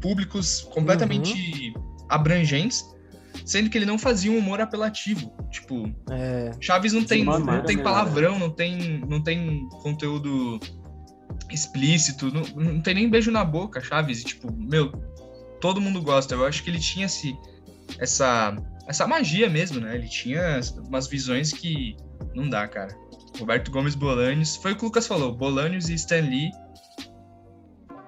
[0.00, 2.06] públicos completamente uhum.
[2.08, 2.84] abrangentes,
[3.44, 5.32] sendo que ele não fazia um humor apelativo.
[5.50, 10.60] Tipo, é, Chaves não tem, não tem palavrão, não tem, não tem conteúdo
[11.50, 14.20] explícito, não, não tem nem beijo na boca, Chaves.
[14.20, 14.92] E, tipo, meu,
[15.60, 16.34] todo mundo gosta.
[16.34, 17.34] Eu acho que ele tinha esse,
[17.98, 18.56] essa
[18.86, 19.94] essa magia mesmo, né?
[19.94, 21.96] Ele tinha umas visões que
[22.34, 22.96] não dá, cara.
[23.38, 26.50] Roberto Gomes Bolaños, foi o que o Lucas falou, Bolaños e Stan Lee,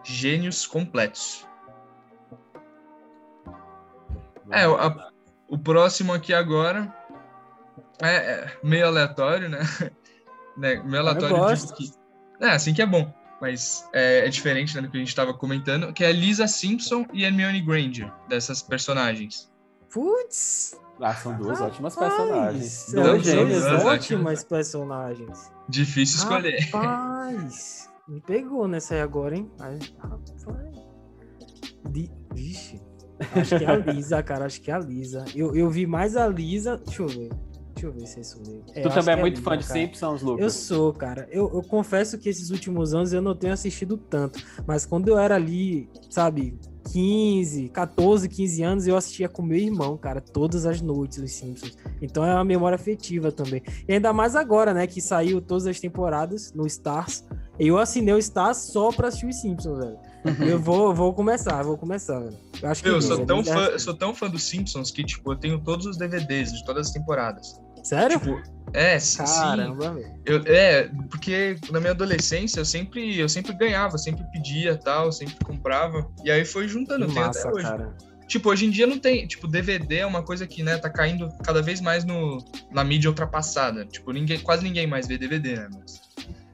[0.05, 1.47] gênios completos.
[4.51, 5.11] É, a,
[5.49, 6.95] o próximo aqui agora
[8.01, 9.59] é, é meio aleatório, né?
[10.57, 10.77] né?
[10.85, 11.93] Meio aleatório de que.
[12.41, 13.13] É, assim que é bom.
[13.41, 17.05] Mas é, é diferente né, do que a gente estava comentando, que é Lisa Simpson
[17.13, 19.51] e Hermione Granger, dessas personagens.
[19.97, 20.79] Putz!
[21.01, 22.71] Ah, são duas Rapaz, ótimas personagens.
[22.71, 25.51] São duas gêmeas ótimas personagens.
[25.71, 26.59] Difícil escolher.
[26.71, 29.51] Rapaz, me pegou nessa aí agora, hein?
[29.59, 30.45] Rapaz.
[31.89, 32.11] De...
[32.35, 32.79] Vixe.
[33.35, 34.45] Acho que é a Lisa, cara.
[34.45, 35.25] Acho que é a Lisa.
[35.35, 36.77] Eu, eu vi mais a Lisa.
[36.77, 37.31] Deixa eu ver.
[37.75, 38.65] Deixa eu ver se é isso mesmo.
[38.75, 39.81] É, tu também é, é muito Lisa, fã de cara.
[39.81, 40.43] Simpsons, Lucas?
[40.43, 41.27] Eu sou, cara.
[41.31, 44.39] Eu, eu confesso que esses últimos anos eu não tenho assistido tanto.
[44.67, 46.59] Mas quando eu era ali, sabe,
[46.93, 51.77] 15, 14, 15 anos, eu assistia com meu irmão, cara, todas as noites os Simpsons.
[52.01, 53.63] Então é uma memória afetiva também.
[53.89, 57.25] E ainda mais agora, né, que saiu todas as temporadas no Stars.
[57.59, 59.99] Eu assinei o Stars só pra assistir os Simpsons, velho.
[60.49, 62.37] eu vou, vou começar, vou começar, velho.
[62.63, 65.37] Eu acho que eu sou, tão fã, sou tão fã dos Simpsons que, tipo, eu
[65.37, 67.61] tenho todos os DVDs de todas as temporadas.
[67.87, 68.19] Sério?
[68.19, 68.43] Tipo,
[68.73, 70.05] é, Caramba, sim.
[70.25, 75.37] Eu, é, porque na minha adolescência eu sempre, eu sempre ganhava, sempre pedia tal, sempre
[75.45, 76.11] comprava.
[76.25, 77.63] E aí foi juntando, massa, até hoje.
[77.65, 77.97] Cara.
[78.27, 79.25] Tipo, hoje em dia não tem.
[79.29, 83.09] Tipo, DVD é uma coisa que, né, tá caindo cada vez mais no, na mídia
[83.09, 83.87] ultrapassada.
[83.87, 85.69] Tipo, ninguém, quase ninguém mais vê DVD, né?
[85.73, 86.01] Mas,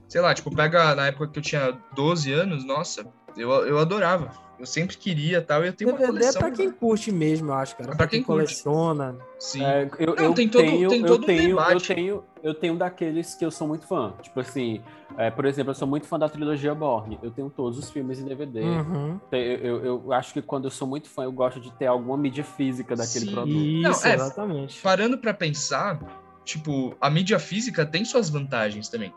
[0.06, 3.06] sei lá, tipo, pega na época que eu tinha 12 anos, nossa,
[3.38, 4.30] eu, eu adorava.
[4.62, 5.64] Eu sempre queria tal.
[5.64, 6.40] Eu tenho DVD uma coleção.
[6.40, 7.82] é pra quem curte mesmo, eu acho, cara.
[7.82, 9.16] É pra, pra quem, quem coleciona.
[9.36, 9.64] Sim.
[9.64, 12.54] É, eu, Não, eu tem todo, tenho, tem todo eu tenho, um eu tenho, eu
[12.54, 14.14] tenho daqueles que eu sou muito fã.
[14.22, 14.80] Tipo assim,
[15.18, 17.18] é, por exemplo, eu sou muito fã da trilogia Borne.
[17.20, 18.60] Eu tenho todos os filmes em DVD.
[18.60, 19.18] Uhum.
[19.32, 22.16] Eu, eu, eu, acho que quando eu sou muito fã, eu gosto de ter alguma
[22.16, 23.32] mídia física daquele Sim.
[23.32, 23.56] produto.
[23.56, 24.80] Isso, Não, é, exatamente.
[24.80, 25.98] Parando para pensar,
[26.44, 29.12] tipo, a mídia física tem suas vantagens também.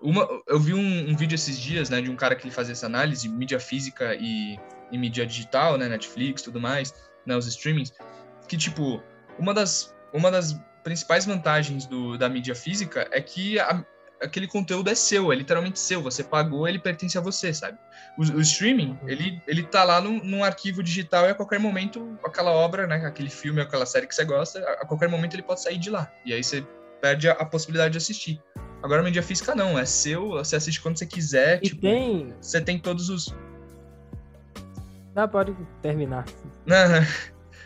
[0.00, 2.86] Uma, eu vi um, um, vídeo esses dias, né, de um cara que fazia essa
[2.86, 4.58] análise, mídia física e,
[4.92, 6.94] e mídia digital, né, Netflix, tudo mais,
[7.26, 7.92] né, os streamings,
[8.46, 9.02] que, tipo,
[9.38, 13.84] uma das, uma das principais vantagens do, da mídia física é que a,
[14.20, 17.78] aquele conteúdo é seu, é literalmente seu, você pagou, ele pertence a você, sabe?
[18.16, 19.08] O, o streaming, uhum.
[19.08, 23.04] ele, ele tá lá num, num, arquivo digital e a qualquer momento, aquela obra, né,
[23.04, 25.90] aquele filme, aquela série que você gosta, a, a qualquer momento ele pode sair de
[25.90, 26.64] lá, e aí você
[27.00, 28.40] perde a, a possibilidade de assistir.
[28.82, 31.58] Agora, mídia física não, é seu, você assiste quando você quiser.
[31.62, 32.32] E tipo, tem.
[32.40, 33.34] Você tem todos os.
[35.14, 36.24] Ah, pode terminar.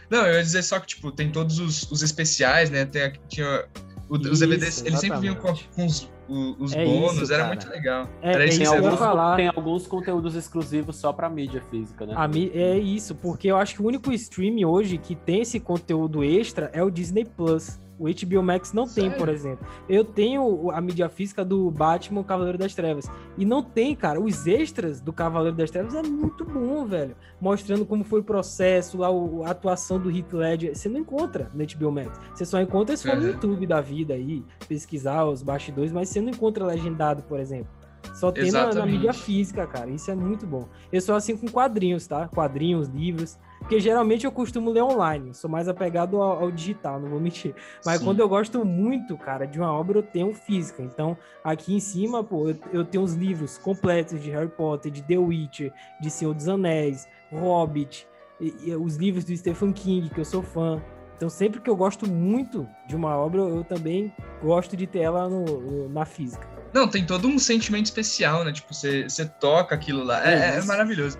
[0.08, 2.84] Não, eu ia dizer só que, tipo, tem todos os, os especiais, né?
[2.84, 3.66] Tem, tinha,
[4.08, 7.46] o- os Isso, DVDs, eles sempre vinham com, com os, os É bônus, isso, era
[7.46, 8.08] muito legal.
[8.22, 8.98] É, era isso Tem alguns, falar.
[8.98, 9.36] falar.
[9.36, 12.14] tem alguns conteúdos exclusivos só pra mídia física, né?
[12.16, 15.58] A mi- é isso, porque eu acho que o único stream hoje que tem esse
[15.60, 17.78] conteúdo extra é o Disney Plus.
[18.02, 19.16] O HBO Max não tem, Sério?
[19.18, 19.64] por exemplo.
[19.88, 23.08] Eu tenho a mídia física do Batman Cavaleiro das Trevas.
[23.38, 24.20] E não tem, cara.
[24.20, 27.14] Os extras do Cavaleiro das Trevas é muito bom, velho.
[27.40, 29.08] Mostrando como foi o processo, lá
[29.46, 30.74] a atuação do Heath Ledger.
[30.76, 32.18] Você não encontra no HBO Max.
[32.34, 33.28] Você só encontra se for no Uhum.
[33.28, 37.68] YouTube da vida aí, pesquisar os bastidores, mas você não encontra legendado, por exemplo.
[38.14, 39.90] Só tem na, na mídia física, cara.
[39.90, 40.68] Isso é muito bom.
[40.92, 42.28] Eu sou assim com quadrinhos, tá?
[42.28, 43.38] Quadrinhos, livros.
[43.58, 45.32] Porque geralmente eu costumo ler online.
[45.34, 47.54] Sou mais apegado ao, ao digital, não vou mentir.
[47.84, 48.04] Mas Sim.
[48.06, 50.82] quando eu gosto muito, cara, de uma obra, eu tenho física.
[50.82, 55.00] Então, aqui em cima, pô, eu, eu tenho os livros completos de Harry Potter, de
[55.02, 58.06] The Witcher, de Senhor dos Anéis, Hobbit,
[58.40, 60.82] e- e os livros do Stephen King, que eu sou fã.
[61.22, 64.12] Então, sempre que eu gosto muito de uma obra, eu também
[64.42, 66.44] gosto de ter ela no- no- na física.
[66.74, 68.50] Não, tem todo um sentimento especial, né?
[68.52, 70.20] Tipo, você, você toca aquilo lá.
[70.28, 71.16] É, É é maravilhoso.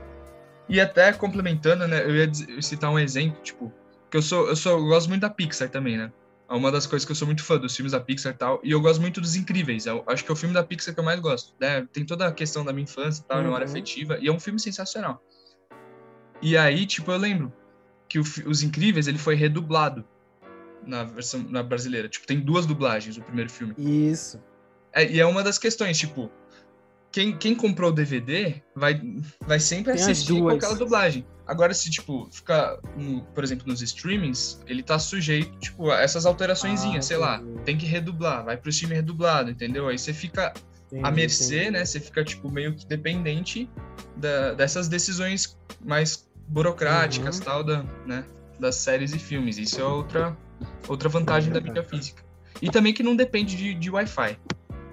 [0.69, 2.03] E até complementando, né?
[2.03, 2.29] Eu ia
[2.61, 3.73] citar um exemplo, tipo,
[4.11, 6.11] que eu sou, eu sou, eu gosto muito da Pixar também, né?
[6.51, 8.61] É uma das coisas que eu sou muito fã dos filmes da Pixar e tal.
[8.65, 9.87] E eu gosto muito dos Incríveis.
[9.87, 11.55] Eu acho que é o filme da Pixar que eu mais gosto.
[11.61, 11.87] Né?
[11.93, 13.45] Tem toda a questão da minha infância e tal, Uhum.
[13.45, 14.19] memória afetiva.
[14.21, 15.23] E é um filme sensacional.
[16.43, 17.53] E aí, tipo, eu lembro
[18.13, 20.05] que o Os Incríveis, ele foi redublado
[20.87, 22.09] na versão na brasileira.
[22.11, 23.75] Tipo, tem duas dublagens o primeiro filme.
[23.79, 24.39] Isso.
[24.93, 26.31] É, e é uma das questões, tipo,
[27.11, 29.01] quem, quem comprou o DVD vai,
[29.47, 31.25] vai sempre Tem as assistir com aquela dublagem.
[31.47, 36.27] Agora, se, tipo, ficar, no- por exemplo, nos streamings, ele tá sujeito, tipo, a essas
[36.27, 37.63] alteraçõezinhas, Ah, sei lá, entendi.
[37.65, 39.89] tem que redublar, vai pro stream redublado, entendeu?
[39.89, 41.71] Aí você fica à Entendi, mercê, entendi.
[41.71, 41.85] né?
[41.87, 43.71] Você fica, tipo, meio que dependente
[44.17, 47.45] da- dessas decisões mais burocráticas, Uhum.
[47.45, 48.25] tal, da, né?
[48.59, 49.59] Das séries e filmes.
[49.59, 50.37] Isso é outra,
[50.89, 52.23] outra vantagem da mídia física.
[52.61, 54.39] E também que não depende de, de Wi-Fi.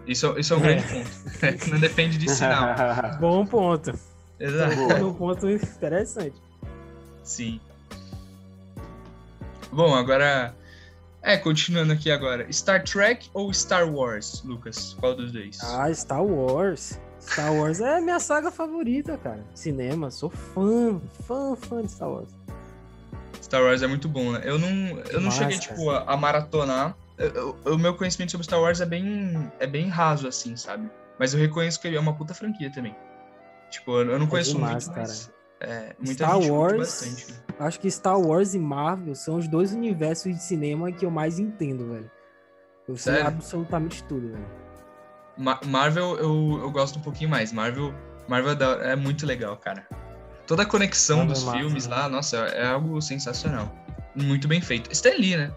[0.07, 0.63] Isso, é- isso é um É.
[0.75, 1.45] grande ponto.
[1.45, 2.75] É, que não depende de sinal.
[3.19, 3.93] Bom ponto.
[4.39, 4.75] Exato.
[4.75, 6.35] Tocou num ponto interessante.
[7.23, 7.59] Sim.
[9.71, 10.55] Bom, agora.
[11.21, 12.47] É, continuando aqui agora.
[12.51, 14.95] Star Trek ou Star Wars, Lucas?
[14.99, 15.59] Qual dos dois?
[15.61, 16.99] Ah, Star Wars.
[17.19, 19.43] Star Wars é a minha saga favorita, cara.
[19.53, 22.29] Cinema, sou fã, fã, fã de Star Wars.
[23.41, 24.41] Star Wars é muito bom, né?
[24.43, 24.69] Eu não,
[25.11, 26.95] eu não cheguei, tipo, a, a maratonar.
[27.65, 30.89] O meu conhecimento sobre Star Wars é bem, é bem raso, assim, sabe?
[31.17, 32.95] Mas eu reconheço que é uma puta franquia também.
[33.69, 37.31] Tipo, eu não conheço demais, muito, mas é, muita Star Wars- bastante.
[37.31, 37.37] né?
[37.59, 41.37] Acho que Star Wars e Marvel são os dois universos de cinema que eu mais
[41.39, 42.09] entendo, velho.
[42.87, 43.27] Eu sei Sério?
[43.27, 44.68] absolutamente tudo, velho.
[45.39, 47.51] Ma- Marvel eu, eu gosto um pouquinho mais.
[47.53, 47.93] Marvel,
[48.27, 48.51] Marvel
[48.81, 49.87] é é muito legal, cara.
[50.45, 51.95] Toda a conexão Marvel dos é filmes né?
[51.95, 53.73] lá, nossa, é algo sensacional.
[54.15, 54.91] Muito bem feito.
[54.91, 55.51] Stan Lee, né?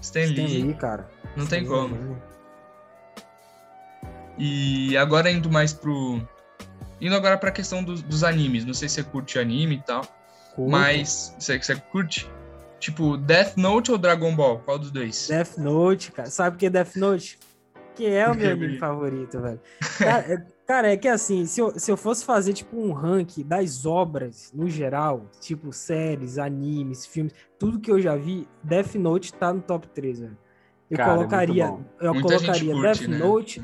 [0.00, 1.08] Stan, Stan Lee, Lee, cara.
[1.36, 2.22] não tem Stan Lee, como.
[4.38, 6.20] E agora indo mais pro.
[7.00, 8.64] Indo agora pra questão dos, dos animes.
[8.64, 10.02] Não sei se você curte anime e tal.
[10.54, 10.70] Curto.
[10.70, 11.34] Mas.
[11.38, 12.28] Você, você curte?
[12.80, 14.58] Tipo, Death Note ou Dragon Ball?
[14.58, 15.28] Qual dos dois?
[15.28, 16.28] Death Note, cara.
[16.30, 17.38] Sabe o que é Death Note?
[17.94, 19.60] Que é o meu anime favorito, velho.
[19.98, 23.44] Cara, é, cara, é que assim, se eu, se eu fosse fazer, tipo, um ranking
[23.44, 29.34] das obras, no geral, tipo, séries, animes, filmes, tudo que eu já vi, Death Note
[29.34, 30.38] tá no top 3, velho.
[30.90, 31.84] Eu Cara, é colocaria, bom.
[32.00, 33.18] eu Muita colocaria curte, Death né?
[33.18, 33.62] Note,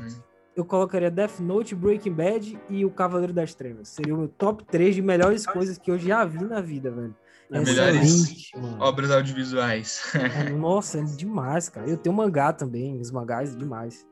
[0.57, 3.89] eu colocaria Death Note, Breaking Bad e o Cavaleiro das Trevas.
[3.89, 7.15] Seria o meu top 3 de melhores coisas que eu já vi na vida, velho.
[7.51, 8.77] É Melhores mano.
[8.81, 10.03] Obras audiovisuais.
[10.15, 11.89] É, Nossa, é demais, cara.
[11.89, 14.07] Eu tenho mangá também, os mangás, demais.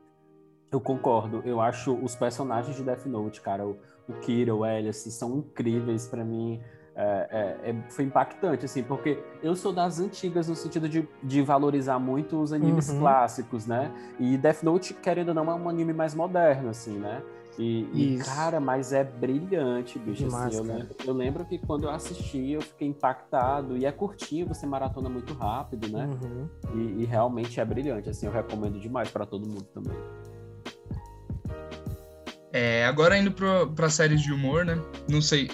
[0.71, 1.41] Eu concordo.
[1.45, 3.77] Eu acho os personagens de Death Note, cara, o,
[4.07, 6.61] o Kira, o Alice, são incríveis pra mim.
[6.99, 11.41] É, é- é- foi impactante, assim, porque eu sou das antigas no sentido de, de
[11.43, 12.99] valorizar muito os animes Uhum.
[12.99, 13.91] clássicos, né?
[14.19, 17.21] E Death Note, querendo ou não, é um anime mais moderno, assim, né?
[17.59, 20.25] E, e, cara, mas é brilhante, bicho.
[20.25, 23.77] Demais, assim, eu, lembro, eu lembro que quando eu assisti, eu fiquei impactado.
[23.77, 26.07] E é curtinho, você maratona muito rápido, né?
[26.21, 26.47] Uhum.
[26.75, 29.95] E, e realmente é brilhante, assim, eu recomendo demais pra todo mundo também.
[32.53, 34.81] É, agora indo pro, pra séries de humor, né?
[35.09, 35.49] Não sei,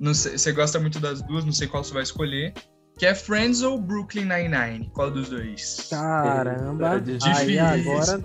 [0.00, 0.38] não sei.
[0.38, 2.52] Você gosta muito das duas, não sei qual você vai escolher.
[2.98, 4.90] Que é Friends ou Brooklyn Nine-Nine?
[4.94, 5.88] Qual dos dois?
[5.90, 6.90] Caramba.
[6.92, 7.60] Aí difícil.
[7.62, 8.18] agora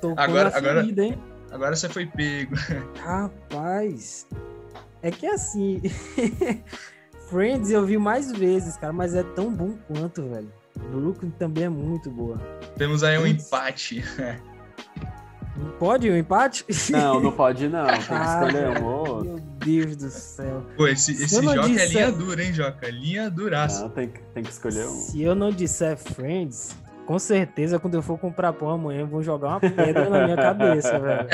[0.00, 1.18] tocou Agora- agora- ferida, hein?
[1.50, 2.54] Agora você foi pego.
[3.02, 4.26] Rapaz.
[5.02, 5.80] É que assim.
[7.30, 10.52] Friends eu vi mais vezes, cara, mas é tão bom quanto, velho.
[10.90, 12.36] Brooklyn também é muito boa.
[12.76, 13.50] Temos aí um Putz.
[15.78, 16.64] Pode um empate?
[16.90, 17.86] Não, não pode não.
[17.86, 19.24] Tem que escolher um ou outro.
[19.24, 20.62] Meu Deus do céu.
[20.76, 22.90] Pô, esse, Se esse eu não Joca é disser- linha dura, hein, Joca?
[22.90, 23.82] Linha duraça.
[23.82, 24.90] Não, tem, que- tem que escolher um.
[24.90, 26.76] Se eu não disser Friends,
[27.06, 30.98] com certeza quando eu for comprar pão amanhã vão jogar uma pedra na minha cabeça,
[31.00, 31.28] velho.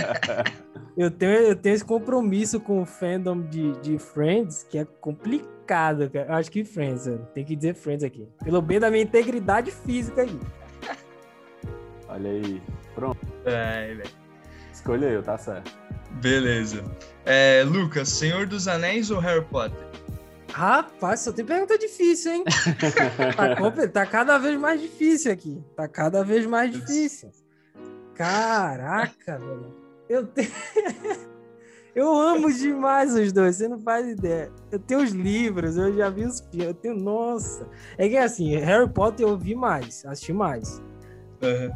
[0.96, 6.08] Eu tenho, eu tenho esse compromisso com o fandom de, de Friends que é complicado,
[6.10, 6.26] cara.
[6.28, 7.26] Eu acho que Friends, velho.
[7.34, 8.28] tem que dizer Friends aqui.
[8.44, 10.40] Pelo bem da minha integridade física aí.
[12.08, 12.62] Olha aí.
[13.46, 14.10] É, velho.
[14.72, 15.72] Escolheu, tá certo.
[16.20, 16.84] Beleza.
[17.24, 19.86] É, Lucas, Senhor dos Anéis ou Harry Potter?
[20.52, 22.44] Rapaz, só tem pergunta difícil, hein?
[23.36, 25.62] Tá, tá cada vez mais difícil aqui.
[25.76, 27.30] Tá cada vez mais difícil.
[28.14, 29.76] Caraca, velho.
[30.08, 30.50] Eu tenho.
[31.94, 34.52] Eu amo demais os dois, você não faz ideia.
[34.70, 36.94] Eu tenho os livros, eu já vi os filmes, eu tenho.
[36.94, 37.66] Nossa!
[37.96, 40.82] É que assim, Harry Potter eu vi mais, assisti mais.
[41.42, 41.72] Aham.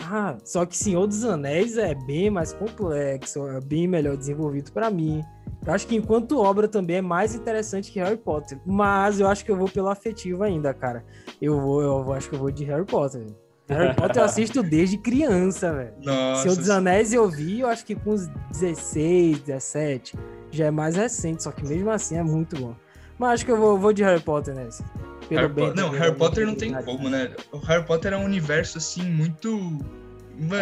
[0.00, 4.90] Ah, só que Senhor dos Anéis é bem mais complexo, é bem melhor desenvolvido pra
[4.90, 5.22] mim.
[5.64, 8.58] Eu acho que enquanto obra também é mais interessante que Harry Potter.
[8.66, 11.04] Mas eu acho que eu vou pelo afetivo ainda, cara.
[11.40, 13.26] Eu vou, eu acho que eu vou de Harry Potter.
[13.68, 15.94] Harry Potter eu assisto desde criança, velho.
[16.36, 20.18] Senhor dos Anéis eu vi, eu acho que com uns 16, 17.
[20.50, 22.74] Já é mais recente, só que mesmo assim é muito bom.
[23.22, 24.82] Mas acho que eu vou, vou de Harry Potter nessa.
[25.28, 27.30] Pelo Harry bem Po- Não, Harry Potter não tem como, né?
[27.52, 29.78] O Harry Potter é um universo, assim, muito mano,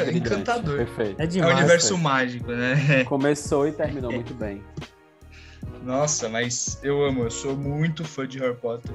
[0.04, 0.76] Brilhante, encantador.
[0.76, 1.18] Perfeito.
[1.18, 1.54] É É demais.
[1.54, 2.02] um universo perfeito.
[2.04, 3.04] mágico, né?
[3.08, 4.62] Começou e terminou muito bem.
[5.82, 8.94] Nossa, mas eu amo, eu sou muito fã de Harry Potter.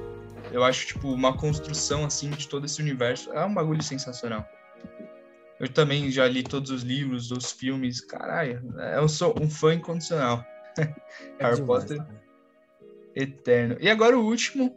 [0.52, 3.32] Eu acho, tipo, uma construção, assim, de todo esse universo.
[3.32, 4.46] É um bagulho sensacional.
[5.58, 8.00] Eu também já li todos os livros, os filmes.
[8.00, 8.62] Caralho,
[8.94, 10.44] eu sou um fã incondicional.
[11.38, 12.25] É Harry demais, Potter cara.
[13.16, 13.76] Eterno.
[13.80, 14.76] E agora o último,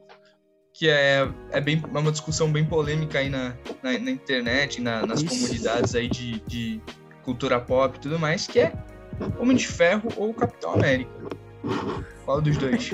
[0.73, 3.53] que é, é, bem, é uma discussão bem polêmica aí na,
[3.83, 5.35] na, na internet, na- nas Ixi.
[5.37, 6.81] comunidades aí de, de
[7.23, 8.73] cultura pop e tudo mais, que é
[9.37, 11.11] Homem de Ferro ou Capitão América.
[12.23, 12.91] Qual dos dois?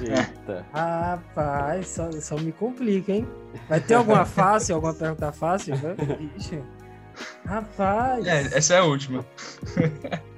[0.00, 0.64] Eita.
[0.72, 3.26] Rapaz, só, só me complica, hein?
[3.68, 5.74] Vai ter alguma fácil, alguma pergunta fácil?
[6.36, 6.62] Ixi.
[7.44, 9.26] Rapaz, É, essa é a última.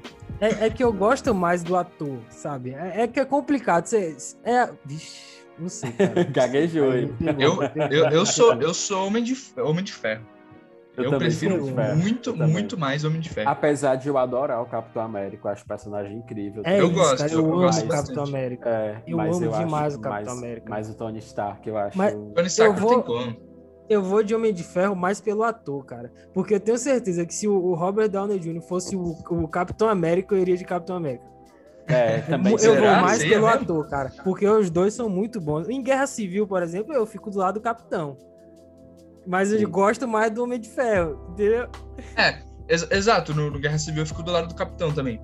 [0.47, 2.71] é, é que eu gosto mais do ator, sabe?
[2.75, 3.87] É, é que é complicado.
[3.87, 6.25] Você, é, vixe, não sei, cara.
[6.31, 10.27] Gaguejou Aí Eu, eu, eu, sou, eu sou homem de, homem de ferro.
[10.97, 11.57] Eu Eu, prefiro
[11.97, 13.51] muito, Eu muito mais Homem de Ferro.
[13.51, 16.63] Apesar de eu adorar o Capitão América, eu acho o personagem incrível.
[16.65, 18.15] É Eu isso, gosto, cara, eu eu, amo gosto o bastante.
[18.17, 18.69] Capitão América.
[18.71, 20.71] É, Eu mas amo eu demais acho o Capitão mais, América.
[20.71, 21.99] Mais o Tony Stark, eu acho.
[21.99, 23.54] Mas- Tony Stark Eu não vou- tem como.
[23.89, 26.11] Eu vou de Homem de Ferro mais pelo ator, cara.
[26.33, 28.63] Porque eu tenho certeza que se o Robert Downey Jr.
[28.63, 31.25] fosse o, o Capitão América, eu iria de Capitão América.
[31.87, 32.95] É, também eu será?
[32.95, 33.63] vou mais ia pelo mesmo?
[33.63, 34.11] ator, cara.
[34.25, 35.69] Porque os dois são muito bons.
[35.69, 38.17] Em Guerra Civil, por exemplo, eu fico do lado do Capitão.
[39.27, 39.67] Mas eu Sim.
[39.67, 41.69] gosto mais do Homem de Ferro, entendeu?
[42.69, 45.21] Ex- exato, no, no Guerra Civil eu fico do lado do Capitão também.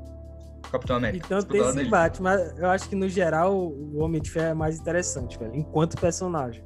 [0.70, 1.24] Capitão América.
[1.26, 1.88] Então tem esse dele.
[1.88, 2.20] embate.
[2.22, 5.54] Mas eu acho que, no geral, o Homem de Ferro é mais interessante, velho.
[5.56, 6.62] Enquanto personagem.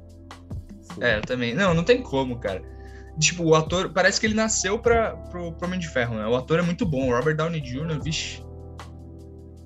[0.99, 1.53] É, eu também.
[1.53, 2.61] Não, não tem como, cara.
[3.19, 6.25] Tipo, o ator, parece que ele nasceu pra, pro, pro Homem de Ferro, né?
[6.27, 7.09] O ator é muito bom.
[7.09, 8.43] O Robert Downey Jr., vixe.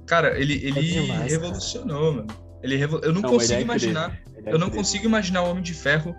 [0.05, 2.27] Cara, ele, ele demais, revolucionou, mano.
[2.61, 2.99] Ele revo...
[3.03, 4.19] Eu não, Não, consigo é imaginar.
[4.43, 6.15] é Eu não consigo imaginar o Homem de Ferro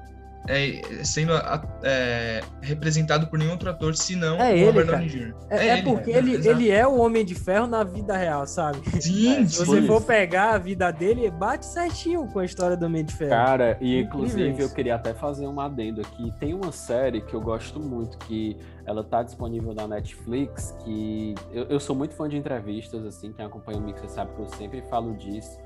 [0.50, 4.98] é, sendo a- é, representado por nenhum outro ator, senão É o ele, Robert cara.
[4.98, 5.34] Downey Jr.
[5.50, 6.18] É, é porque né?
[6.18, 6.48] ele, Exato.
[6.48, 8.78] ele é o Homem de Ferro na vida real, sabe?
[9.00, 9.64] Sim, É, Se sim.
[9.64, 13.30] você for pegar a vida dele, bate certinho com a história do Homem de Ferro.
[13.30, 16.32] Cara, e Incrível inclusive eu queria até fazer um adendo aqui.
[16.40, 21.64] Tem uma série que eu gosto muito, que ela tá disponível na Netflix, que eu,
[21.64, 24.82] eu sou muito fã de entrevistas, assim, quem acompanha o Mixer sabe que eu sempre
[24.90, 25.58] falo disso.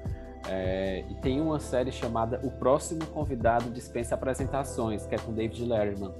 [0.48, 5.64] É, e tem uma série chamada O Próximo Convidado Dispensa Apresentações, que é com David
[5.64, 6.12] Letterman.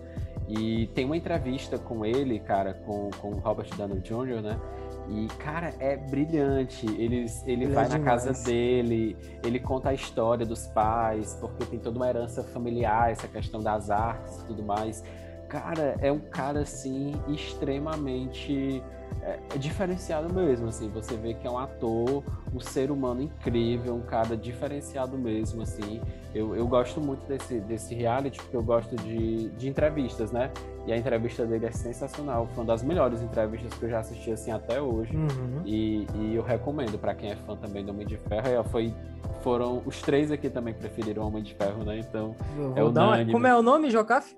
[0.48, 4.60] E tem uma entrevista com ele, cara, com, com o Robert Downey Jr., né?
[5.08, 6.86] E, cara, é brilhante.
[6.98, 8.24] Eles, ele Ele é vai na demais.
[8.24, 13.28] casa dele, ele conta a história dos pais, porque tem toda uma herança familiar, essa
[13.28, 15.02] questão das artes e tudo mais.
[15.48, 18.82] Cara, é um cara, assim, extremamente
[19.24, 20.88] é, é diferenciado mesmo, assim.
[20.90, 22.22] Você vê que é um ator,
[22.54, 26.00] um ser humano incrível, um cara diferenciado mesmo, assim.
[26.34, 30.50] Eu, eu gosto muito desse, desse reality, porque eu gosto de, de entrevistas, né?
[30.86, 32.46] E a entrevista dele é sensacional.
[32.48, 35.16] Foi uma das melhores entrevistas que eu já assisti, assim, até hoje.
[35.16, 35.62] Uhum.
[35.64, 38.48] E, e eu recomendo para quem é fã também do Homem de Ferro.
[38.48, 38.94] E, ó, foi,
[39.40, 41.98] foram os três aqui também preferiram o Homem de Ferro, né?
[41.98, 43.32] Então, Eu É unânime.
[43.32, 44.34] Como é o nome, Jocaf?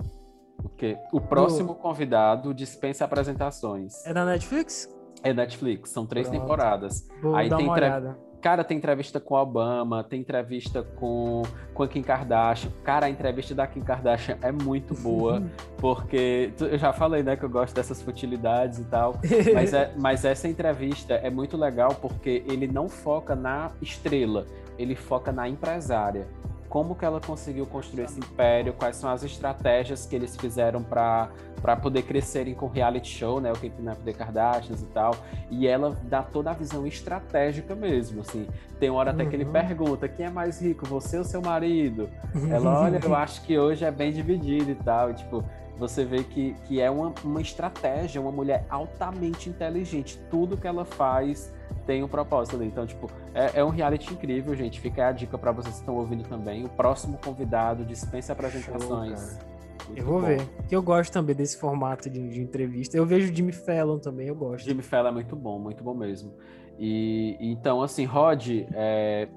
[0.61, 4.05] Porque o próximo convidado dispensa apresentações.
[4.07, 4.95] É da Netflix?
[5.23, 6.41] É Netflix, são três Pronto.
[6.43, 7.09] temporadas.
[7.23, 8.27] Vou Aí dar tem uma entre- olhada.
[8.41, 11.43] Cara, tem entrevista com Obama, tem entrevista com,
[11.75, 12.71] com a Kim Kardashian.
[12.85, 15.43] Cara, a entrevista da Kim Kardashian é muito boa,
[15.79, 19.17] porque eu já falei, né, que eu gosto dessas futilidades e tal.
[19.53, 24.47] Mas, é, mas essa entrevista é muito legal porque ele não foca na estrela,
[24.79, 26.29] ele foca na empresária
[26.77, 31.31] como que ela conseguiu construir esse império, quais são as estratégias que eles fizeram para
[31.81, 35.17] poder crescerem com reality show, né, o Keeping Up the Kardashians e tal,
[35.51, 38.47] e ela dá toda a visão estratégica mesmo, assim,
[38.79, 39.31] tem uma hora até uhum.
[39.31, 39.53] que ele uhum.
[39.53, 42.11] pergunta, quem é mais rico, você ou seu marido?
[42.51, 45.43] Ela, olha, eu acho que hoje é bem dividido e tal, e, tipo,
[45.79, 50.85] você vê que, que é uma, uma estratégia, uma mulher altamente inteligente, tudo que ela
[50.85, 51.51] faz
[51.87, 52.67] tem um propósito ali.
[52.67, 54.81] Então, tipo, é, é um reality incrível, gente.
[54.81, 56.65] Fica a dica para vocês que estão ouvindo também.
[56.65, 59.39] O próximo convidado dispensa apresentações.
[59.39, 60.27] Show, eu vou bom.
[60.27, 60.41] ver.
[60.69, 62.97] Que eu gosto também desse formato de, de, entrevista.
[62.97, 64.65] Eu vejo Jimmy Fallon também, eu gosto.
[64.65, 66.35] Jimmy Fallon é muito bom, muito bom mesmo.
[66.79, 69.29] E então, assim, Rod, é,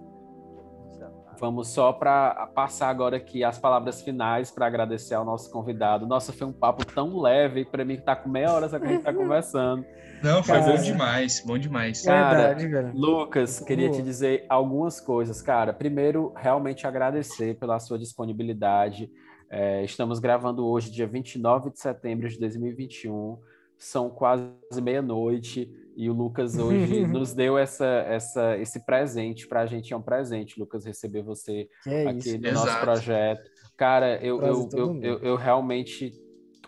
[1.40, 6.06] Vamos só para passar agora aqui as palavras finais para agradecer ao nosso convidado.
[6.06, 8.86] Nossa, foi um papo tão leve para mim que tá com meia hora só que
[8.86, 9.86] a gente tá conversando.
[10.22, 12.02] Não, foi cara, bom demais, bom demais.
[12.02, 12.92] Cara, Verdade, cara.
[12.94, 15.72] Lucas, queria te dizer algumas coisas, cara.
[15.72, 19.10] Primeiro, realmente agradecer pela sua disponibilidade.
[19.50, 23.40] É, estamos gravando hoje, dia 29 de setembro de 2021.
[23.78, 25.72] São quase meia-noite.
[26.00, 29.94] E o Lucas hoje nos deu essa, essa, esse presente para a gente.
[29.94, 32.38] É um presente, Lucas, receber você é aqui isso.
[32.40, 32.66] no Exato.
[32.66, 33.52] nosso projeto.
[33.76, 36.14] Cara, eu, eu, eu, eu, eu realmente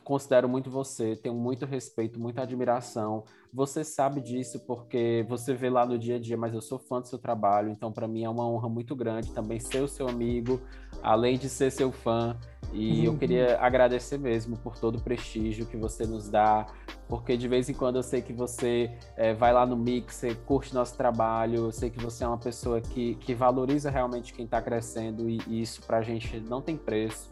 [0.03, 3.23] considero muito você, tenho muito respeito, muita admiração.
[3.53, 6.99] Você sabe disso porque você vê lá no dia a dia, mas eu sou fã
[6.99, 10.09] do seu trabalho, então para mim é uma honra muito grande também ser o seu
[10.09, 10.59] amigo,
[11.01, 12.37] além de ser seu fã.
[12.73, 16.65] E eu queria agradecer mesmo por todo o prestígio que você nos dá,
[17.07, 20.73] porque de vez em quando eu sei que você é, vai lá no Mixer, curte
[20.73, 24.61] nosso trabalho, eu sei que você é uma pessoa que, que valoriza realmente quem está
[24.61, 27.29] crescendo e, e isso para a gente não tem preço.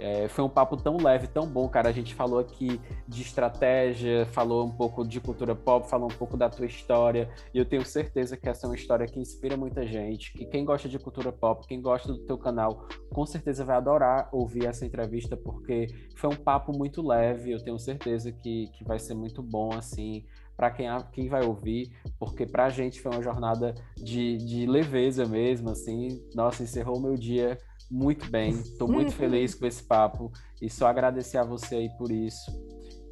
[0.00, 1.90] É, foi um papo tão leve, tão bom, cara.
[1.90, 6.38] A gente falou aqui de estratégia, falou um pouco de cultura pop, falou um pouco
[6.38, 7.30] da tua história.
[7.52, 10.32] E eu tenho certeza que essa é uma história que inspira muita gente.
[10.32, 14.30] Que quem gosta de cultura pop, quem gosta do teu canal, com certeza vai adorar
[14.32, 15.86] ouvir essa entrevista, porque
[16.16, 17.52] foi um papo muito leve.
[17.52, 20.24] Eu tenho certeza que, que vai ser muito bom, assim,
[20.56, 25.26] para quem, quem vai ouvir, porque para a gente foi uma jornada de, de leveza
[25.26, 26.22] mesmo, assim.
[26.34, 27.58] Nossa, encerrou o meu dia
[27.90, 28.50] muito bem.
[28.50, 30.30] Estou muito feliz com esse papo
[30.60, 32.50] e só agradecer a você aí por isso.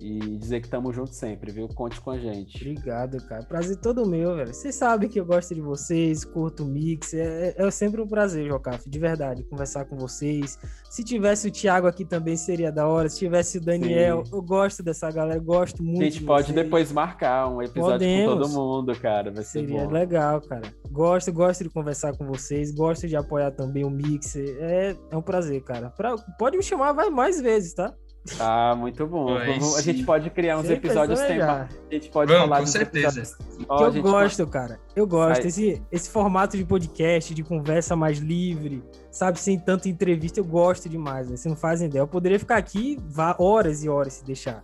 [0.01, 1.66] E dizer que estamos juntos sempre, viu?
[1.69, 2.57] Conte com a gente.
[2.57, 3.43] Obrigado, cara.
[3.43, 4.55] Prazer todo meu, velho.
[4.55, 7.12] Vocês sabem que eu gosto de vocês, curto o mix.
[7.15, 10.59] É, é, é sempre um prazer, Jocaf, de verdade, conversar com vocês.
[10.89, 13.09] Se tivesse o Thiago aqui também seria da hora.
[13.09, 14.37] Se tivesse o Daniel, Sim.
[14.37, 16.03] eu gosto dessa galera, gosto muito.
[16.03, 16.65] A gente pode vocês.
[16.65, 18.35] depois marcar um episódio Podemos.
[18.35, 19.33] com todo mundo, cara.
[19.33, 19.91] Vai ser seria bom.
[19.91, 20.73] legal, cara.
[20.91, 24.37] Gosto, gosto de conversar com vocês, gosto de apoiar também o mix.
[24.37, 25.91] É, é um prazer, cara.
[25.91, 27.95] Pra, pode me chamar vai mais vezes, tá?
[28.41, 29.37] Ah, muito bom.
[29.37, 31.69] a gente pode criar uns Sempre episódios tema.
[31.91, 33.37] A gente pode Vamos, falar com certeza.
[33.69, 34.51] Oh, eu gosto, pode...
[34.51, 34.81] cara.
[34.95, 35.47] Eu gosto.
[35.47, 40.89] Esse, esse formato de podcast, de conversa mais livre, sabe, sem tanta entrevista, eu gosto
[40.89, 41.29] demais.
[41.29, 41.37] Né?
[41.37, 42.03] Você não faz ideia.
[42.03, 42.99] Eu poderia ficar aqui
[43.39, 44.63] horas e horas se deixar.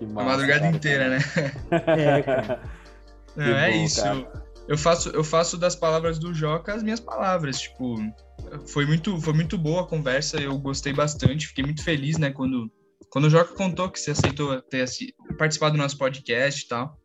[0.00, 1.18] Massa, a madrugada cara, inteira, né?
[1.86, 2.60] É, cara.
[3.36, 4.02] Não, é bom, isso.
[4.02, 4.44] Cara.
[4.66, 7.60] Eu faço, eu faço das palavras do Joca as minhas palavras.
[7.60, 7.96] Tipo,
[8.66, 12.70] foi muito, foi muito boa a conversa, eu gostei bastante, fiquei muito feliz, né, quando,
[13.10, 14.86] quando o Joca contou que você aceitou ter
[15.38, 16.98] participado do nosso podcast e tal.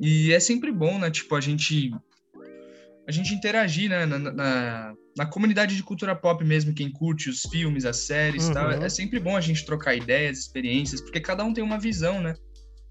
[0.00, 1.90] E é sempre bom, né, tipo, a gente
[3.06, 7.40] a gente interagir, né, na, na, na comunidade de cultura pop mesmo, quem curte os
[7.40, 8.50] filmes, as séries uhum.
[8.50, 11.78] e tal, é sempre bom a gente trocar ideias, experiências, porque cada um tem uma
[11.78, 12.34] visão, né?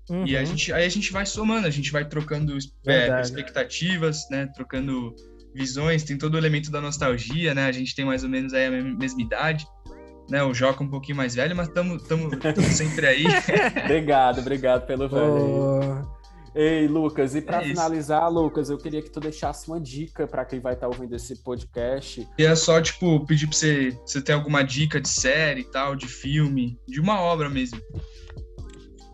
[0.10, 0.26] Uhum.
[0.26, 0.46] E a uhum.
[0.48, 2.58] gente, aí a gente vai somando, a gente vai trocando
[2.88, 5.14] é, expectativas, né, trocando
[5.58, 7.66] visões, tem todo o elemento da nostalgia, né?
[7.66, 9.68] A gente tem mais ou menos aí a mesma idade,
[10.30, 10.44] né?
[10.44, 12.04] O Joca um pouquinho mais velho, mas estamos
[12.76, 13.26] sempre aí.
[13.84, 16.14] obrigado, obrigado pelo velho.
[16.14, 16.18] Oh.
[16.56, 20.44] Ei, Lucas, e para é finalizar, Lucas, eu queria que tu deixasse uma dica para
[20.44, 22.28] quem vai estar tá ouvindo esse podcast.
[22.38, 25.96] E é só, tipo, pedir para você, você ter alguma dica de série e tal,
[25.96, 27.80] de filme, de uma obra mesmo.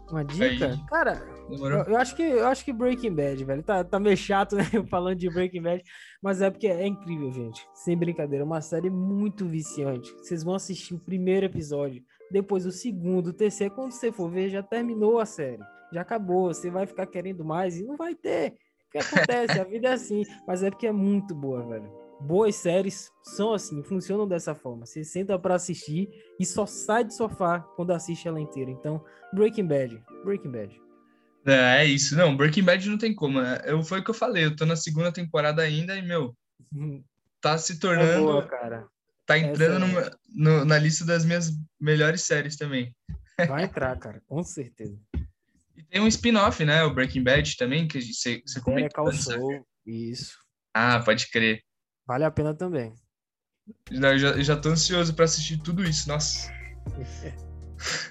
[0.09, 0.67] Uma dica?
[0.67, 0.79] Aí.
[0.89, 3.63] Cara, eu, eu, acho que, eu acho que Breaking Bad, velho.
[3.63, 4.65] Tá, tá meio chato, né?
[4.89, 5.83] Falando de Breaking Bad.
[6.21, 7.65] Mas é porque é incrível, gente.
[7.73, 8.43] Sem brincadeira.
[8.43, 10.11] É uma série muito viciante.
[10.17, 13.73] Vocês vão assistir o primeiro episódio, depois o segundo, o terceiro.
[13.73, 15.61] Quando você for ver, já terminou a série.
[15.91, 16.53] Já acabou.
[16.53, 18.55] Você vai ficar querendo mais e não vai ter.
[18.87, 19.59] O que acontece?
[19.59, 20.23] a vida é assim.
[20.47, 22.03] Mas é porque é muito boa, velho.
[22.21, 24.85] Boas séries são assim, funcionam dessa forma.
[24.85, 26.09] Você senta para assistir
[26.39, 28.71] e só sai do sofá quando assiste ela inteira.
[28.71, 29.03] Então,
[29.33, 30.01] Breaking Bad.
[30.23, 30.82] Breaking Bad.
[31.45, 32.15] É, é isso.
[32.15, 33.41] Não, Breaking Bad não tem como.
[33.41, 33.61] Né?
[33.65, 34.45] Eu, foi o que eu falei.
[34.45, 36.35] Eu tô na segunda temporada ainda e, meu,
[37.41, 38.23] tá se É tornando.
[38.25, 38.87] boa, cara.
[39.25, 41.49] tá entrando numa- no- na lista das minhas
[41.79, 42.93] melhores séries também.
[43.47, 44.99] Vai entrar, cara, com certeza.
[45.77, 46.83] E tem um spin-off, né?
[46.83, 49.05] O Breaking Bad também, que você, você comentou.
[49.05, 49.13] Né?
[49.13, 50.37] Saul, isso.
[50.73, 51.61] Ah, pode crer.
[52.05, 52.93] Vale a pena também.
[53.89, 56.51] Eu já, eu já tô ansioso pra assistir tudo isso, nossa.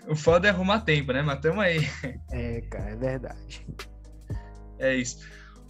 [0.08, 1.22] O foda é arrumar tempo, né?
[1.22, 1.80] Mas tamo aí.
[2.30, 3.66] É, cara, é verdade.
[4.78, 5.18] É isso.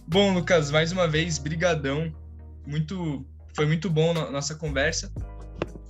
[0.07, 2.13] Bom, Lucas, mais uma vez, brigadão.
[2.65, 3.25] Muito,
[3.55, 5.11] foi muito bom a nossa conversa.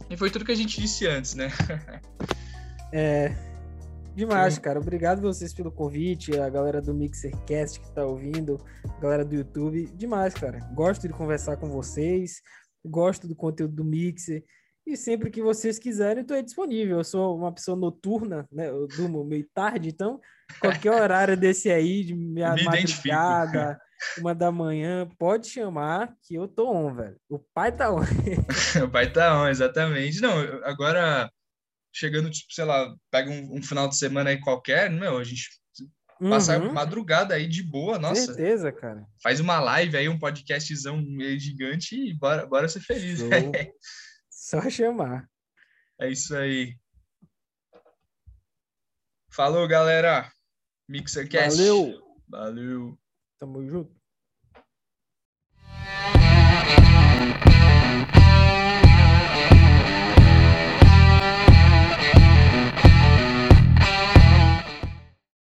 [0.09, 1.51] E foi tudo que a gente disse antes, né?
[2.95, 3.35] É.
[4.15, 4.79] Demais, cara.
[4.79, 9.89] Obrigado vocês pelo convite, a galera do Mixercast que tá ouvindo, a galera do YouTube.
[9.95, 10.59] Demais, cara.
[10.75, 12.43] Gosto de conversar com vocês,
[12.85, 14.43] gosto do conteúdo do Mixer.
[14.85, 16.97] E sempre que vocês quiserem, aí disponível.
[16.97, 18.69] Eu sou uma pessoa noturna, né?
[18.69, 20.19] Eu durmo meio tarde, então
[20.59, 23.79] qualquer horário desse aí, de minha Me madrugada,
[24.19, 27.17] uma da manhã, pode chamar que eu tô on, velho.
[27.29, 28.01] O pai tá on.
[28.91, 30.19] Vai tá on, exatamente.
[30.19, 31.31] Não, agora
[31.93, 35.49] chegando, tipo, sei lá, pega um, um final de semana aí qualquer, meu, a gente
[36.29, 38.33] passa a Uhum, madrugada aí de boa, nossa.
[38.33, 39.05] certeza, cara.
[39.21, 43.19] Faz uma live aí, um podcastzão meio gigante e bora, bora ser feliz.
[43.19, 43.29] Show.
[44.53, 45.27] Só chamar.
[45.99, 46.77] É isso aí.
[49.31, 50.31] Falou, galera.
[50.87, 51.57] Mixercast.
[51.57, 52.19] Valeu.
[52.27, 52.99] Valeu.
[53.39, 53.99] Tamo junto.